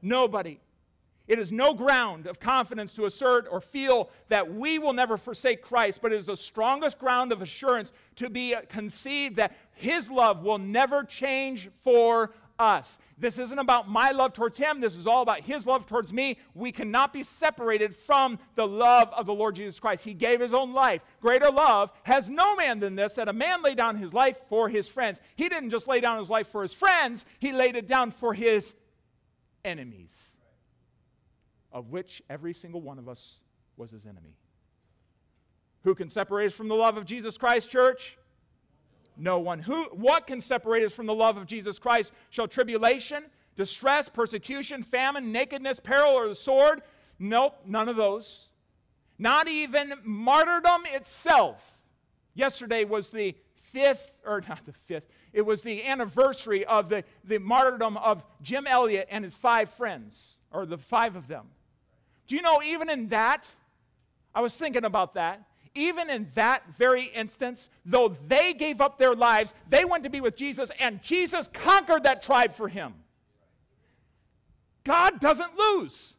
Nobody. 0.00 0.60
It 1.26 1.40
is 1.40 1.50
no 1.50 1.74
ground 1.74 2.28
of 2.28 2.38
confidence 2.38 2.94
to 2.94 3.06
assert 3.06 3.48
or 3.50 3.60
feel 3.60 4.08
that 4.28 4.54
we 4.54 4.78
will 4.78 4.92
never 4.92 5.16
forsake 5.16 5.62
Christ, 5.62 5.98
but 6.00 6.12
it 6.12 6.18
is 6.18 6.26
the 6.26 6.36
strongest 6.36 7.00
ground 7.00 7.32
of 7.32 7.42
assurance 7.42 7.92
to 8.14 8.30
be 8.30 8.54
conceived 8.68 9.34
that 9.34 9.56
His 9.72 10.08
love 10.08 10.44
will 10.44 10.58
never 10.58 11.02
change 11.02 11.70
for 11.80 12.30
us. 12.60 12.98
This 13.18 13.38
isn't 13.38 13.58
about 13.58 13.88
my 13.88 14.10
love 14.10 14.32
towards 14.32 14.58
Him. 14.58 14.80
This 14.80 14.96
is 14.96 15.06
all 15.06 15.22
about 15.22 15.40
His 15.40 15.66
love 15.66 15.86
towards 15.86 16.12
me. 16.12 16.38
We 16.54 16.72
cannot 16.72 17.12
be 17.12 17.22
separated 17.22 17.94
from 17.94 18.38
the 18.54 18.66
love 18.66 19.10
of 19.16 19.26
the 19.26 19.34
Lord 19.34 19.56
Jesus 19.56 19.80
Christ. 19.80 20.04
He 20.04 20.14
gave 20.14 20.40
His 20.40 20.52
own 20.52 20.72
life. 20.72 21.02
Greater 21.20 21.50
love 21.50 21.90
has 22.04 22.28
no 22.28 22.56
man 22.56 22.80
than 22.80 22.96
this, 22.96 23.14
that 23.14 23.28
a 23.28 23.32
man 23.32 23.62
lay 23.62 23.74
down 23.74 23.96
his 23.96 24.12
life 24.12 24.38
for 24.48 24.68
his 24.68 24.88
friends. 24.88 25.20
He 25.36 25.48
didn't 25.48 25.70
just 25.70 25.88
lay 25.88 26.00
down 26.00 26.18
his 26.18 26.30
life 26.30 26.48
for 26.48 26.62
his 26.62 26.74
friends, 26.74 27.24
He 27.38 27.52
laid 27.52 27.76
it 27.76 27.88
down 27.88 28.10
for 28.10 28.34
His 28.34 28.74
enemies 29.64 30.36
of 31.72 31.90
which 31.90 32.22
every 32.28 32.54
single 32.54 32.80
one 32.80 32.98
of 32.98 33.08
us 33.08 33.38
was 33.76 33.90
his 33.90 34.06
enemy. 34.06 34.36
Who 35.84 35.94
can 35.94 36.10
separate 36.10 36.46
us 36.46 36.52
from 36.52 36.68
the 36.68 36.74
love 36.74 36.96
of 36.96 37.06
Jesus 37.06 37.38
Christ, 37.38 37.70
church? 37.70 38.18
No 39.20 39.38
one. 39.38 39.58
Who, 39.58 39.84
what 39.92 40.26
can 40.26 40.40
separate 40.40 40.82
us 40.82 40.94
from 40.94 41.04
the 41.04 41.14
love 41.14 41.36
of 41.36 41.46
Jesus 41.46 41.78
Christ? 41.78 42.10
Shall 42.30 42.48
tribulation, 42.48 43.24
distress, 43.54 44.08
persecution, 44.08 44.82
famine, 44.82 45.30
nakedness, 45.30 45.78
peril, 45.78 46.14
or 46.14 46.26
the 46.26 46.34
sword? 46.34 46.80
Nope, 47.18 47.60
none 47.66 47.90
of 47.90 47.96
those. 47.96 48.48
Not 49.18 49.46
even 49.46 49.92
martyrdom 50.02 50.84
itself. 50.86 51.78
Yesterday 52.32 52.84
was 52.84 53.08
the 53.08 53.36
fifth, 53.56 54.16
or 54.24 54.42
not 54.48 54.64
the 54.64 54.72
fifth, 54.72 55.06
it 55.34 55.42
was 55.42 55.60
the 55.60 55.84
anniversary 55.84 56.64
of 56.64 56.88
the, 56.88 57.04
the 57.22 57.38
martyrdom 57.38 57.98
of 57.98 58.24
Jim 58.40 58.66
Elliot 58.66 59.06
and 59.10 59.22
his 59.22 59.34
five 59.34 59.68
friends, 59.68 60.38
or 60.50 60.64
the 60.64 60.78
five 60.78 61.14
of 61.14 61.28
them. 61.28 61.46
Do 62.26 62.36
you 62.36 62.42
know, 62.42 62.62
even 62.62 62.88
in 62.88 63.08
that, 63.08 63.46
I 64.34 64.40
was 64.40 64.56
thinking 64.56 64.86
about 64.86 65.12
that. 65.14 65.42
Even 65.74 66.10
in 66.10 66.28
that 66.34 66.62
very 66.76 67.04
instance, 67.04 67.68
though 67.84 68.08
they 68.08 68.52
gave 68.52 68.80
up 68.80 68.98
their 68.98 69.14
lives, 69.14 69.54
they 69.68 69.84
went 69.84 70.04
to 70.04 70.10
be 70.10 70.20
with 70.20 70.36
Jesus, 70.36 70.70
and 70.80 71.02
Jesus 71.02 71.48
conquered 71.52 72.02
that 72.02 72.22
tribe 72.22 72.54
for 72.54 72.68
him. 72.68 72.94
God 74.84 75.20
doesn't 75.20 75.56
lose. 75.56 76.14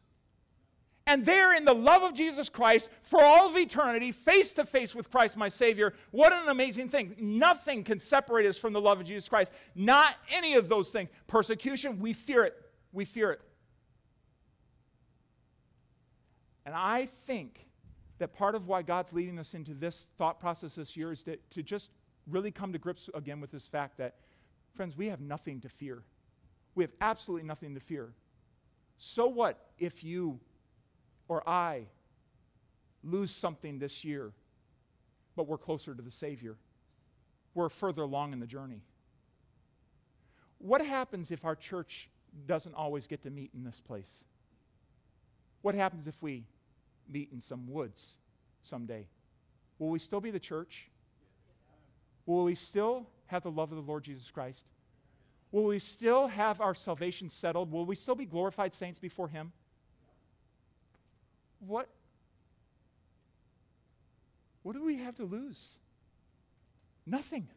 And 1.06 1.24
they're 1.24 1.52
in 1.52 1.64
the 1.64 1.74
love 1.74 2.02
of 2.02 2.14
Jesus 2.14 2.48
Christ 2.48 2.88
for 3.02 3.20
all 3.20 3.48
of 3.48 3.56
eternity, 3.56 4.12
face 4.12 4.52
to 4.54 4.64
face 4.64 4.94
with 4.94 5.10
Christ, 5.10 5.36
my 5.36 5.48
Savior. 5.48 5.94
What 6.12 6.32
an 6.32 6.48
amazing 6.48 6.90
thing. 6.90 7.16
Nothing 7.18 7.82
can 7.82 7.98
separate 7.98 8.46
us 8.46 8.56
from 8.56 8.72
the 8.72 8.80
love 8.80 9.00
of 9.00 9.06
Jesus 9.06 9.28
Christ. 9.28 9.50
Not 9.74 10.14
any 10.32 10.54
of 10.54 10.68
those 10.68 10.90
things. 10.90 11.10
Persecution, 11.26 11.98
we 11.98 12.12
fear 12.12 12.44
it. 12.44 12.54
We 12.92 13.04
fear 13.04 13.32
it. 13.32 13.40
And 16.64 16.74
I 16.74 17.06
think 17.06 17.66
that 18.22 18.32
part 18.32 18.54
of 18.54 18.68
why 18.68 18.82
God's 18.82 19.12
leading 19.12 19.36
us 19.40 19.52
into 19.52 19.74
this 19.74 20.06
thought 20.16 20.38
process 20.38 20.76
this 20.76 20.96
year 20.96 21.10
is 21.10 21.24
to, 21.24 21.36
to 21.50 21.60
just 21.60 21.90
really 22.28 22.52
come 22.52 22.72
to 22.72 22.78
grips 22.78 23.10
again 23.14 23.40
with 23.40 23.50
this 23.50 23.66
fact 23.66 23.98
that, 23.98 24.14
friends, 24.74 24.96
we 24.96 25.08
have 25.08 25.20
nothing 25.20 25.60
to 25.62 25.68
fear. 25.68 26.04
We 26.76 26.84
have 26.84 26.92
absolutely 27.00 27.48
nothing 27.48 27.74
to 27.74 27.80
fear. 27.80 28.12
So 28.96 29.26
what 29.26 29.58
if 29.76 30.04
you 30.04 30.38
or 31.26 31.42
I 31.48 31.86
lose 33.02 33.32
something 33.32 33.80
this 33.80 34.04
year, 34.04 34.30
but 35.34 35.48
we're 35.48 35.58
closer 35.58 35.92
to 35.92 36.00
the 36.00 36.12
Savior? 36.12 36.54
We're 37.54 37.70
further 37.70 38.02
along 38.02 38.34
in 38.34 38.38
the 38.38 38.46
journey. 38.46 38.82
What 40.58 40.80
happens 40.80 41.32
if 41.32 41.44
our 41.44 41.56
church 41.56 42.08
doesn't 42.46 42.74
always 42.76 43.08
get 43.08 43.24
to 43.24 43.30
meet 43.30 43.50
in 43.52 43.64
this 43.64 43.80
place? 43.80 44.22
What 45.62 45.74
happens 45.74 46.06
if 46.06 46.14
we 46.22 46.44
meet 47.08 47.30
in 47.32 47.40
some 47.40 47.66
woods 47.68 48.16
someday? 48.62 49.06
Will 49.78 49.90
we 49.90 49.98
still 49.98 50.20
be 50.20 50.30
the 50.30 50.40
church? 50.40 50.88
Will 52.26 52.44
we 52.44 52.54
still 52.54 53.06
have 53.26 53.42
the 53.42 53.50
love 53.50 53.72
of 53.72 53.76
the 53.76 53.90
Lord 53.90 54.04
Jesus 54.04 54.30
Christ? 54.30 54.66
Will 55.50 55.64
we 55.64 55.78
still 55.78 56.28
have 56.28 56.60
our 56.60 56.74
salvation 56.74 57.28
settled? 57.28 57.70
Will 57.70 57.84
we 57.84 57.94
still 57.94 58.14
be 58.14 58.24
glorified 58.24 58.74
saints 58.74 58.98
before 58.98 59.28
Him? 59.28 59.52
What? 61.60 61.88
What 64.62 64.74
do 64.74 64.84
we 64.84 64.96
have 64.98 65.16
to 65.16 65.24
lose? 65.24 65.74
Nothing. 67.04 67.48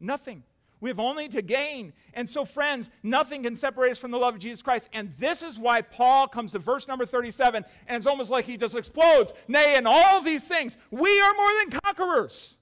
Nothing. 0.00 0.42
We 0.80 0.88
have 0.88 0.98
only 0.98 1.28
to 1.28 1.42
gain. 1.42 1.92
And 2.14 2.28
so, 2.28 2.44
friends, 2.44 2.88
nothing 3.02 3.42
can 3.42 3.54
separate 3.54 3.92
us 3.92 3.98
from 3.98 4.10
the 4.10 4.18
love 4.18 4.34
of 4.34 4.40
Jesus 4.40 4.62
Christ. 4.62 4.88
And 4.92 5.12
this 5.18 5.42
is 5.42 5.58
why 5.58 5.82
Paul 5.82 6.26
comes 6.26 6.52
to 6.52 6.58
verse 6.58 6.88
number 6.88 7.04
37, 7.04 7.64
and 7.86 7.96
it's 7.96 8.06
almost 8.06 8.30
like 8.30 8.46
he 8.46 8.56
just 8.56 8.74
explodes. 8.74 9.32
Nay, 9.46 9.76
in 9.76 9.86
all 9.86 10.22
these 10.22 10.46
things, 10.48 10.76
we 10.90 11.20
are 11.20 11.34
more 11.34 11.50
than 11.60 11.80
conquerors. 11.80 12.56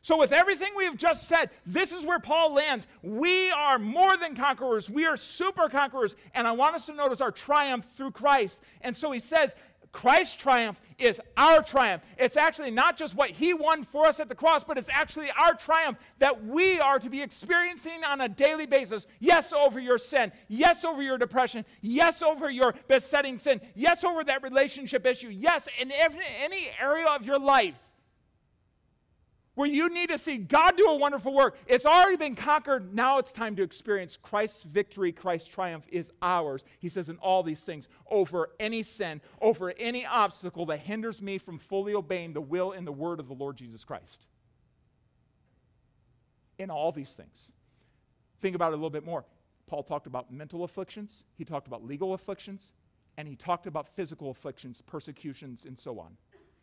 So, 0.00 0.16
with 0.16 0.32
everything 0.32 0.68
we 0.76 0.84
have 0.84 0.96
just 0.96 1.28
said, 1.28 1.50
this 1.66 1.92
is 1.92 2.06
where 2.06 2.20
Paul 2.20 2.54
lands. 2.54 2.86
We 3.02 3.50
are 3.50 3.78
more 3.78 4.16
than 4.16 4.36
conquerors. 4.36 4.88
We 4.88 5.04
are 5.04 5.16
super 5.16 5.68
conquerors. 5.68 6.14
And 6.34 6.46
I 6.46 6.52
want 6.52 6.76
us 6.76 6.86
to 6.86 6.94
notice 6.94 7.20
our 7.20 7.32
triumph 7.32 7.84
through 7.84 8.12
Christ. 8.12 8.62
And 8.80 8.96
so 8.96 9.10
he 9.10 9.18
says, 9.18 9.54
Christ's 9.92 10.34
triumph 10.34 10.80
is 10.98 11.20
our 11.36 11.62
triumph. 11.62 12.02
It's 12.18 12.36
actually 12.36 12.70
not 12.70 12.96
just 12.96 13.14
what 13.14 13.30
he 13.30 13.54
won 13.54 13.84
for 13.84 14.06
us 14.06 14.20
at 14.20 14.28
the 14.28 14.34
cross, 14.34 14.64
but 14.64 14.76
it's 14.76 14.90
actually 14.92 15.30
our 15.30 15.54
triumph 15.54 15.98
that 16.18 16.44
we 16.44 16.80
are 16.80 16.98
to 16.98 17.08
be 17.08 17.22
experiencing 17.22 18.04
on 18.04 18.20
a 18.20 18.28
daily 18.28 18.66
basis. 18.66 19.06
Yes, 19.20 19.52
over 19.52 19.80
your 19.80 19.98
sin. 19.98 20.32
Yes, 20.48 20.84
over 20.84 21.02
your 21.02 21.18
depression. 21.18 21.64
Yes, 21.80 22.22
over 22.22 22.50
your 22.50 22.74
besetting 22.88 23.38
sin. 23.38 23.60
Yes, 23.74 24.04
over 24.04 24.24
that 24.24 24.42
relationship 24.42 25.06
issue. 25.06 25.28
Yes, 25.28 25.68
in 25.80 25.92
every, 25.92 26.24
any 26.42 26.70
area 26.80 27.06
of 27.06 27.24
your 27.24 27.38
life. 27.38 27.87
Where 29.58 29.68
you 29.68 29.88
need 29.88 30.08
to 30.08 30.16
see 30.16 30.36
God 30.36 30.76
do 30.76 30.86
a 30.86 30.94
wonderful 30.94 31.34
work. 31.34 31.58
It's 31.66 31.84
already 31.84 32.16
been 32.16 32.36
conquered. 32.36 32.94
Now 32.94 33.18
it's 33.18 33.32
time 33.32 33.56
to 33.56 33.64
experience 33.64 34.16
Christ's 34.16 34.62
victory, 34.62 35.10
Christ's 35.10 35.48
triumph 35.48 35.84
is 35.90 36.12
ours. 36.22 36.62
He 36.78 36.88
says, 36.88 37.08
in 37.08 37.16
all 37.16 37.42
these 37.42 37.58
things, 37.58 37.88
over 38.08 38.50
any 38.60 38.84
sin, 38.84 39.20
over 39.40 39.74
any 39.76 40.06
obstacle 40.06 40.64
that 40.66 40.78
hinders 40.78 41.20
me 41.20 41.38
from 41.38 41.58
fully 41.58 41.92
obeying 41.92 42.34
the 42.34 42.40
will 42.40 42.70
and 42.70 42.86
the 42.86 42.92
word 42.92 43.18
of 43.18 43.26
the 43.26 43.34
Lord 43.34 43.56
Jesus 43.56 43.82
Christ. 43.82 44.28
In 46.60 46.70
all 46.70 46.92
these 46.92 47.14
things. 47.14 47.50
Think 48.40 48.54
about 48.54 48.68
it 48.68 48.74
a 48.74 48.76
little 48.76 48.90
bit 48.90 49.04
more. 49.04 49.24
Paul 49.66 49.82
talked 49.82 50.06
about 50.06 50.32
mental 50.32 50.62
afflictions, 50.62 51.24
he 51.36 51.44
talked 51.44 51.66
about 51.66 51.84
legal 51.84 52.14
afflictions, 52.14 52.70
and 53.16 53.26
he 53.26 53.34
talked 53.34 53.66
about 53.66 53.88
physical 53.88 54.30
afflictions, 54.30 54.82
persecutions, 54.82 55.64
and 55.64 55.80
so 55.80 55.98
on. 55.98 56.16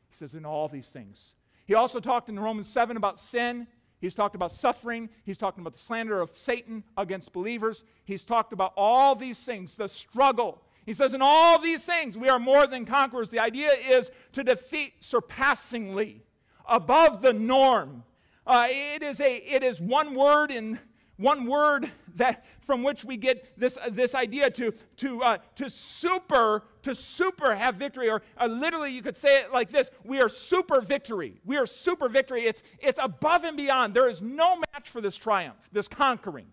He 0.08 0.16
says, 0.16 0.34
in 0.34 0.46
all 0.46 0.70
these 0.70 0.88
things, 0.88 1.34
he 1.66 1.74
also 1.74 2.00
talked 2.00 2.30
in 2.30 2.40
Romans 2.40 2.68
7 2.68 2.96
about 2.96 3.20
sin. 3.20 3.68
He's 4.00 4.14
talked 4.14 4.36
about 4.36 4.52
suffering. 4.52 5.10
He's 5.24 5.38
talking 5.38 5.62
about 5.62 5.74
the 5.74 5.80
slander 5.80 6.22
of 6.22 6.38
Satan 6.38 6.84
against 6.98 7.34
believers. 7.34 7.84
He's 8.04 8.24
talked 8.24 8.54
about 8.54 8.74
all 8.78 9.16
these 9.16 9.44
things, 9.44 9.76
the 9.76 9.88
struggle. 9.88 10.62
He 10.86 10.94
says, 10.94 11.14
in 11.16 11.22
all 11.24 11.58
these 11.58 11.84
things, 11.84 12.16
we 12.16 12.30
are 12.30 12.38
more 12.38 12.68
than 12.68 12.86
conquerors. 12.86 13.30
The 13.30 13.40
idea 13.40 13.72
is 13.72 14.12
to 14.34 14.44
defeat 14.44 14.94
surpassingly, 15.00 16.22
above 16.68 17.22
the 17.22 17.34
norm. 17.34 18.04
Uh, 18.46 18.68
it, 18.70 19.02
is 19.02 19.20
a, 19.20 19.38
it 19.38 19.64
is 19.64 19.82
one 19.82 20.14
word 20.14 20.52
in 20.52 20.80
one 21.18 21.46
word 21.46 21.90
that 22.16 22.46
from 22.62 22.84
which 22.84 23.06
we 23.06 23.18
get 23.18 23.58
this, 23.58 23.78
uh, 23.78 23.90
this 23.90 24.16
idea 24.16 24.50
to, 24.52 24.74
to, 24.98 25.24
uh, 25.24 25.38
to 25.56 25.70
super 25.70 26.64
to 26.82 26.94
super 26.94 27.56
have 27.56 27.76
victory 27.76 28.10
or 28.10 28.22
uh, 28.40 28.46
literally 28.46 28.92
you 28.92 29.02
could 29.02 29.18
say 29.18 29.42
it 29.42 29.52
like 29.52 29.70
this 29.70 29.90
we 30.04 30.22
are 30.22 30.30
super 30.30 30.82
victory. 30.82 31.40
We 31.46 31.58
are 31.58 31.66
super 31.66 32.10
victory. 32.10 32.44
It's, 32.46 32.64
it's 32.80 33.00
above 33.02 33.44
and 33.44 33.58
beyond. 33.58 33.94
There 33.94 34.08
is 34.08 34.22
no 34.22 34.58
match 34.58 34.90
for 34.90 35.02
this 35.02 35.16
triumph 35.16 35.58
this 35.72 35.88
conquering. 35.88 36.48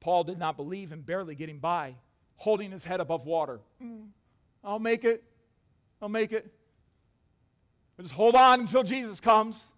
Paul 0.00 0.24
did 0.24 0.38
not 0.38 0.56
believe 0.56 0.92
in 0.92 1.00
barely 1.00 1.34
getting 1.34 1.58
by 1.58 1.94
holding 2.36 2.70
his 2.70 2.84
head 2.84 3.00
above 3.00 3.24
water. 3.24 3.60
Mm, 3.82 4.08
i'll 4.62 4.78
make 4.78 5.04
it. 5.04 5.22
I'll 6.02 6.08
make 6.08 6.32
it. 6.32 6.52
Just 8.00 8.12
hold 8.12 8.34
on 8.34 8.60
until 8.60 8.82
jesus 8.82 9.20
comes. 9.20 9.68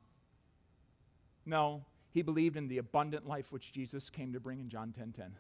No 1.45 1.85
he 2.17 2.23
believed 2.23 2.57
in 2.57 2.67
the 2.67 2.79
abundant 2.79 3.29
life 3.29 3.53
which 3.53 3.75
Jesus 3.75 4.09
came 4.09 4.33
to 4.33 4.41
bring 4.41 4.59
in 4.59 4.71
John 4.71 4.89
10:10. 4.89 4.95
10, 4.95 5.13
10. 5.13 5.33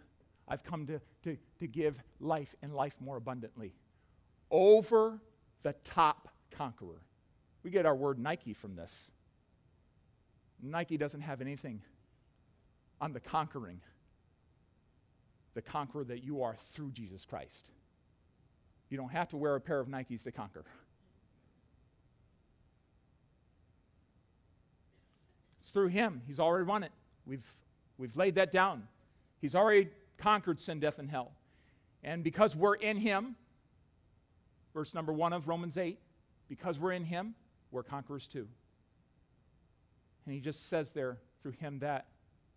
I've 0.46 0.62
come 0.62 0.86
to, 0.88 1.00
to, 1.22 1.38
to 1.58 1.66
give 1.66 1.98
life 2.20 2.54
and 2.60 2.74
life 2.74 2.94
more 3.00 3.16
abundantly. 3.16 3.72
Over 4.50 5.18
the 5.62 5.72
top 5.84 6.28
conqueror. 6.50 7.00
We 7.62 7.70
get 7.70 7.86
our 7.86 7.94
word 7.94 8.18
Nike 8.18 8.52
from 8.52 8.76
this. 8.76 9.10
Nike 10.62 10.98
doesn't 10.98 11.22
have 11.22 11.40
anything 11.40 11.80
on 13.00 13.14
the 13.14 13.20
conquering, 13.20 13.80
the 15.54 15.62
conqueror 15.62 16.04
that 16.04 16.22
you 16.22 16.42
are 16.42 16.56
through 16.56 16.90
Jesus 16.90 17.24
Christ. 17.24 17.70
You 18.90 18.98
don't 18.98 19.12
have 19.12 19.30
to 19.30 19.38
wear 19.38 19.54
a 19.54 19.60
pair 19.62 19.80
of 19.80 19.88
Nikes 19.88 20.24
to 20.24 20.30
conquer. 20.30 20.66
It's 25.66 25.72
through 25.72 25.88
him. 25.88 26.22
He's 26.28 26.38
already 26.38 26.64
won 26.64 26.84
it. 26.84 26.92
We've, 27.26 27.44
we've 27.98 28.16
laid 28.16 28.36
that 28.36 28.52
down. 28.52 28.84
He's 29.40 29.56
already 29.56 29.88
conquered 30.16 30.60
sin, 30.60 30.78
death, 30.78 31.00
and 31.00 31.10
hell. 31.10 31.32
And 32.04 32.22
because 32.22 32.54
we're 32.54 32.76
in 32.76 32.96
him, 32.96 33.34
verse 34.72 34.94
number 34.94 35.12
one 35.12 35.32
of 35.32 35.48
Romans 35.48 35.76
8, 35.76 35.98
because 36.48 36.78
we're 36.78 36.92
in 36.92 37.02
him, 37.02 37.34
we're 37.72 37.82
conquerors 37.82 38.28
too. 38.28 38.46
And 40.24 40.36
he 40.36 40.40
just 40.40 40.68
says 40.68 40.92
there, 40.92 41.18
through 41.42 41.54
him 41.58 41.80
that 41.80 42.06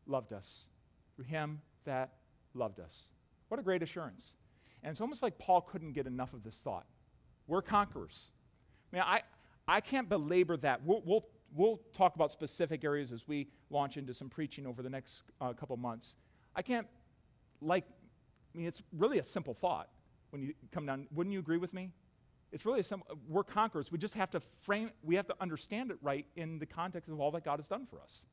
loved 0.06 0.32
us. 0.32 0.68
Through 1.16 1.26
him 1.26 1.62
that 1.86 2.14
loved 2.54 2.80
us. 2.80 3.06
What 3.48 3.60
a 3.60 3.64
great 3.64 3.82
assurance. 3.82 4.36
And 4.84 4.92
it's 4.92 5.02
almost 5.02 5.24
like 5.24 5.40
Paul 5.40 5.62
couldn't 5.62 5.94
get 5.94 6.06
enough 6.06 6.34
of 6.34 6.44
this 6.44 6.62
thought. 6.62 6.86
We're 7.48 7.64
conquerors. 7.64 8.30
I 8.94 8.96
mean, 8.96 9.04
I, 9.04 9.22
I 9.68 9.82
can't 9.82 10.08
belabor 10.08 10.58
that. 10.58 10.86
We'll, 10.86 11.02
we'll 11.04 11.26
we'll 11.56 11.80
talk 11.94 12.16
about 12.16 12.32
specific 12.32 12.84
areas 12.84 13.12
as 13.12 13.28
we 13.28 13.48
launch 13.70 13.98
into 13.98 14.14
some 14.14 14.30
preaching 14.30 14.66
over 14.66 14.82
the 14.82 14.90
next 14.90 15.24
uh, 15.42 15.54
couple 15.54 15.76
months. 15.78 16.16
I 16.56 16.62
can't, 16.62 16.88
like, 17.62 17.86
I 18.54 18.58
mean, 18.58 18.68
it's 18.68 18.82
really 18.98 19.20
a 19.20 19.24
simple 19.24 19.54
thought 19.54 19.90
when 20.32 20.42
you 20.42 20.54
come 20.72 20.86
down. 20.86 21.08
Wouldn't 21.12 21.34
you 21.34 21.40
agree 21.40 21.58
with 21.58 21.74
me? 21.74 21.92
It's 22.52 22.66
really 22.66 22.80
a 22.80 22.84
simple, 22.84 23.18
we're 23.28 23.44
conquerors. 23.44 23.92
We 23.92 23.98
just 24.00 24.16
have 24.16 24.32
to 24.32 24.42
frame, 24.62 24.90
we 25.04 25.16
have 25.16 25.28
to 25.28 25.36
understand 25.40 25.92
it 25.92 25.98
right 26.02 26.26
in 26.36 26.58
the 26.58 26.66
context 26.66 27.10
of 27.10 27.20
all 27.20 27.32
that 27.32 27.46
God 27.46 27.60
has 27.60 27.68
done 27.68 27.86
for 27.86 28.02
us. 28.02 28.26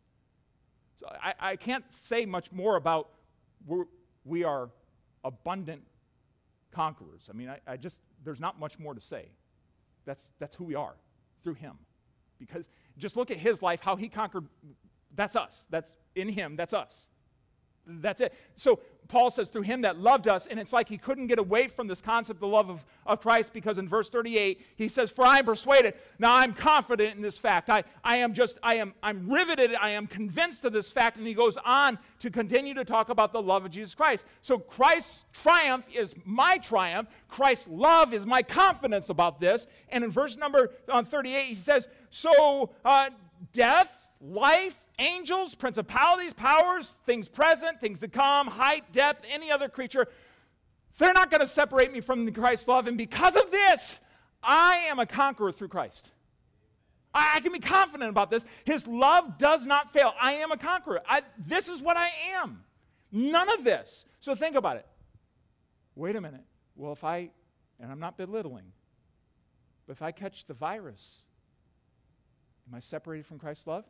So 0.98 1.06
I, 1.22 1.34
I 1.38 1.56
can't 1.56 1.84
say 1.90 2.24
much 2.24 2.50
more 2.50 2.76
about 2.76 3.10
we're, 3.66 3.84
we 4.24 4.44
are 4.44 4.70
abundant 5.24 5.82
conquerors. 6.72 7.28
I 7.28 7.34
mean, 7.34 7.50
I, 7.50 7.58
I 7.66 7.76
just, 7.76 8.00
there's 8.24 8.40
not 8.40 8.58
much 8.58 8.78
more 8.78 8.94
to 8.94 9.00
say. 9.00 9.26
That's, 10.06 10.32
that's 10.38 10.54
who 10.54 10.64
we 10.64 10.74
are 10.74 10.94
through 11.42 11.54
Him. 11.54 11.78
Because 12.38 12.68
just 12.98 13.16
look 13.16 13.30
at 13.30 13.36
his 13.36 13.62
life, 13.62 13.80
how 13.80 13.96
he 13.96 14.08
conquered. 14.08 14.46
That's 15.14 15.36
us. 15.36 15.66
That's 15.70 15.96
in 16.14 16.28
him. 16.28 16.56
That's 16.56 16.74
us. 16.74 17.08
That's 17.86 18.20
it. 18.20 18.34
So 18.56 18.80
Paul 19.08 19.30
says, 19.30 19.48
through 19.48 19.62
him 19.62 19.82
that 19.82 19.98
loved 19.98 20.28
us, 20.28 20.46
and 20.46 20.58
it's 20.58 20.72
like 20.72 20.88
he 20.88 20.98
couldn't 20.98 21.28
get 21.28 21.38
away 21.38 21.68
from 21.68 21.86
this 21.86 22.00
concept, 22.00 22.40
the 22.40 22.46
love 22.46 22.68
of, 22.70 22.84
of 23.04 23.20
Christ, 23.20 23.52
because 23.52 23.78
in 23.78 23.88
verse 23.88 24.08
38, 24.08 24.64
he 24.76 24.88
says, 24.88 25.10
For 25.10 25.24
I 25.24 25.38
am 25.38 25.44
persuaded. 25.44 25.94
Now 26.18 26.34
I'm 26.34 26.52
confident 26.52 27.14
in 27.14 27.22
this 27.22 27.38
fact. 27.38 27.70
I, 27.70 27.84
I 28.02 28.16
am 28.16 28.34
just, 28.34 28.58
I 28.62 28.76
am 28.76 28.94
I'm 29.02 29.30
riveted, 29.30 29.74
I 29.74 29.90
am 29.90 30.06
convinced 30.06 30.64
of 30.64 30.72
this 30.72 30.90
fact. 30.90 31.16
And 31.16 31.26
he 31.26 31.34
goes 31.34 31.56
on 31.64 31.98
to 32.20 32.30
continue 32.30 32.74
to 32.74 32.84
talk 32.84 33.08
about 33.08 33.32
the 33.32 33.42
love 33.42 33.64
of 33.64 33.70
Jesus 33.70 33.94
Christ. 33.94 34.24
So 34.42 34.58
Christ's 34.58 35.24
triumph 35.32 35.84
is 35.92 36.14
my 36.24 36.58
triumph. 36.58 37.08
Christ's 37.28 37.68
love 37.68 38.12
is 38.12 38.26
my 38.26 38.42
confidence 38.42 39.08
about 39.08 39.40
this. 39.40 39.66
And 39.88 40.04
in 40.04 40.10
verse 40.10 40.36
number 40.36 40.72
uh, 40.88 41.02
38, 41.02 41.46
he 41.46 41.54
says, 41.54 41.88
So 42.10 42.70
uh, 42.84 43.10
death 43.52 44.05
life, 44.20 44.84
angels, 44.98 45.54
principalities, 45.54 46.32
powers, 46.32 46.96
things 47.04 47.28
present, 47.28 47.80
things 47.80 48.00
to 48.00 48.08
come, 48.08 48.46
height, 48.46 48.92
depth, 48.92 49.24
any 49.30 49.50
other 49.50 49.68
creature, 49.68 50.06
they're 50.98 51.12
not 51.12 51.30
going 51.30 51.40
to 51.40 51.46
separate 51.46 51.92
me 51.92 52.00
from 52.00 52.30
Christ's 52.32 52.68
love. 52.68 52.86
And 52.86 52.96
because 52.96 53.36
of 53.36 53.50
this, 53.50 54.00
I 54.42 54.86
am 54.88 54.98
a 54.98 55.06
conqueror 55.06 55.52
through 55.52 55.68
Christ. 55.68 56.10
I, 57.12 57.34
I 57.36 57.40
can 57.40 57.52
be 57.52 57.58
confident 57.58 58.10
about 58.10 58.30
this. 58.30 58.44
His 58.64 58.86
love 58.86 59.38
does 59.38 59.66
not 59.66 59.92
fail. 59.92 60.12
I 60.20 60.34
am 60.34 60.52
a 60.52 60.56
conqueror. 60.56 61.00
I, 61.06 61.22
this 61.38 61.68
is 61.68 61.82
what 61.82 61.96
I 61.96 62.08
am. 62.34 62.62
None 63.12 63.50
of 63.50 63.64
this. 63.64 64.04
So 64.20 64.34
think 64.34 64.56
about 64.56 64.76
it. 64.76 64.86
Wait 65.94 66.16
a 66.16 66.20
minute. 66.20 66.44
Well, 66.74 66.92
if 66.92 67.04
I, 67.04 67.30
and 67.80 67.90
I'm 67.90 68.00
not 68.00 68.16
belittling, 68.16 68.72
but 69.86 69.92
if 69.92 70.02
I 70.02 70.12
catch 70.12 70.46
the 70.46 70.54
virus, 70.54 71.24
am 72.68 72.74
I 72.74 72.80
separated 72.80 73.26
from 73.26 73.38
Christ's 73.38 73.66
love? 73.66 73.84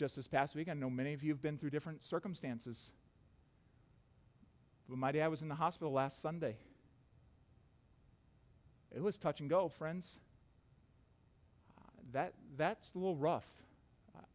Just 0.00 0.16
this 0.16 0.26
past 0.26 0.54
week. 0.54 0.66
I 0.70 0.72
know 0.72 0.88
many 0.88 1.12
of 1.12 1.22
you 1.22 1.30
have 1.30 1.42
been 1.42 1.58
through 1.58 1.68
different 1.68 2.02
circumstances. 2.02 2.90
But 4.88 4.96
my 4.96 5.12
dad 5.12 5.28
was 5.28 5.42
in 5.42 5.48
the 5.48 5.54
hospital 5.54 5.92
last 5.92 6.22
Sunday. 6.22 6.56
It 8.96 9.02
was 9.02 9.18
touch 9.18 9.40
and 9.40 9.50
go, 9.50 9.68
friends. 9.68 10.18
Uh, 11.76 11.82
that, 12.12 12.32
that's 12.56 12.94
a 12.94 12.98
little 12.98 13.14
rough. 13.14 13.44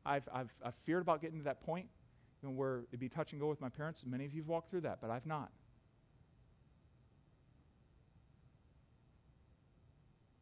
I've, 0.05 0.29
I've, 0.31 0.53
I've 0.63 0.75
feared 0.85 1.01
about 1.01 1.19
getting 1.19 1.39
to 1.39 1.45
that 1.45 1.65
point 1.65 1.87
you 2.43 2.49
know, 2.49 2.53
where 2.53 2.83
it'd 2.89 2.99
be 2.99 3.09
touch 3.09 3.31
and 3.31 3.41
go 3.41 3.47
with 3.47 3.59
my 3.59 3.69
parents. 3.69 4.03
Many 4.05 4.23
of 4.23 4.35
you 4.35 4.43
have 4.43 4.47
walked 4.47 4.69
through 4.69 4.81
that, 4.81 4.99
but 5.01 5.09
I've 5.09 5.25
not. 5.25 5.49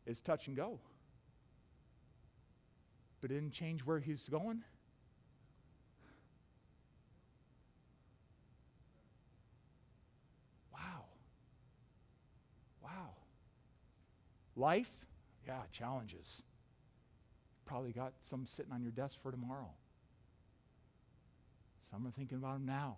It's 0.05 0.19
touch 0.19 0.47
and 0.47 0.55
go. 0.57 0.80
But 3.21 3.32
it 3.32 3.36
didn't 3.36 3.53
change 3.53 3.86
where 3.86 3.99
he's 3.99 4.28
going. 4.28 4.63
Life, 14.55 14.91
yeah, 15.47 15.61
challenges. 15.71 16.43
Probably 17.65 17.91
got 17.91 18.13
some 18.21 18.45
sitting 18.45 18.71
on 18.71 18.81
your 18.81 18.91
desk 18.91 19.17
for 19.21 19.31
tomorrow. 19.31 19.69
Some 21.89 22.05
are 22.07 22.11
thinking 22.11 22.37
about 22.37 22.53
them 22.53 22.65
now. 22.65 22.97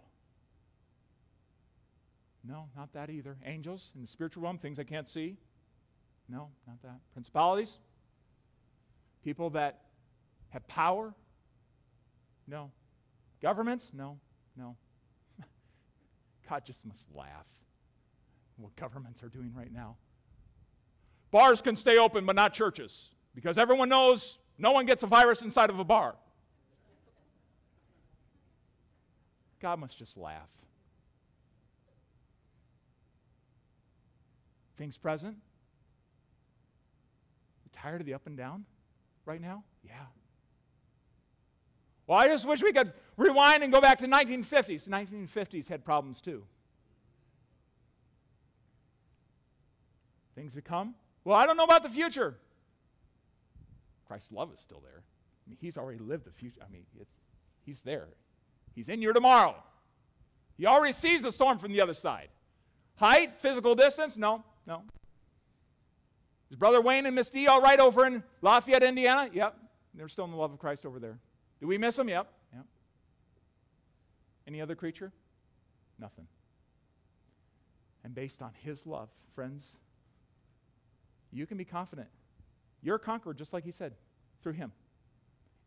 No, 2.47 2.69
not 2.75 2.93
that 2.93 3.09
either. 3.09 3.37
Angels 3.45 3.91
in 3.95 4.01
the 4.01 4.07
spiritual 4.07 4.43
realm, 4.43 4.57
things 4.57 4.79
I 4.79 4.83
can't 4.83 5.09
see. 5.09 5.37
No, 6.29 6.49
not 6.67 6.81
that. 6.83 6.99
Principalities, 7.13 7.77
people 9.23 9.49
that 9.51 9.81
have 10.49 10.67
power. 10.67 11.13
No. 12.47 12.71
Governments? 13.41 13.91
No, 13.93 14.19
no. 14.55 14.75
God 16.49 16.63
just 16.65 16.85
must 16.85 17.13
laugh 17.13 17.47
what 18.57 18.75
governments 18.75 19.21
are 19.23 19.29
doing 19.29 19.51
right 19.55 19.71
now. 19.71 19.97
Bars 21.35 21.61
can 21.61 21.75
stay 21.75 21.97
open, 21.97 22.25
but 22.25 22.33
not 22.33 22.53
churches, 22.53 23.09
because 23.35 23.57
everyone 23.57 23.89
knows 23.89 24.39
no 24.57 24.71
one 24.71 24.85
gets 24.85 25.03
a 25.03 25.07
virus 25.07 25.41
inside 25.41 25.69
of 25.69 25.77
a 25.79 25.83
bar. 25.83 26.15
God 29.59 29.77
must 29.79 29.97
just 29.97 30.15
laugh. 30.15 30.47
Things 34.77 34.97
present? 34.97 35.35
You 37.65 37.69
tired 37.73 37.99
of 37.99 38.07
the 38.07 38.13
up 38.13 38.27
and 38.27 38.37
down 38.37 38.63
right 39.25 39.41
now? 39.41 39.65
Yeah. 39.83 40.05
Well, 42.07 42.17
I 42.17 42.29
just 42.29 42.47
wish 42.47 42.63
we 42.63 42.71
could 42.71 42.93
rewind 43.17 43.61
and 43.61 43.73
go 43.73 43.81
back 43.81 43.97
to 43.97 44.07
1950s. 44.07 44.85
The 44.85 44.91
1950s 44.91 45.67
had 45.67 45.83
problems 45.83 46.21
too. 46.21 46.45
Things 50.33 50.53
to 50.53 50.61
come? 50.61 50.95
Well, 51.25 51.35
I 51.35 51.45
don't 51.45 51.57
know 51.57 51.65
about 51.65 51.83
the 51.83 51.89
future. 51.89 52.37
Christ's 54.07 54.31
love 54.31 54.53
is 54.53 54.59
still 54.61 54.79
there. 54.79 55.01
I 55.01 55.49
mean, 55.49 55.57
he's 55.59 55.77
already 55.77 55.99
lived 55.99 56.25
the 56.25 56.31
future. 56.31 56.61
I 56.65 56.71
mean, 56.71 56.85
he's 57.65 57.81
there. 57.81 58.07
He's 58.73 58.87
in 58.87 59.01
your 59.01 59.11
tomorrow. 59.11 59.55
He 60.57 60.65
already 60.65 60.93
sees 60.93 61.23
the 61.23 61.31
storm 61.31 61.57
from 61.57 61.73
the 61.73 61.81
other 61.81 61.93
side. 61.93 62.29
Height, 62.95 63.37
physical 63.39 63.75
distance? 63.75 64.15
No, 64.15 64.43
no. 64.65 64.83
Is 66.49 66.55
Brother 66.55 66.79
Wayne 66.79 67.05
and 67.05 67.15
Miss 67.15 67.29
D 67.29 67.47
all 67.47 67.61
right 67.61 67.79
over 67.79 68.05
in 68.05 68.23
Lafayette, 68.41 68.83
Indiana? 68.83 69.29
Yep. 69.33 69.57
They're 69.95 70.07
still 70.07 70.25
in 70.25 70.31
the 70.31 70.37
love 70.37 70.53
of 70.53 70.59
Christ 70.59 70.85
over 70.85 70.99
there. 70.99 71.17
Do 71.59 71.67
we 71.67 71.77
miss 71.77 71.95
them? 71.95 72.07
Yep. 72.07 72.31
Yep. 72.53 72.65
Any 74.47 74.61
other 74.61 74.75
creature? 74.75 75.11
Nothing. 75.99 76.27
And 78.03 78.13
based 78.13 78.41
on 78.41 78.51
his 78.61 78.85
love, 78.85 79.09
friends, 79.33 79.75
you 81.35 81.45
can 81.45 81.57
be 81.57 81.65
confident. 81.65 82.07
You're 82.81 82.95
a 82.95 82.99
conqueror, 82.99 83.33
just 83.33 83.53
like 83.53 83.63
he 83.63 83.71
said, 83.71 83.93
through 84.41 84.53
him. 84.53 84.71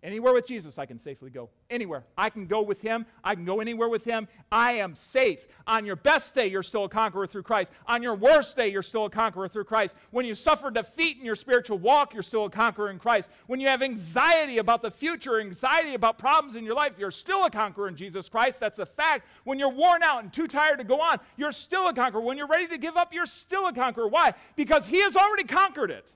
Anywhere 0.00 0.32
with 0.32 0.46
Jesus, 0.46 0.78
I 0.78 0.86
can 0.86 0.96
safely 0.96 1.28
go. 1.28 1.50
Anywhere. 1.70 2.04
I 2.16 2.30
can 2.30 2.46
go 2.46 2.62
with 2.62 2.80
him. 2.80 3.04
I 3.24 3.34
can 3.34 3.44
go 3.44 3.58
anywhere 3.60 3.88
with 3.88 4.04
him. 4.04 4.28
I 4.52 4.74
am 4.74 4.94
safe. 4.94 5.44
On 5.66 5.84
your 5.84 5.96
best 5.96 6.36
day, 6.36 6.46
you're 6.46 6.62
still 6.62 6.84
a 6.84 6.88
conqueror 6.88 7.26
through 7.26 7.42
Christ. 7.42 7.72
On 7.86 8.00
your 8.00 8.14
worst 8.14 8.56
day, 8.56 8.68
you're 8.68 8.84
still 8.84 9.06
a 9.06 9.10
conqueror 9.10 9.48
through 9.48 9.64
Christ. 9.64 9.96
When 10.12 10.24
you 10.24 10.36
suffer 10.36 10.70
defeat 10.70 11.18
in 11.18 11.24
your 11.24 11.34
spiritual 11.34 11.78
walk, 11.78 12.14
you're 12.14 12.22
still 12.22 12.44
a 12.44 12.50
conqueror 12.50 12.90
in 12.90 13.00
Christ. 13.00 13.28
When 13.48 13.58
you 13.58 13.66
have 13.66 13.82
anxiety 13.82 14.58
about 14.58 14.82
the 14.82 14.90
future, 14.90 15.40
anxiety 15.40 15.94
about 15.94 16.16
problems 16.16 16.54
in 16.54 16.64
your 16.64 16.76
life, 16.76 16.92
you're 16.96 17.10
still 17.10 17.44
a 17.44 17.50
conqueror 17.50 17.88
in 17.88 17.96
Jesus 17.96 18.28
Christ. 18.28 18.60
That's 18.60 18.76
the 18.76 18.86
fact. 18.86 19.26
When 19.42 19.58
you're 19.58 19.68
worn 19.68 20.04
out 20.04 20.22
and 20.22 20.32
too 20.32 20.46
tired 20.46 20.78
to 20.78 20.84
go 20.84 21.00
on, 21.00 21.18
you're 21.36 21.50
still 21.50 21.88
a 21.88 21.92
conqueror. 21.92 22.20
When 22.20 22.38
you're 22.38 22.46
ready 22.46 22.68
to 22.68 22.78
give 22.78 22.96
up, 22.96 23.12
you're 23.12 23.26
still 23.26 23.66
a 23.66 23.72
conqueror. 23.72 24.06
Why? 24.06 24.34
Because 24.54 24.86
he 24.86 25.02
has 25.02 25.16
already 25.16 25.44
conquered 25.44 25.90
it. 25.90 26.12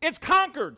It's 0.00 0.18
conquered. 0.18 0.76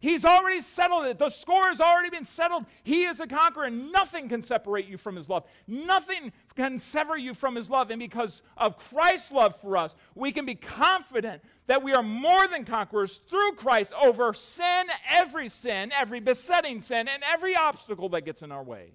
He's 0.00 0.24
already 0.24 0.60
settled 0.60 1.06
it. 1.06 1.18
The 1.18 1.30
score 1.30 1.68
has 1.68 1.80
already 1.80 2.10
been 2.10 2.26
settled. 2.26 2.66
He 2.82 3.04
is 3.04 3.20
a 3.20 3.26
conqueror, 3.26 3.70
nothing 3.70 4.28
can 4.28 4.42
separate 4.42 4.86
you 4.86 4.98
from 4.98 5.16
his 5.16 5.28
love. 5.30 5.44
Nothing 5.66 6.32
can 6.56 6.78
sever 6.78 7.16
you 7.16 7.32
from 7.32 7.54
his 7.54 7.70
love. 7.70 7.90
And 7.90 7.98
because 7.98 8.42
of 8.56 8.76
Christ's 8.76 9.32
love 9.32 9.56
for 9.56 9.76
us, 9.76 9.94
we 10.14 10.30
can 10.30 10.44
be 10.44 10.56
confident 10.56 11.42
that 11.68 11.82
we 11.82 11.94
are 11.94 12.02
more 12.02 12.46
than 12.48 12.64
conquerors 12.64 13.18
through 13.30 13.52
Christ 13.52 13.94
over 13.94 14.34
sin, 14.34 14.86
every 15.10 15.48
sin, 15.48 15.90
every 15.92 16.20
besetting 16.20 16.82
sin, 16.82 17.08
and 17.08 17.22
every 17.32 17.56
obstacle 17.56 18.10
that 18.10 18.26
gets 18.26 18.42
in 18.42 18.52
our 18.52 18.62
way. 18.62 18.92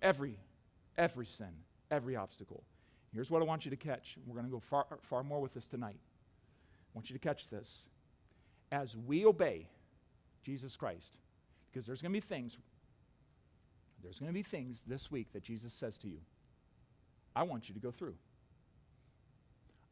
Every, 0.00 0.38
every 0.96 1.26
sin, 1.26 1.52
every 1.90 2.16
obstacle. 2.16 2.64
Here's 3.12 3.30
what 3.30 3.42
I 3.42 3.44
want 3.44 3.66
you 3.66 3.70
to 3.70 3.76
catch. 3.76 4.16
We're 4.26 4.34
going 4.34 4.46
to 4.46 4.50
go 4.50 4.60
far, 4.60 4.86
far 5.02 5.22
more 5.22 5.40
with 5.40 5.52
this 5.52 5.66
tonight. 5.66 5.98
I 6.00 6.90
want 6.94 7.10
you 7.10 7.14
to 7.14 7.20
catch 7.20 7.48
this 7.48 7.84
as 8.72 8.96
we 8.96 9.24
obey 9.24 9.68
Jesus 10.42 10.76
Christ, 10.76 11.12
because 11.70 11.86
there's 11.86 12.02
going 12.02 12.10
to 12.10 12.16
be 12.16 12.20
things, 12.20 12.56
there's 14.02 14.18
going 14.18 14.30
to 14.30 14.34
be 14.34 14.42
things 14.42 14.82
this 14.86 15.10
week 15.10 15.32
that 15.34 15.44
Jesus 15.44 15.72
says 15.72 15.96
to 15.98 16.08
you. 16.08 16.18
I 17.36 17.44
want 17.44 17.68
you 17.68 17.74
to 17.74 17.80
go 17.80 17.92
through. 17.92 18.14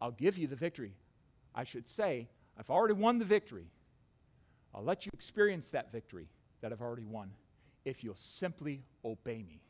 I'll 0.00 0.10
give 0.10 0.36
you 0.36 0.46
the 0.46 0.56
victory. 0.56 0.94
I 1.54 1.64
should 1.64 1.86
say, 1.86 2.28
I've 2.58 2.70
already 2.70 2.94
won 2.94 3.18
the 3.18 3.24
victory. 3.24 3.66
I'll 4.74 4.82
let 4.82 5.04
you 5.04 5.10
experience 5.12 5.70
that 5.70 5.92
victory 5.92 6.26
that 6.60 6.72
I've 6.72 6.80
already 6.80 7.04
won 7.04 7.30
if 7.84 8.02
you'll 8.02 8.14
simply 8.14 8.82
obey 9.04 9.42
me. 9.42 9.60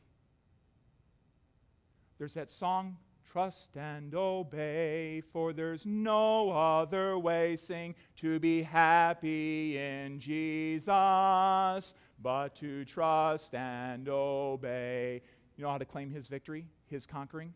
There's 2.17 2.33
that 2.35 2.49
song 2.49 2.97
Trust 3.31 3.77
and 3.77 4.13
obey, 4.13 5.21
for 5.31 5.53
there's 5.53 5.85
no 5.85 6.51
other 6.51 7.17
way. 7.17 7.55
Sing 7.55 7.95
to 8.17 8.41
be 8.41 8.61
happy 8.61 9.77
in 9.77 10.19
Jesus, 10.19 11.93
but 12.21 12.55
to 12.55 12.83
trust 12.83 13.55
and 13.55 14.09
obey. 14.09 15.21
You 15.55 15.63
know 15.63 15.69
how 15.69 15.77
to 15.77 15.85
claim 15.85 16.09
his 16.09 16.27
victory, 16.27 16.65
his 16.87 17.05
conquering 17.05 17.53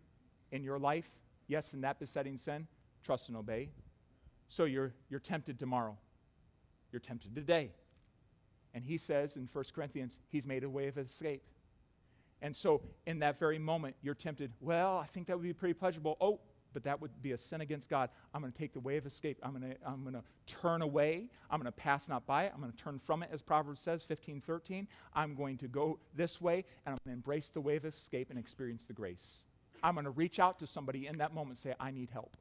in 0.53 0.63
your 0.63 0.79
life? 0.79 1.09
Yes, 1.47 1.73
in 1.73 1.81
that 1.81 1.99
besetting 1.99 2.37
sin, 2.37 2.67
trust 3.03 3.27
and 3.27 3.37
obey. 3.37 3.67
So 4.47 4.63
you're, 4.63 4.93
you're 5.09 5.19
tempted 5.19 5.59
tomorrow. 5.59 5.97
You're 6.93 7.01
tempted 7.01 7.35
today. 7.35 7.71
And 8.73 8.81
he 8.81 8.97
says 8.97 9.35
in 9.35 9.49
1 9.51 9.65
Corinthians, 9.75 10.19
he's 10.29 10.47
made 10.47 10.63
a 10.63 10.69
way 10.69 10.87
of 10.87 10.97
escape. 10.97 11.43
And 12.41 12.55
so, 12.55 12.81
in 13.07 13.19
that 13.19 13.39
very 13.39 13.57
moment, 13.57 13.95
you're 14.01 14.13
tempted, 14.13 14.51
well, 14.59 14.97
I 14.97 15.05
think 15.05 15.27
that 15.27 15.37
would 15.37 15.43
be 15.43 15.53
pretty 15.53 15.73
pleasurable. 15.73 16.17
Oh, 16.19 16.39
but 16.75 16.83
that 16.83 17.01
would 17.01 17.09
be 17.21 17.31
a 17.31 17.37
sin 17.37 17.61
against 17.61 17.89
God. 17.89 18.09
I'm 18.33 18.41
going 18.41 18.51
to 18.51 18.57
take 18.57 18.73
the 18.73 18.81
way 18.81 18.97
of 18.97 19.05
escape. 19.05 19.39
I'm 19.41 19.51
going 19.57 19.71
to, 19.71 19.77
I'm 19.87 20.03
going 20.03 20.13
to 20.13 20.23
turn 20.45 20.81
away. 20.81 21.29
I'm 21.49 21.59
going 21.59 21.71
to 21.71 21.71
pass 21.71 22.09
not 22.09 22.27
by 22.27 22.43
it. 22.43 22.51
I'm 22.53 22.59
going 22.59 22.71
to 22.71 22.77
turn 22.77 22.99
from 22.99 23.23
it, 23.23 23.29
as 23.31 23.41
Proverbs 23.41 23.79
says, 23.79 24.03
15, 24.03 24.41
13. 24.41 24.85
I'm 25.13 25.35
going 25.35 25.57
to 25.59 25.69
go 25.69 25.97
this 26.13 26.41
way, 26.41 26.65
and 26.85 26.93
I'm 26.93 26.97
going 27.05 27.13
to 27.13 27.17
embrace 27.17 27.49
the 27.49 27.61
way 27.61 27.77
of 27.77 27.85
escape 27.85 28.29
and 28.29 28.37
experience 28.37 28.83
the 28.83 28.93
grace. 28.93 29.43
I'm 29.81 29.93
going 29.93 30.03
to 30.03 30.11
reach 30.11 30.37
out 30.37 30.59
to 30.59 30.67
somebody 30.67 31.07
in 31.07 31.17
that 31.19 31.33
moment 31.33 31.59
say, 31.59 31.73
I 31.79 31.91
need 31.91 32.09
help. 32.09 32.35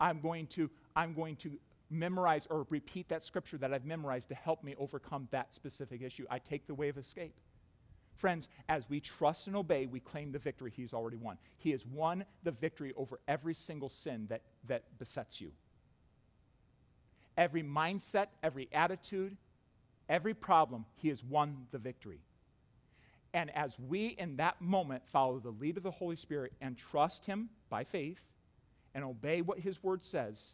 I'm 0.00 0.20
going 0.20 0.46
to, 0.48 0.70
I'm 0.96 1.12
going 1.12 1.36
to 1.36 1.52
memorize 1.90 2.46
or 2.48 2.66
repeat 2.70 3.08
that 3.10 3.22
scripture 3.22 3.58
that 3.58 3.74
I've 3.74 3.84
memorized 3.84 4.28
to 4.28 4.34
help 4.34 4.64
me 4.64 4.74
overcome 4.78 5.28
that 5.32 5.52
specific 5.54 6.00
issue. 6.00 6.24
I 6.30 6.38
take 6.38 6.66
the 6.66 6.74
way 6.74 6.88
of 6.88 6.96
escape. 6.96 7.34
Friends, 8.16 8.48
as 8.68 8.88
we 8.88 9.00
trust 9.00 9.46
and 9.48 9.56
obey, 9.56 9.86
we 9.86 10.00
claim 10.00 10.32
the 10.32 10.38
victory 10.38 10.72
he's 10.74 10.94
already 10.94 11.16
won. 11.16 11.36
He 11.58 11.72
has 11.72 11.86
won 11.86 12.24
the 12.42 12.52
victory 12.52 12.92
over 12.96 13.18
every 13.26 13.54
single 13.54 13.88
sin 13.88 14.26
that, 14.28 14.42
that 14.68 14.84
besets 14.98 15.40
you. 15.40 15.50
Every 17.36 17.62
mindset, 17.62 18.26
every 18.42 18.68
attitude, 18.72 19.36
every 20.08 20.34
problem, 20.34 20.84
he 20.94 21.08
has 21.08 21.24
won 21.24 21.66
the 21.72 21.78
victory. 21.78 22.20
And 23.32 23.50
as 23.56 23.76
we 23.80 24.06
in 24.06 24.36
that 24.36 24.60
moment 24.60 25.02
follow 25.08 25.40
the 25.40 25.50
lead 25.50 25.76
of 25.76 25.82
the 25.82 25.90
Holy 25.90 26.14
Spirit 26.14 26.52
and 26.60 26.78
trust 26.78 27.26
him 27.26 27.48
by 27.68 27.82
faith 27.82 28.20
and 28.94 29.04
obey 29.04 29.42
what 29.42 29.58
his 29.58 29.82
word 29.82 30.04
says, 30.04 30.52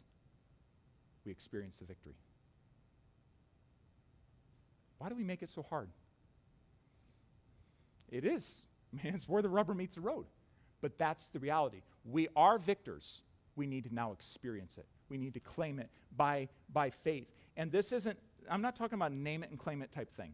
we 1.23 1.31
experience 1.31 1.77
the 1.77 1.85
victory. 1.85 2.15
Why 4.97 5.09
do 5.09 5.15
we 5.15 5.23
make 5.23 5.43
it 5.43 5.49
so 5.51 5.61
hard? 5.61 5.89
It 8.11 8.25
is. 8.25 8.61
Man, 8.91 9.15
it's 9.15 9.27
where 9.27 9.41
the 9.41 9.49
rubber 9.49 9.73
meets 9.73 9.95
the 9.95 10.01
road. 10.01 10.25
But 10.81 10.97
that's 10.97 11.27
the 11.27 11.39
reality. 11.39 11.81
We 12.03 12.27
are 12.35 12.57
victors. 12.57 13.21
We 13.55 13.67
need 13.67 13.85
to 13.85 13.93
now 13.93 14.11
experience 14.11 14.77
it. 14.77 14.85
We 15.09 15.17
need 15.17 15.33
to 15.33 15.39
claim 15.39 15.79
it 15.79 15.89
by, 16.15 16.49
by 16.71 16.89
faith. 16.89 17.27
And 17.57 17.71
this 17.71 17.91
isn't, 17.91 18.17
I'm 18.49 18.61
not 18.61 18.75
talking 18.75 18.95
about 18.95 19.11
name 19.11 19.43
it 19.43 19.49
and 19.49 19.59
claim 19.59 19.81
it 19.81 19.91
type 19.91 20.11
thing. 20.15 20.33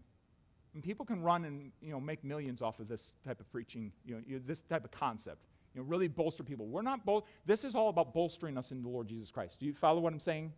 And 0.74 0.84
people 0.84 1.06
can 1.06 1.22
run 1.22 1.46
and 1.46 1.72
you 1.82 1.92
know, 1.92 2.00
make 2.00 2.24
millions 2.24 2.62
off 2.62 2.80
of 2.80 2.88
this 2.88 3.14
type 3.26 3.40
of 3.40 3.52
preaching, 3.52 3.92
you 4.06 4.16
know, 4.16 4.22
you, 4.26 4.42
this 4.46 4.62
type 4.62 4.86
of 4.86 4.92
concept. 4.92 5.46
You 5.74 5.82
know, 5.82 5.88
really 5.88 6.08
bolster 6.08 6.44
people. 6.44 6.68
We're 6.68 6.84
not 6.84 7.06
bol- 7.06 7.26
this 7.46 7.64
is 7.64 7.76
all 7.76 7.90
about 7.90 8.14
bolstering 8.14 8.58
us 8.58 8.72
in 8.72 8.82
the 8.82 8.90
Lord 8.90 9.08
Jesus 9.08 9.32
Christ. 9.32 9.60
Do 9.60 9.66
you 9.66 9.74
follow 9.74 10.00
what 10.00 10.14
I'm 10.14 10.20
saying? 10.20 10.54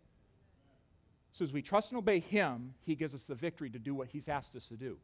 So 1.32 1.44
as 1.44 1.52
we 1.52 1.62
trust 1.62 1.90
and 1.90 1.98
obey 1.98 2.20
Him, 2.20 2.74
He 2.84 2.94
gives 2.94 3.14
us 3.14 3.24
the 3.24 3.34
victory 3.34 3.70
to 3.70 3.78
do 3.78 3.94
what 3.94 4.08
He's 4.08 4.28
asked 4.28 4.54
us 4.56 4.68
to 4.68 4.76
do. 4.76 4.98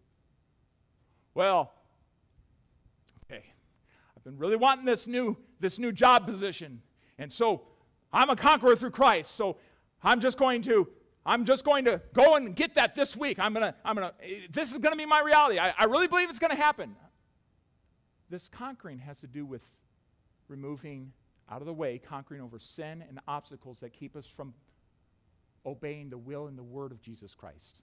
Well, 1.35 1.73
okay, 3.31 3.45
I've 4.17 4.25
been 4.25 4.39
really 4.39 4.57
wanting 4.57 4.85
this 4.85 5.07
new, 5.07 5.37
this 5.61 5.79
new 5.79 5.93
job 5.93 6.27
position. 6.27 6.83
And 7.19 7.31
so 7.31 7.63
I'm 8.13 8.31
a 8.31 8.37
conqueror 8.37 8.77
through 8.77 8.91
Christ. 8.91 9.33
So 9.33 9.57
I'm 10.03 10.21
just 10.21 10.39
going 10.39 10.63
to, 10.63 10.89
I'm 11.25 11.45
just 11.45 11.65
going 11.65 11.85
to 11.87 12.01
go 12.13 12.37
and 12.37 12.55
get 12.55 12.75
that 12.75 12.95
this 12.95 13.17
week. 13.17 13.39
I'm 13.39 13.53
gonna, 13.53 13.75
I'm 13.85 13.95
gonna, 13.95 14.13
eh, 14.23 14.47
this 14.51 14.73
is 14.73 14.79
gonna 14.79 14.97
be 14.97 15.07
my 15.07 15.21
reality. 15.21 15.59
I, 15.59 15.75
I 15.79 15.85
really 15.85 16.09
believe 16.09 16.31
it's 16.31 16.39
gonna 16.39 16.55
happen. 16.55 16.95
This 18.29 18.49
conquering 18.49 18.99
has 18.99 19.21
to 19.21 19.27
do 19.27 19.45
with 19.45 19.63
removing 20.49 21.13
out 21.51 21.63
of 21.63 21.67
the 21.67 21.73
way, 21.73 21.99
conquering 21.99 22.41
over 22.41 22.59
sin 22.59 23.05
and 23.09 23.21
obstacles 23.29 23.79
that 23.81 23.93
keep 23.93 24.17
us 24.17 24.27
from 24.27 24.53
obeying 25.65 26.11
the 26.11 26.19
will 26.19 26.47
and 26.47 26.59
the 26.59 26.63
word 26.63 26.93
of 26.93 27.01
Jesus 27.01 27.35
Christ 27.35 27.81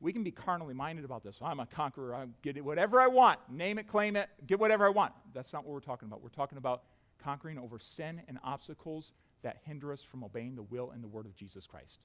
we 0.00 0.12
can 0.12 0.22
be 0.22 0.30
carnally 0.30 0.74
minded 0.74 1.04
about 1.04 1.22
this. 1.22 1.38
I'm 1.42 1.60
a 1.60 1.66
conqueror. 1.66 2.14
I 2.14 2.26
get 2.42 2.56
it, 2.56 2.64
whatever 2.64 3.00
I 3.00 3.06
want. 3.06 3.38
Name 3.50 3.78
it, 3.78 3.86
claim 3.86 4.16
it, 4.16 4.28
get 4.46 4.58
whatever 4.58 4.86
I 4.86 4.90
want. 4.90 5.12
That's 5.34 5.52
not 5.52 5.64
what 5.64 5.72
we're 5.72 5.80
talking 5.80 6.08
about. 6.08 6.22
We're 6.22 6.30
talking 6.30 6.58
about 6.58 6.84
conquering 7.22 7.58
over 7.58 7.78
sin 7.78 8.22
and 8.28 8.38
obstacles 8.42 9.12
that 9.42 9.58
hinder 9.64 9.92
us 9.92 10.02
from 10.02 10.24
obeying 10.24 10.54
the 10.54 10.62
will 10.62 10.90
and 10.92 11.04
the 11.04 11.08
word 11.08 11.26
of 11.26 11.36
Jesus 11.36 11.66
Christ. 11.66 12.00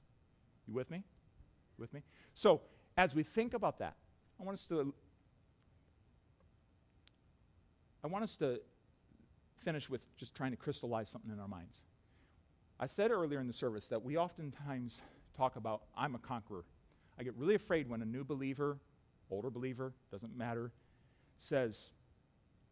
You 0.66 0.74
with 0.74 0.90
me? 0.90 1.04
With 1.78 1.92
me? 1.94 2.02
So, 2.34 2.60
as 2.98 3.14
we 3.14 3.22
think 3.22 3.54
about 3.54 3.78
that, 3.78 3.96
I 4.40 4.44
want 4.44 4.58
us 4.58 4.66
to 4.66 4.94
I 8.04 8.08
want 8.08 8.22
us 8.22 8.36
to 8.36 8.60
finish 9.64 9.90
with 9.90 10.06
just 10.16 10.34
trying 10.34 10.52
to 10.52 10.56
crystallize 10.56 11.08
something 11.08 11.30
in 11.30 11.40
our 11.40 11.48
minds. 11.48 11.80
I 12.78 12.86
said 12.86 13.10
earlier 13.10 13.40
in 13.40 13.46
the 13.46 13.52
service 13.52 13.88
that 13.88 14.04
we 14.04 14.16
oftentimes 14.16 15.00
talk 15.36 15.56
about 15.56 15.82
I'm 15.96 16.14
a 16.14 16.18
conqueror. 16.18 16.64
I 17.18 17.22
get 17.22 17.34
really 17.36 17.54
afraid 17.54 17.88
when 17.88 18.02
a 18.02 18.04
new 18.04 18.24
believer, 18.24 18.78
older 19.30 19.50
believer, 19.50 19.92
doesn't 20.10 20.36
matter, 20.36 20.70
says, 21.38 21.90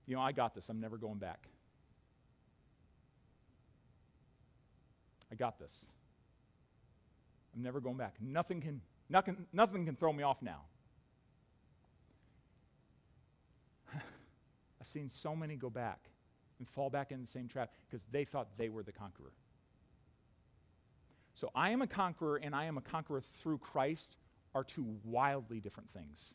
You 0.06 0.16
know, 0.16 0.22
I 0.22 0.32
got 0.32 0.54
this, 0.54 0.68
I'm 0.68 0.80
never 0.80 0.96
going 0.96 1.18
back. 1.18 1.48
I 5.32 5.34
got 5.34 5.58
this. 5.58 5.86
I'm 7.56 7.62
never 7.62 7.80
going 7.80 7.96
back. 7.96 8.14
Nothing 8.20 8.60
can, 8.60 8.80
nothing, 9.08 9.46
nothing 9.52 9.86
can 9.86 9.96
throw 9.96 10.12
me 10.12 10.22
off 10.22 10.42
now. 10.42 10.60
I've 13.94 14.88
seen 14.88 15.08
so 15.08 15.34
many 15.34 15.56
go 15.56 15.70
back 15.70 15.98
and 16.58 16.68
fall 16.68 16.90
back 16.90 17.10
in 17.10 17.20
the 17.20 17.26
same 17.26 17.48
trap 17.48 17.72
because 17.88 18.04
they 18.12 18.24
thought 18.24 18.48
they 18.58 18.68
were 18.68 18.82
the 18.82 18.92
conqueror. 18.92 19.32
So 21.34 21.50
I 21.54 21.70
am 21.70 21.82
a 21.82 21.86
conqueror 21.86 22.36
and 22.36 22.54
I 22.54 22.66
am 22.66 22.76
a 22.78 22.80
conqueror 22.80 23.20
through 23.20 23.58
Christ 23.58 24.16
are 24.54 24.64
two 24.64 24.86
wildly 25.04 25.60
different 25.60 25.90
things. 25.90 26.32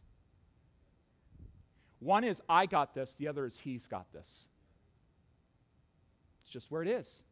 One 2.00 2.24
is 2.24 2.42
I 2.48 2.66
got 2.66 2.94
this, 2.94 3.16
the 3.16 3.28
other 3.28 3.46
is 3.46 3.58
he's 3.58 3.88
got 3.88 4.12
this. 4.14 4.48
It's 6.44 6.52
just 6.52 6.72
where 6.72 6.82
it 6.82 6.88
is. 6.88 7.24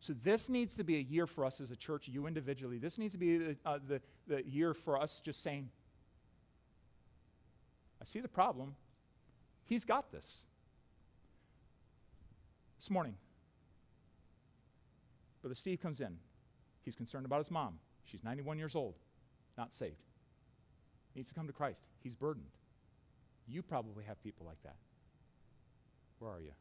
So 0.00 0.12
this 0.24 0.48
needs 0.48 0.74
to 0.74 0.84
be 0.84 0.96
a 0.96 1.00
year 1.00 1.28
for 1.28 1.44
us 1.44 1.60
as 1.60 1.70
a 1.70 1.76
church, 1.76 2.08
you 2.08 2.26
individually. 2.26 2.78
This 2.78 2.98
needs 2.98 3.12
to 3.12 3.18
be 3.18 3.38
the, 3.38 3.56
uh, 3.64 3.78
the, 3.86 4.00
the 4.26 4.44
year 4.44 4.74
for 4.74 5.00
us 5.00 5.20
just 5.20 5.42
saying, 5.42 5.68
I 8.00 8.04
see 8.04 8.18
the 8.18 8.28
problem. 8.28 8.74
He's 9.64 9.84
got 9.84 10.10
this. 10.10 10.42
This 12.78 12.90
morning, 12.90 13.14
Brother 15.40 15.54
Steve 15.54 15.80
comes 15.80 16.00
in. 16.00 16.16
He's 16.84 16.96
concerned 16.96 17.26
about 17.26 17.38
his 17.38 17.50
mom. 17.50 17.78
She's 18.04 18.24
91 18.24 18.58
years 18.58 18.74
old, 18.74 18.94
not 19.56 19.72
saved. 19.72 20.02
Needs 21.14 21.28
to 21.28 21.34
come 21.34 21.46
to 21.46 21.52
Christ. 21.52 21.82
He's 22.02 22.14
burdened. 22.14 22.50
You 23.46 23.62
probably 23.62 24.04
have 24.04 24.22
people 24.22 24.46
like 24.46 24.62
that. 24.62 24.76
Where 26.18 26.30
are 26.30 26.40
you? 26.40 26.52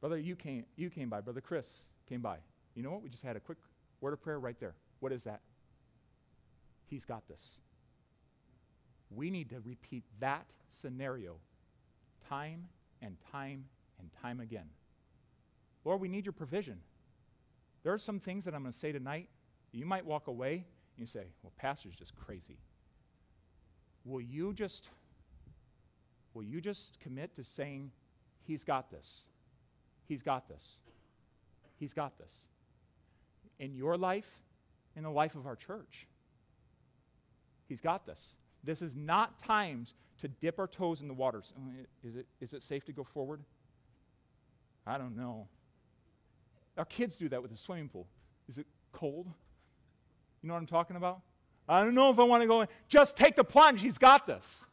Brother, 0.00 0.18
you 0.18 0.36
came, 0.36 0.64
you 0.76 0.90
came 0.90 1.08
by. 1.08 1.20
Brother 1.20 1.40
Chris 1.40 1.68
came 2.08 2.20
by. 2.20 2.38
You 2.74 2.82
know 2.82 2.90
what? 2.90 3.02
We 3.02 3.08
just 3.08 3.24
had 3.24 3.36
a 3.36 3.40
quick 3.40 3.58
word 4.00 4.12
of 4.12 4.22
prayer 4.22 4.38
right 4.38 4.58
there. 4.60 4.74
What 5.00 5.12
is 5.12 5.24
that? 5.24 5.40
He's 6.86 7.04
got 7.04 7.26
this. 7.26 7.60
We 9.10 9.30
need 9.30 9.50
to 9.50 9.60
repeat 9.60 10.04
that 10.20 10.46
scenario 10.68 11.36
time 12.28 12.66
and 13.02 13.16
time 13.32 13.64
and 13.98 14.10
time 14.22 14.40
again. 14.40 14.68
Lord, 15.84 16.00
we 16.00 16.08
need 16.08 16.24
your 16.26 16.32
provision. 16.32 16.78
There 17.82 17.92
are 17.92 17.98
some 17.98 18.18
things 18.18 18.44
that 18.44 18.54
I'm 18.54 18.62
going 18.62 18.72
to 18.72 18.78
say 18.78 18.92
tonight. 18.92 19.28
You 19.72 19.86
might 19.86 20.04
walk 20.04 20.26
away 20.26 20.52
and 20.54 20.98
you 20.98 21.06
say, 21.06 21.26
Well, 21.42 21.52
Pastor's 21.56 21.94
just 21.94 22.14
crazy. 22.16 22.58
Will 24.06 24.20
you 24.20 24.54
just 24.54 24.88
will 26.32 26.44
you 26.44 26.60
just 26.60 27.00
commit 27.00 27.34
to 27.36 27.44
saying, 27.44 27.90
He's 28.46 28.62
got 28.62 28.90
this? 28.90 29.24
He's 30.06 30.22
got 30.22 30.48
this. 30.48 30.78
He's 31.78 31.92
got 31.92 32.16
this. 32.16 32.46
In 33.58 33.74
your 33.74 33.96
life, 33.96 34.38
in 34.94 35.02
the 35.02 35.10
life 35.10 35.34
of 35.34 35.46
our 35.46 35.56
church. 35.56 36.06
He's 37.68 37.80
got 37.80 38.06
this. 38.06 38.34
This 38.62 38.82
is 38.82 38.94
not 38.94 39.42
times 39.42 39.94
to 40.20 40.28
dip 40.28 40.58
our 40.58 40.68
toes 40.68 41.00
in 41.00 41.08
the 41.08 41.14
waters. 41.14 41.52
Uh, 41.56 42.06
is 42.06 42.16
it, 42.16 42.26
is 42.40 42.52
it 42.52 42.62
safe 42.62 42.84
to 42.84 42.92
go 42.92 43.02
forward? 43.02 43.40
I 44.86 44.98
don't 44.98 45.16
know. 45.16 45.48
Our 46.78 46.84
kids 46.84 47.16
do 47.16 47.28
that 47.30 47.42
with 47.42 47.50
the 47.50 47.56
swimming 47.56 47.88
pool. 47.88 48.06
Is 48.48 48.58
it 48.58 48.66
cold? 48.92 49.26
You 50.42 50.48
know 50.48 50.54
what 50.54 50.60
I'm 50.60 50.66
talking 50.66 50.96
about? 50.96 51.20
I 51.68 51.82
don't 51.82 51.94
know 51.94 52.10
if 52.10 52.18
I 52.18 52.24
want 52.24 52.42
to 52.42 52.46
go 52.46 52.62
in. 52.62 52.68
Just 52.88 53.16
take 53.16 53.36
the 53.36 53.44
plunge. 53.44 53.80
He's 53.80 53.98
got 53.98 54.26
this. 54.26 54.64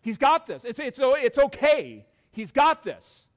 He's 0.00 0.18
got 0.18 0.46
this. 0.46 0.64
It's, 0.64 0.78
it's, 0.78 1.00
it's 1.02 1.38
okay. 1.38 2.06
He's 2.30 2.52
got 2.52 2.82
this. 2.82 3.28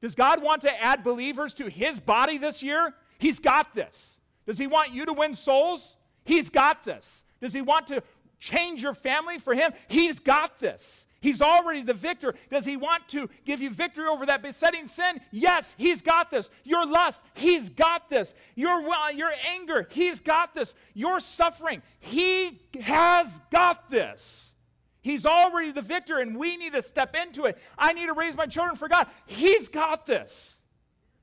Does 0.00 0.14
God 0.14 0.42
want 0.42 0.62
to 0.62 0.82
add 0.82 1.02
believers 1.02 1.54
to 1.54 1.68
his 1.68 1.98
body 1.98 2.38
this 2.38 2.62
year? 2.62 2.94
He's 3.18 3.38
got 3.38 3.74
this. 3.74 4.18
Does 4.46 4.58
he 4.58 4.66
want 4.66 4.92
you 4.92 5.04
to 5.06 5.12
win 5.12 5.34
souls? 5.34 5.96
He's 6.24 6.50
got 6.50 6.84
this. 6.84 7.24
Does 7.40 7.52
he 7.52 7.62
want 7.62 7.86
to 7.88 8.02
change 8.38 8.82
your 8.82 8.94
family 8.94 9.38
for 9.38 9.54
him? 9.54 9.72
He's 9.88 10.20
got 10.20 10.58
this. 10.58 11.06
He's 11.26 11.42
already 11.42 11.82
the 11.82 11.92
victor. 11.92 12.36
Does 12.52 12.64
he 12.64 12.76
want 12.76 13.08
to 13.08 13.28
give 13.44 13.60
you 13.60 13.68
victory 13.70 14.06
over 14.06 14.26
that 14.26 14.42
besetting 14.42 14.86
sin? 14.86 15.20
Yes, 15.32 15.74
he's 15.76 16.00
got 16.00 16.30
this. 16.30 16.50
Your 16.62 16.86
lust, 16.86 17.20
he's 17.34 17.68
got 17.68 18.08
this. 18.08 18.32
Your, 18.54 18.80
your 19.10 19.32
anger, 19.48 19.88
he's 19.90 20.20
got 20.20 20.54
this. 20.54 20.76
Your 20.94 21.18
suffering, 21.18 21.82
he 21.98 22.60
has 22.80 23.40
got 23.50 23.90
this. 23.90 24.54
He's 25.02 25.26
already 25.26 25.72
the 25.72 25.82
victor, 25.82 26.18
and 26.18 26.38
we 26.38 26.56
need 26.56 26.74
to 26.74 26.82
step 26.82 27.16
into 27.16 27.46
it. 27.46 27.58
I 27.76 27.92
need 27.92 28.06
to 28.06 28.12
raise 28.12 28.36
my 28.36 28.46
children 28.46 28.76
for 28.76 28.86
God. 28.86 29.08
He's 29.26 29.68
got 29.68 30.06
this. 30.06 30.62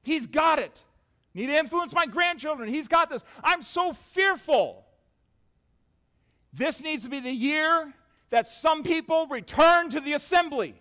He's 0.01 0.27
got 0.27 0.59
it. 0.59 0.83
Need 1.33 1.47
to 1.47 1.57
influence 1.57 1.93
my 1.93 2.07
grandchildren. 2.07 2.67
He's 2.67 2.89
got 2.89 3.09
this. 3.09 3.23
I'm 3.41 3.61
so 3.61 3.93
fearful. 3.93 4.85
This 6.51 6.83
needs 6.83 7.03
to 7.03 7.09
be 7.09 7.21
the 7.21 7.31
year 7.31 7.93
that 8.33 8.47
some 8.47 8.81
people 8.81 9.27
return 9.27 9.91
to 9.91 9.99
the 9.99 10.13
assembly 10.13 10.73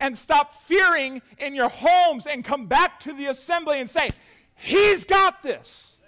and 0.00 0.16
stop 0.16 0.50
fearing 0.54 1.20
in 1.36 1.54
your 1.54 1.68
homes 1.68 2.26
and 2.26 2.42
come 2.42 2.66
back 2.66 2.98
to 2.98 3.12
the 3.12 3.26
assembly 3.26 3.78
and 3.78 3.90
say, 3.90 4.08
He's 4.54 5.04
got 5.04 5.42
this. 5.42 5.98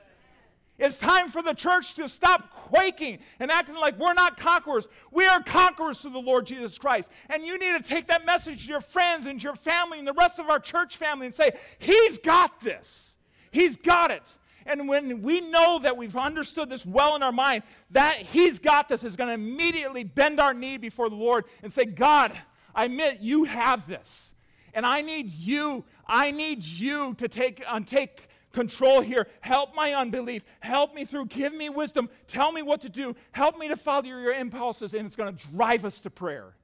It's 0.79 0.99
time 0.99 1.29
for 1.29 1.43
the 1.43 1.53
church 1.53 1.93
to 1.97 2.09
stop 2.09 2.51
quaking 2.51 3.19
and 3.41 3.51
acting 3.51 3.75
like 3.75 3.99
we're 3.99 4.15
not 4.15 4.39
conquerors. 4.39 4.89
We 5.13 5.27
are 5.27 5.43
conquerors 5.43 6.01
through 6.01 6.13
the 6.13 6.19
Lord 6.19 6.47
Jesus 6.47 6.79
Christ. 6.79 7.11
And 7.29 7.45
you 7.45 7.59
need 7.59 7.77
to 7.77 7.87
take 7.87 8.07
that 8.07 8.25
message 8.25 8.63
to 8.63 8.69
your 8.71 8.81
friends 8.81 9.27
and 9.27 9.39
to 9.39 9.45
your 9.45 9.55
family 9.55 9.99
and 9.99 10.09
the 10.09 10.15
rest 10.15 10.39
of 10.39 10.49
our 10.49 10.61
church 10.61 10.97
family 10.97 11.27
and 11.27 11.35
say, 11.35 11.53
He's 11.79 12.17
got 12.17 12.61
this. 12.61 13.19
He's 13.51 13.77
got 13.77 14.13
it. 14.13 14.35
And 14.69 14.87
when 14.87 15.23
we 15.23 15.41
know 15.41 15.81
that 15.81 15.97
we've 15.97 16.17
understood 16.17 16.69
this 16.69 16.85
well 16.85 17.17
in 17.17 17.23
our 17.23 17.33
mind, 17.33 17.63
that 17.91 18.19
He's 18.19 18.59
got 18.59 18.87
this 18.87 19.03
is 19.03 19.17
going 19.17 19.29
to 19.29 19.35
immediately 19.35 20.05
bend 20.05 20.39
our 20.39 20.53
knee 20.53 20.77
before 20.77 21.09
the 21.09 21.17
Lord 21.17 21.47
and 21.63 21.73
say, 21.73 21.87
God, 21.87 22.33
I 22.75 22.85
admit 22.85 23.21
you 23.21 23.45
have 23.45 23.87
this. 23.89 24.33
And 24.75 24.85
I 24.85 25.01
need 25.01 25.33
you, 25.33 25.85
I 26.07 26.31
need 26.31 26.63
you 26.63 27.15
to 27.15 27.29
take, 27.29 27.65
uh, 27.67 27.81
take 27.81 28.29
control 28.53 29.01
here. 29.01 29.27
Help 29.41 29.75
my 29.75 29.95
unbelief. 29.95 30.45
Help 30.61 30.95
me 30.95 31.07
through. 31.07 31.27
Give 31.27 31.55
me 31.55 31.71
wisdom. 31.71 32.11
Tell 32.27 32.53
me 32.53 32.61
what 32.61 32.83
to 32.83 32.91
do. 32.91 33.17
Help 33.33 33.59
me 33.59 33.69
to 33.69 33.77
follow 33.77 34.05
your 34.05 34.35
impulses, 34.35 34.93
and 34.93 35.07
it's 35.07 35.17
going 35.17 35.35
to 35.35 35.47
drive 35.49 35.87
us 35.87 36.03
to 36.03 36.11
prayer. 36.11 36.55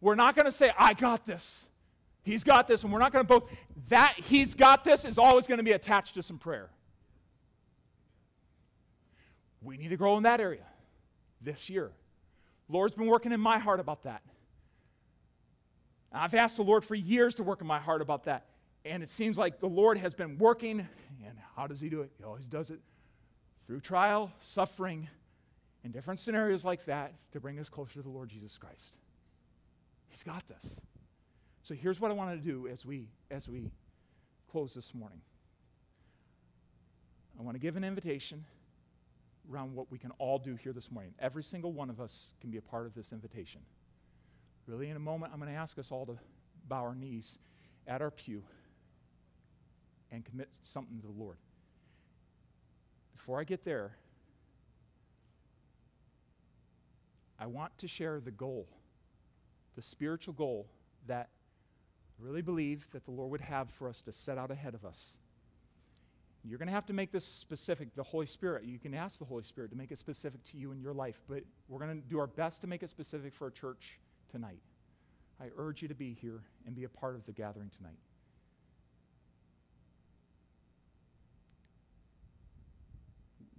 We're 0.00 0.16
not 0.16 0.34
going 0.34 0.46
to 0.46 0.52
say, 0.52 0.72
I 0.76 0.94
got 0.94 1.26
this. 1.26 1.66
He's 2.22 2.42
got 2.42 2.66
this, 2.66 2.82
and 2.82 2.92
we're 2.92 2.98
not 2.98 3.12
going 3.12 3.24
to 3.24 3.28
both. 3.28 3.50
That 3.88 4.14
he's 4.16 4.54
got 4.54 4.82
this 4.82 5.04
is 5.04 5.16
always 5.16 5.46
going 5.46 5.58
to 5.58 5.64
be 5.64 5.72
attached 5.72 6.14
to 6.14 6.22
some 6.22 6.38
prayer. 6.38 6.70
We 9.62 9.76
need 9.76 9.88
to 9.88 9.96
grow 9.96 10.16
in 10.16 10.22
that 10.22 10.40
area 10.40 10.64
this 11.40 11.68
year. 11.68 11.90
Lord's 12.68 12.94
been 12.94 13.06
working 13.06 13.32
in 13.32 13.40
my 13.40 13.58
heart 13.58 13.80
about 13.80 14.04
that. 14.04 14.22
I've 16.12 16.34
asked 16.34 16.56
the 16.56 16.62
Lord 16.62 16.84
for 16.84 16.94
years 16.94 17.34
to 17.36 17.42
work 17.42 17.60
in 17.60 17.66
my 17.66 17.78
heart 17.78 18.02
about 18.02 18.24
that. 18.24 18.46
And 18.84 19.02
it 19.02 19.10
seems 19.10 19.36
like 19.36 19.60
the 19.60 19.68
Lord 19.68 19.98
has 19.98 20.14
been 20.14 20.38
working. 20.38 20.80
And 20.80 21.38
how 21.56 21.66
does 21.66 21.80
He 21.80 21.88
do 21.88 22.00
it? 22.02 22.10
He 22.18 22.24
always 22.24 22.46
does 22.46 22.70
it 22.70 22.80
through 23.66 23.80
trial, 23.80 24.32
suffering, 24.40 25.08
and 25.84 25.92
different 25.92 26.18
scenarios 26.18 26.64
like 26.64 26.84
that 26.86 27.12
to 27.32 27.40
bring 27.40 27.58
us 27.58 27.68
closer 27.68 27.94
to 27.94 28.02
the 28.02 28.08
Lord 28.08 28.28
Jesus 28.28 28.56
Christ. 28.56 28.94
He's 30.08 30.22
got 30.22 30.46
this. 30.48 30.80
So 31.62 31.74
here's 31.74 32.00
what 32.00 32.10
I 32.10 32.14
want 32.14 32.36
to 32.36 32.44
do 32.44 32.66
as 32.66 32.84
we 32.84 33.06
as 33.30 33.48
we 33.48 33.70
close 34.50 34.74
this 34.74 34.94
morning. 34.94 35.20
I 37.38 37.42
want 37.42 37.54
to 37.54 37.60
give 37.60 37.76
an 37.76 37.84
invitation 37.84 38.44
around 39.50 39.74
what 39.74 39.90
we 39.90 39.98
can 39.98 40.10
all 40.18 40.38
do 40.38 40.56
here 40.56 40.72
this 40.72 40.90
morning. 40.90 41.12
Every 41.18 41.42
single 41.42 41.72
one 41.72 41.90
of 41.90 42.00
us 42.00 42.28
can 42.40 42.50
be 42.50 42.58
a 42.58 42.62
part 42.62 42.86
of 42.86 42.94
this 42.94 43.12
invitation. 43.12 43.60
Really, 44.66 44.90
in 44.90 44.96
a 44.96 45.00
moment, 45.00 45.32
I'm 45.32 45.40
going 45.40 45.52
to 45.52 45.58
ask 45.58 45.78
us 45.78 45.90
all 45.90 46.06
to 46.06 46.16
bow 46.68 46.82
our 46.82 46.94
knees 46.94 47.38
at 47.86 48.02
our 48.02 48.10
pew 48.10 48.42
and 50.12 50.24
commit 50.24 50.48
something 50.62 51.00
to 51.00 51.06
the 51.06 51.12
Lord. 51.12 51.36
Before 53.12 53.40
I 53.40 53.44
get 53.44 53.64
there, 53.64 53.96
I 57.38 57.46
want 57.46 57.76
to 57.78 57.88
share 57.88 58.20
the 58.20 58.30
goal, 58.30 58.68
the 59.74 59.82
spiritual 59.82 60.34
goal 60.34 60.66
that 61.06 61.28
I 62.20 62.24
really 62.24 62.42
believe 62.42 62.88
that 62.92 63.04
the 63.04 63.10
Lord 63.10 63.30
would 63.30 63.40
have 63.40 63.70
for 63.70 63.88
us 63.88 64.02
to 64.02 64.12
set 64.12 64.36
out 64.36 64.50
ahead 64.50 64.74
of 64.74 64.84
us. 64.84 65.16
You're 66.44 66.58
going 66.58 66.68
to 66.68 66.72
have 66.72 66.86
to 66.86 66.92
make 66.92 67.12
this 67.12 67.24
specific. 67.24 67.94
The 67.94 68.02
Holy 68.02 68.26
Spirit, 68.26 68.64
you 68.64 68.78
can 68.78 68.94
ask 68.94 69.18
the 69.18 69.24
Holy 69.24 69.42
Spirit 69.42 69.70
to 69.72 69.76
make 69.76 69.92
it 69.92 69.98
specific 69.98 70.42
to 70.52 70.56
you 70.56 70.72
in 70.72 70.80
your 70.80 70.94
life, 70.94 71.20
but 71.28 71.42
we're 71.68 71.78
going 71.78 72.00
to 72.00 72.08
do 72.08 72.18
our 72.18 72.26
best 72.26 72.62
to 72.62 72.66
make 72.66 72.82
it 72.82 72.88
specific 72.88 73.34
for 73.34 73.46
a 73.46 73.50
church 73.50 73.98
tonight. 74.30 74.60
I 75.40 75.48
urge 75.56 75.82
you 75.82 75.88
to 75.88 75.94
be 75.94 76.16
here 76.20 76.40
and 76.66 76.74
be 76.74 76.84
a 76.84 76.88
part 76.88 77.14
of 77.14 77.26
the 77.26 77.32
gathering 77.32 77.70
tonight. 77.76 77.98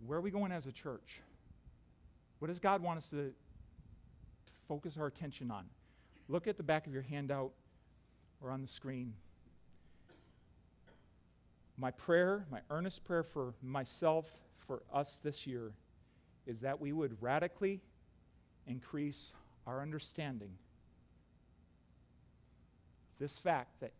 Where 0.05 0.17
are 0.17 0.21
we 0.21 0.31
going 0.31 0.51
as 0.51 0.65
a 0.65 0.71
church? 0.71 1.21
What 2.39 2.47
does 2.47 2.59
God 2.59 2.81
want 2.81 2.97
us 2.97 3.07
to, 3.09 3.15
to 3.15 3.31
focus 4.67 4.97
our 4.97 5.05
attention 5.05 5.51
on? 5.51 5.65
Look 6.27 6.47
at 6.47 6.57
the 6.57 6.63
back 6.63 6.87
of 6.87 6.93
your 6.93 7.03
handout 7.03 7.51
or 8.41 8.49
on 8.49 8.61
the 8.61 8.67
screen. 8.67 9.13
My 11.81 11.89
prayer, 11.89 12.45
my 12.51 12.59
earnest 12.69 13.03
prayer 13.05 13.23
for 13.23 13.55
myself, 13.63 14.27
for 14.67 14.83
us 14.93 15.19
this 15.23 15.47
year, 15.47 15.71
is 16.45 16.61
that 16.61 16.79
we 16.79 16.93
would 16.93 17.17
radically 17.19 17.81
increase 18.67 19.33
our 19.65 19.81
understanding. 19.81 20.51
This 23.17 23.39
fact 23.39 23.79
that 23.79 23.93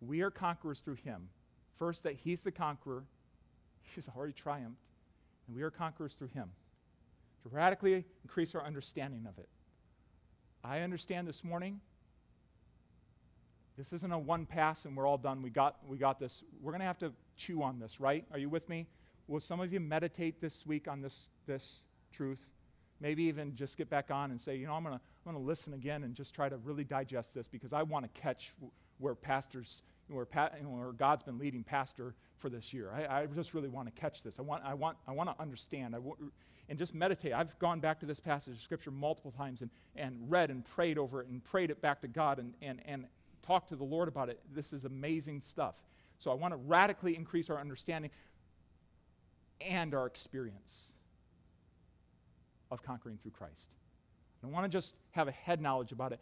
we 0.00 0.22
are 0.22 0.32
conquerors 0.32 0.80
through 0.80 0.96
Him. 0.96 1.28
First, 1.78 2.02
that 2.02 2.14
He's 2.14 2.40
the 2.40 2.50
conqueror, 2.50 3.04
He's 3.94 4.08
already 4.16 4.32
triumphed, 4.32 4.82
and 5.46 5.54
we 5.54 5.62
are 5.62 5.70
conquerors 5.70 6.14
through 6.14 6.30
Him. 6.34 6.50
To 7.44 7.50
radically 7.50 8.04
increase 8.24 8.56
our 8.56 8.66
understanding 8.66 9.26
of 9.28 9.38
it. 9.38 9.48
I 10.64 10.80
understand 10.80 11.28
this 11.28 11.44
morning 11.44 11.80
this 13.80 13.94
isn't 13.94 14.12
a 14.12 14.18
one 14.18 14.44
pass 14.44 14.84
and 14.84 14.94
we're 14.94 15.06
all 15.06 15.16
done. 15.16 15.40
We 15.40 15.48
got, 15.48 15.76
we 15.88 15.96
got 15.96 16.20
this. 16.20 16.42
We're 16.60 16.72
going 16.72 16.80
to 16.80 16.86
have 16.86 16.98
to 16.98 17.12
chew 17.38 17.62
on 17.62 17.78
this, 17.78 17.98
right? 17.98 18.26
Are 18.30 18.38
you 18.38 18.50
with 18.50 18.68
me? 18.68 18.86
Will 19.26 19.40
some 19.40 19.58
of 19.58 19.72
you 19.72 19.80
meditate 19.80 20.38
this 20.38 20.66
week 20.66 20.86
on 20.86 21.00
this, 21.00 21.30
this 21.46 21.84
truth? 22.12 22.42
Maybe 23.00 23.22
even 23.22 23.56
just 23.56 23.78
get 23.78 23.88
back 23.88 24.10
on 24.10 24.32
and 24.32 24.38
say, 24.38 24.56
you 24.56 24.66
know, 24.66 24.74
I'm 24.74 24.82
going 24.82 24.96
to 24.96 25.00
I'm 25.24 25.32
gonna 25.32 25.42
listen 25.42 25.72
again 25.72 26.04
and 26.04 26.14
just 26.14 26.34
try 26.34 26.50
to 26.50 26.58
really 26.58 26.84
digest 26.84 27.34
this 27.34 27.48
because 27.48 27.72
I 27.72 27.82
want 27.82 28.04
to 28.04 28.20
catch 28.20 28.52
where 28.98 29.14
pastors, 29.14 29.82
where, 30.08 30.26
pa- 30.26 30.50
where 30.62 30.92
God's 30.92 31.22
been 31.22 31.38
leading 31.38 31.64
pastor 31.64 32.14
for 32.36 32.50
this 32.50 32.74
year. 32.74 32.92
I, 32.92 33.22
I 33.22 33.26
just 33.26 33.54
really 33.54 33.68
want 33.70 33.94
to 33.94 33.98
catch 33.98 34.22
this. 34.22 34.38
I 34.38 34.42
want, 34.42 34.62
I 34.62 34.74
want, 34.74 34.98
I 35.08 35.12
want 35.12 35.30
to 35.30 35.40
understand. 35.40 35.94
I 35.94 35.98
w- 35.98 36.16
and 36.68 36.78
just 36.78 36.94
meditate. 36.94 37.32
I've 37.32 37.58
gone 37.58 37.80
back 37.80 37.98
to 38.00 38.06
this 38.06 38.20
passage 38.20 38.56
of 38.56 38.62
Scripture 38.62 38.90
multiple 38.90 39.30
times 39.30 39.62
and, 39.62 39.70
and 39.96 40.16
read 40.30 40.50
and 40.50 40.64
prayed 40.64 40.98
over 40.98 41.22
it 41.22 41.28
and 41.28 41.42
prayed 41.42 41.70
it 41.70 41.80
back 41.80 42.02
to 42.02 42.08
God 42.08 42.38
and, 42.38 42.54
and, 42.60 42.80
and 42.84 43.06
talk 43.50 43.66
to 43.66 43.74
the 43.74 43.84
Lord 43.84 44.06
about 44.06 44.28
it. 44.28 44.38
This 44.54 44.72
is 44.72 44.84
amazing 44.84 45.40
stuff. 45.40 45.74
So 46.18 46.30
I 46.30 46.34
want 46.34 46.52
to 46.52 46.56
radically 46.56 47.16
increase 47.16 47.50
our 47.50 47.58
understanding 47.58 48.10
and 49.60 49.92
our 49.92 50.06
experience 50.06 50.92
of 52.70 52.80
conquering 52.80 53.18
through 53.20 53.32
Christ. 53.32 53.68
I 54.40 54.46
don't 54.46 54.52
want 54.52 54.66
to 54.66 54.68
just 54.68 54.94
have 55.10 55.26
a 55.26 55.32
head 55.32 55.60
knowledge 55.60 55.90
about 55.90 56.12
it. 56.12 56.20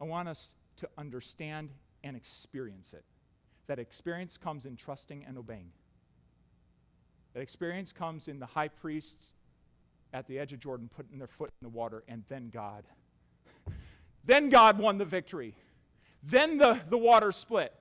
I 0.00 0.04
want 0.04 0.28
us 0.28 0.50
to 0.76 0.88
understand 0.96 1.70
and 2.04 2.16
experience 2.16 2.92
it. 2.92 3.04
That 3.66 3.80
experience 3.80 4.36
comes 4.36 4.64
in 4.64 4.76
trusting 4.76 5.24
and 5.26 5.36
obeying. 5.36 5.72
That 7.34 7.40
experience 7.40 7.92
comes 7.92 8.28
in 8.28 8.38
the 8.38 8.46
high 8.46 8.68
priests 8.68 9.32
at 10.12 10.28
the 10.28 10.38
edge 10.38 10.52
of 10.52 10.60
Jordan 10.60 10.88
putting 10.94 11.18
their 11.18 11.26
foot 11.26 11.50
in 11.60 11.66
the 11.66 11.76
water, 11.76 12.04
and 12.06 12.22
then 12.28 12.50
God. 12.50 12.84
then 14.24 14.48
God 14.48 14.78
won 14.78 14.96
the 14.96 15.04
victory. 15.04 15.54
Then 16.22 16.58
the, 16.58 16.80
the 16.88 16.98
water 16.98 17.32
split. 17.32 17.72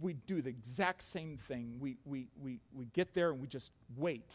We 0.00 0.14
do 0.14 0.42
the 0.42 0.50
exact 0.50 1.02
same 1.02 1.38
thing. 1.48 1.78
We, 1.80 1.96
we, 2.04 2.28
we, 2.40 2.60
we 2.74 2.86
get 2.86 3.14
there 3.14 3.30
and 3.30 3.40
we 3.40 3.46
just 3.46 3.70
wait. 3.96 4.34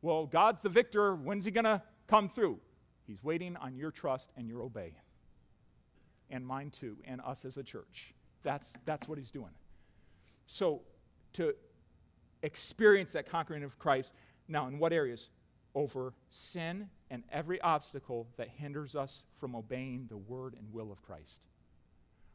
Well, 0.00 0.26
God's 0.26 0.62
the 0.62 0.68
victor. 0.68 1.14
When's 1.14 1.44
he 1.44 1.50
going 1.50 1.64
to 1.64 1.82
come 2.06 2.28
through? 2.28 2.58
He's 3.06 3.22
waiting 3.22 3.56
on 3.56 3.76
your 3.76 3.90
trust 3.90 4.30
and 4.36 4.48
your 4.48 4.62
obey. 4.62 4.94
And 6.30 6.46
mine 6.46 6.70
too, 6.70 6.96
and 7.04 7.20
us 7.20 7.44
as 7.44 7.56
a 7.56 7.62
church. 7.62 8.14
That's, 8.42 8.74
that's 8.84 9.08
what 9.08 9.18
he's 9.18 9.30
doing. 9.30 9.52
So, 10.46 10.82
to 11.34 11.54
experience 12.42 13.12
that 13.12 13.28
conquering 13.28 13.62
of 13.62 13.78
Christ, 13.78 14.14
now 14.48 14.66
in 14.66 14.78
what 14.78 14.92
areas? 14.92 15.28
Over 15.74 16.12
sin 16.30 16.88
and 17.10 17.22
every 17.32 17.60
obstacle 17.60 18.26
that 18.36 18.48
hinders 18.48 18.94
us 18.94 19.24
from 19.38 19.54
obeying 19.54 20.06
the 20.08 20.16
word 20.16 20.54
and 20.58 20.72
will 20.72 20.92
of 20.92 21.02
Christ. 21.02 21.40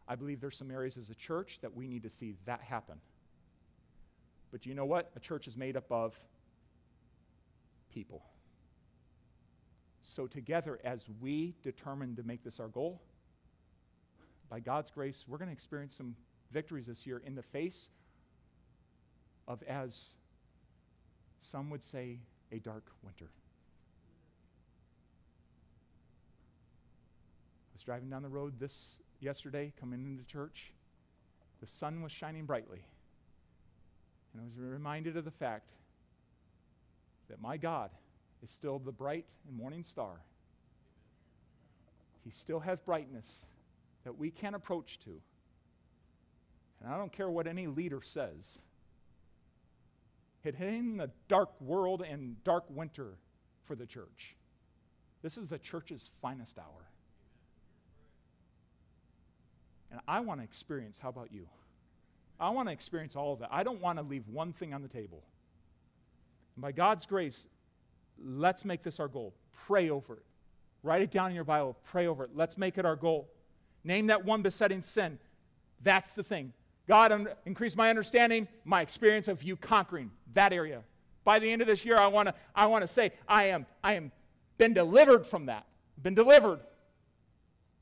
I 0.07 0.15
believe 0.15 0.39
there's 0.39 0.57
some 0.57 0.71
areas 0.71 0.97
as 0.97 1.09
a 1.09 1.15
church 1.15 1.59
that 1.61 1.75
we 1.75 1.87
need 1.87 2.03
to 2.03 2.09
see 2.09 2.35
that 2.45 2.61
happen. 2.61 2.95
But 4.51 4.65
you 4.65 4.73
know 4.73 4.85
what? 4.85 5.11
A 5.15 5.19
church 5.19 5.47
is 5.47 5.57
made 5.57 5.75
up 5.75 5.91
of 5.91 6.17
people. 7.93 8.23
So, 10.01 10.25
together, 10.25 10.79
as 10.85 11.03
we 11.19 11.53
determine 11.63 12.15
to 12.15 12.23
make 12.23 12.43
this 12.43 12.59
our 12.61 12.69
goal, 12.69 13.01
by 14.49 14.61
God's 14.61 14.89
grace, 14.89 15.25
we're 15.27 15.37
going 15.37 15.49
to 15.49 15.53
experience 15.53 15.95
some 15.95 16.15
victories 16.51 16.85
this 16.85 17.05
year 17.05 17.21
in 17.25 17.35
the 17.35 17.43
face 17.43 17.89
of, 19.47 19.61
as 19.63 20.11
some 21.39 21.69
would 21.69 21.83
say, 21.83 22.19
a 22.51 22.59
dark 22.59 22.85
winter. 23.03 23.29
I 27.65 27.73
was 27.73 27.83
driving 27.83 28.09
down 28.09 28.23
the 28.23 28.29
road 28.29 28.59
this 28.59 28.99
yesterday, 29.19 29.73
coming 29.79 30.05
into 30.05 30.23
church. 30.23 30.71
The 31.61 31.67
sun 31.67 32.01
was 32.01 32.11
shining 32.11 32.45
brightly. 32.45 32.79
And 34.33 34.41
I 34.41 34.45
was 34.45 34.53
reminded 34.57 35.17
of 35.17 35.25
the 35.25 35.31
fact 35.31 35.71
that 37.29 37.41
my 37.41 37.57
God 37.57 37.89
is 38.43 38.49
still 38.49 38.79
the 38.79 38.91
bright 38.91 39.25
and 39.47 39.57
morning 39.57 39.83
star. 39.83 40.21
He 42.23 42.31
still 42.31 42.59
has 42.59 42.79
brightness 42.79 43.45
that 44.03 44.17
we 44.17 44.31
can 44.31 44.53
approach 44.53 44.99
to. 44.99 45.11
And 46.81 46.93
I 46.93 46.97
don't 46.97 47.11
care 47.11 47.29
what 47.29 47.47
any 47.47 47.67
leader 47.67 48.01
says. 48.01 48.59
It 50.43 50.55
in 50.55 50.97
the 50.97 51.09
dark 51.27 51.49
world 51.59 52.01
and 52.01 52.41
dark 52.43 52.63
winter 52.69 53.17
for 53.65 53.75
the 53.75 53.85
church. 53.85 54.35
This 55.21 55.37
is 55.37 55.49
the 55.49 55.57
church's 55.57 56.09
finest 56.21 56.57
hour. 56.57 56.89
And 59.91 59.99
I 60.07 60.19
want 60.21 60.39
to 60.39 60.43
experience, 60.43 60.99
how 61.01 61.09
about 61.09 61.31
you? 61.31 61.47
I 62.39 62.49
want 62.51 62.69
to 62.69 62.73
experience 62.73 63.15
all 63.15 63.33
of 63.33 63.39
that. 63.39 63.49
I 63.51 63.63
don't 63.63 63.81
want 63.81 63.97
to 63.99 64.03
leave 64.03 64.27
one 64.27 64.53
thing 64.53 64.73
on 64.73 64.81
the 64.81 64.87
table. 64.87 65.23
And 66.55 66.61
by 66.61 66.71
God's 66.71 67.05
grace, 67.05 67.47
let's 68.23 68.63
make 68.63 68.83
this 68.83 68.99
our 68.99 69.07
goal. 69.07 69.33
Pray 69.65 69.89
over 69.89 70.13
it. 70.15 70.23
Write 70.83 71.01
it 71.01 71.11
down 71.11 71.29
in 71.29 71.35
your 71.35 71.43
Bible. 71.43 71.77
Pray 71.85 72.07
over 72.07 72.23
it. 72.23 72.31
Let's 72.35 72.57
make 72.57 72.77
it 72.77 72.85
our 72.85 72.95
goal. 72.95 73.29
Name 73.83 74.07
that 74.07 74.23
one 74.23 74.41
besetting 74.41 74.81
sin. 74.81 75.19
That's 75.81 76.13
the 76.13 76.23
thing. 76.23 76.53
God, 76.87 77.35
increase 77.45 77.75
my 77.75 77.89
understanding, 77.89 78.47
my 78.63 78.81
experience 78.81 79.27
of 79.27 79.43
you 79.43 79.57
conquering 79.57 80.11
that 80.33 80.53
area. 80.53 80.83
By 81.23 81.39
the 81.39 81.51
end 81.51 81.61
of 81.61 81.67
this 81.67 81.83
year, 81.83 81.97
I 81.97 82.07
want 82.07 82.29
to 82.29 82.33
I 82.55 82.67
want 82.67 82.83
to 82.83 82.87
say 82.87 83.11
I 83.27 83.45
am 83.45 83.65
I 83.83 83.93
am 83.95 84.11
been 84.57 84.73
delivered 84.73 85.25
from 85.25 85.47
that. 85.47 85.65
Been 86.01 86.15
delivered. 86.15 86.61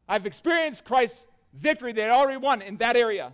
I've 0.08 0.26
experienced 0.26 0.86
Christ's 0.86 1.26
victory 1.53 1.93
they 1.93 2.01
had 2.01 2.12
already 2.12 2.38
won 2.38 2.62
in 2.62 2.78
that 2.78 2.95
area. 2.95 3.34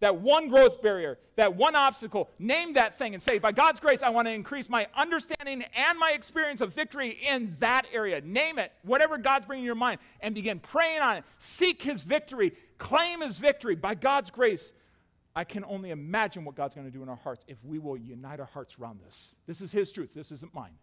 That 0.00 0.16
one 0.16 0.48
growth 0.48 0.82
barrier, 0.82 1.18
that 1.36 1.54
one 1.54 1.74
obstacle, 1.74 2.28
name 2.38 2.74
that 2.74 2.98
thing 2.98 3.14
and 3.14 3.22
say, 3.22 3.38
by 3.38 3.52
God's 3.52 3.80
grace, 3.80 4.02
I 4.02 4.10
want 4.10 4.28
to 4.28 4.34
increase 4.34 4.68
my 4.68 4.86
understanding 4.94 5.64
and 5.74 5.98
my 5.98 6.10
experience 6.10 6.60
of 6.60 6.74
victory 6.74 7.10
in 7.26 7.56
that 7.60 7.86
area. 7.92 8.20
Name 8.20 8.58
it, 8.58 8.72
whatever 8.82 9.16
God's 9.16 9.46
bringing 9.46 9.62
in 9.62 9.66
your 9.66 9.76
mind, 9.76 10.00
and 10.20 10.34
begin 10.34 10.58
praying 10.58 11.00
on 11.00 11.18
it. 11.18 11.24
Seek 11.38 11.80
His 11.80 12.02
victory, 12.02 12.54
claim 12.76 13.20
His 13.20 13.38
victory. 13.38 13.76
By 13.76 13.94
God's 13.94 14.30
grace, 14.30 14.72
I 15.36 15.44
can 15.44 15.64
only 15.64 15.90
imagine 15.90 16.44
what 16.44 16.54
God's 16.54 16.74
going 16.74 16.86
to 16.86 16.92
do 16.92 17.02
in 17.02 17.08
our 17.08 17.16
hearts 17.16 17.44
if 17.48 17.58
we 17.64 17.78
will 17.78 17.96
unite 17.96 18.40
our 18.40 18.46
hearts 18.46 18.76
around 18.80 19.00
this. 19.04 19.34
This 19.46 19.60
is 19.60 19.72
His 19.72 19.90
truth, 19.90 20.14
this 20.14 20.30
isn't 20.30 20.54
mine. 20.54 20.74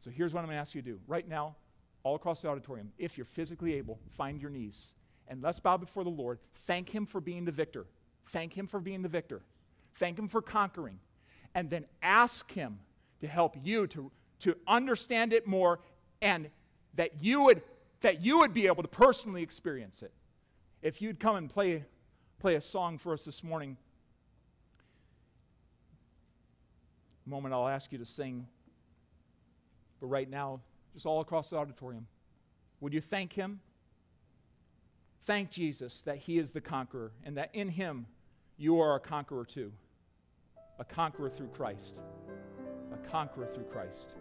So 0.00 0.10
here's 0.10 0.32
what 0.32 0.40
I'm 0.40 0.46
going 0.46 0.56
to 0.56 0.60
ask 0.60 0.74
you 0.74 0.82
to 0.82 0.90
do. 0.92 1.00
Right 1.06 1.28
now, 1.28 1.56
all 2.02 2.14
across 2.14 2.42
the 2.42 2.48
auditorium, 2.48 2.92
if 2.98 3.18
you're 3.18 3.26
physically 3.26 3.74
able, 3.74 3.98
find 4.10 4.40
your 4.40 4.50
knees 4.50 4.92
and 5.30 5.40
let's 5.42 5.60
bow 5.60 5.76
before 5.76 6.04
the 6.04 6.10
Lord. 6.10 6.38
Thank 6.54 6.88
Him 6.88 7.06
for 7.06 7.20
being 7.20 7.44
the 7.44 7.52
victor. 7.52 7.86
Thank 8.28 8.52
Him 8.52 8.66
for 8.66 8.80
being 8.80 9.00
the 9.00 9.08
victor. 9.08 9.42
Thank 9.94 10.18
Him 10.18 10.28
for 10.28 10.42
conquering. 10.42 10.98
And 11.54 11.70
then 11.70 11.86
ask 12.02 12.50
Him 12.50 12.80
to 13.20 13.28
help 13.28 13.56
you 13.62 13.86
to, 13.88 14.10
to 14.40 14.56
understand 14.66 15.32
it 15.32 15.46
more 15.46 15.80
and 16.20 16.50
that 16.94 17.22
you 17.22 17.42
would 17.44 17.62
that 18.00 18.22
you 18.22 18.38
would 18.38 18.54
be 18.54 18.66
able 18.66 18.82
to 18.82 18.88
personally 18.88 19.42
experience 19.42 20.02
it. 20.02 20.10
If 20.80 21.02
you'd 21.02 21.20
come 21.20 21.36
and 21.36 21.50
play, 21.50 21.84
play 22.40 22.56
a 22.56 22.60
song 22.60 22.98
for 22.98 23.12
us 23.12 23.24
this 23.24 23.44
morning, 23.44 23.76
moment 27.26 27.54
I'll 27.54 27.68
ask 27.68 27.92
you 27.92 27.98
to 27.98 28.04
sing. 28.04 28.46
But 30.00 30.08
right 30.08 30.28
now, 30.28 30.60
just 30.94 31.06
all 31.06 31.20
across 31.20 31.50
the 31.50 31.56
auditorium, 31.56 32.06
would 32.80 32.92
you 32.92 33.00
thank 33.00 33.32
him 33.32 33.60
Thank 35.24 35.50
Jesus 35.50 36.02
that 36.02 36.16
he 36.16 36.38
is 36.38 36.50
the 36.50 36.60
conqueror 36.60 37.12
and 37.24 37.36
that 37.36 37.50
in 37.52 37.68
him 37.68 38.06
you 38.56 38.80
are 38.80 38.96
a 38.96 39.00
conqueror 39.00 39.44
too. 39.44 39.72
A 40.78 40.84
conqueror 40.84 41.28
through 41.28 41.48
Christ. 41.48 42.00
A 42.92 42.96
conqueror 43.08 43.46
through 43.46 43.64
Christ. 43.64 44.16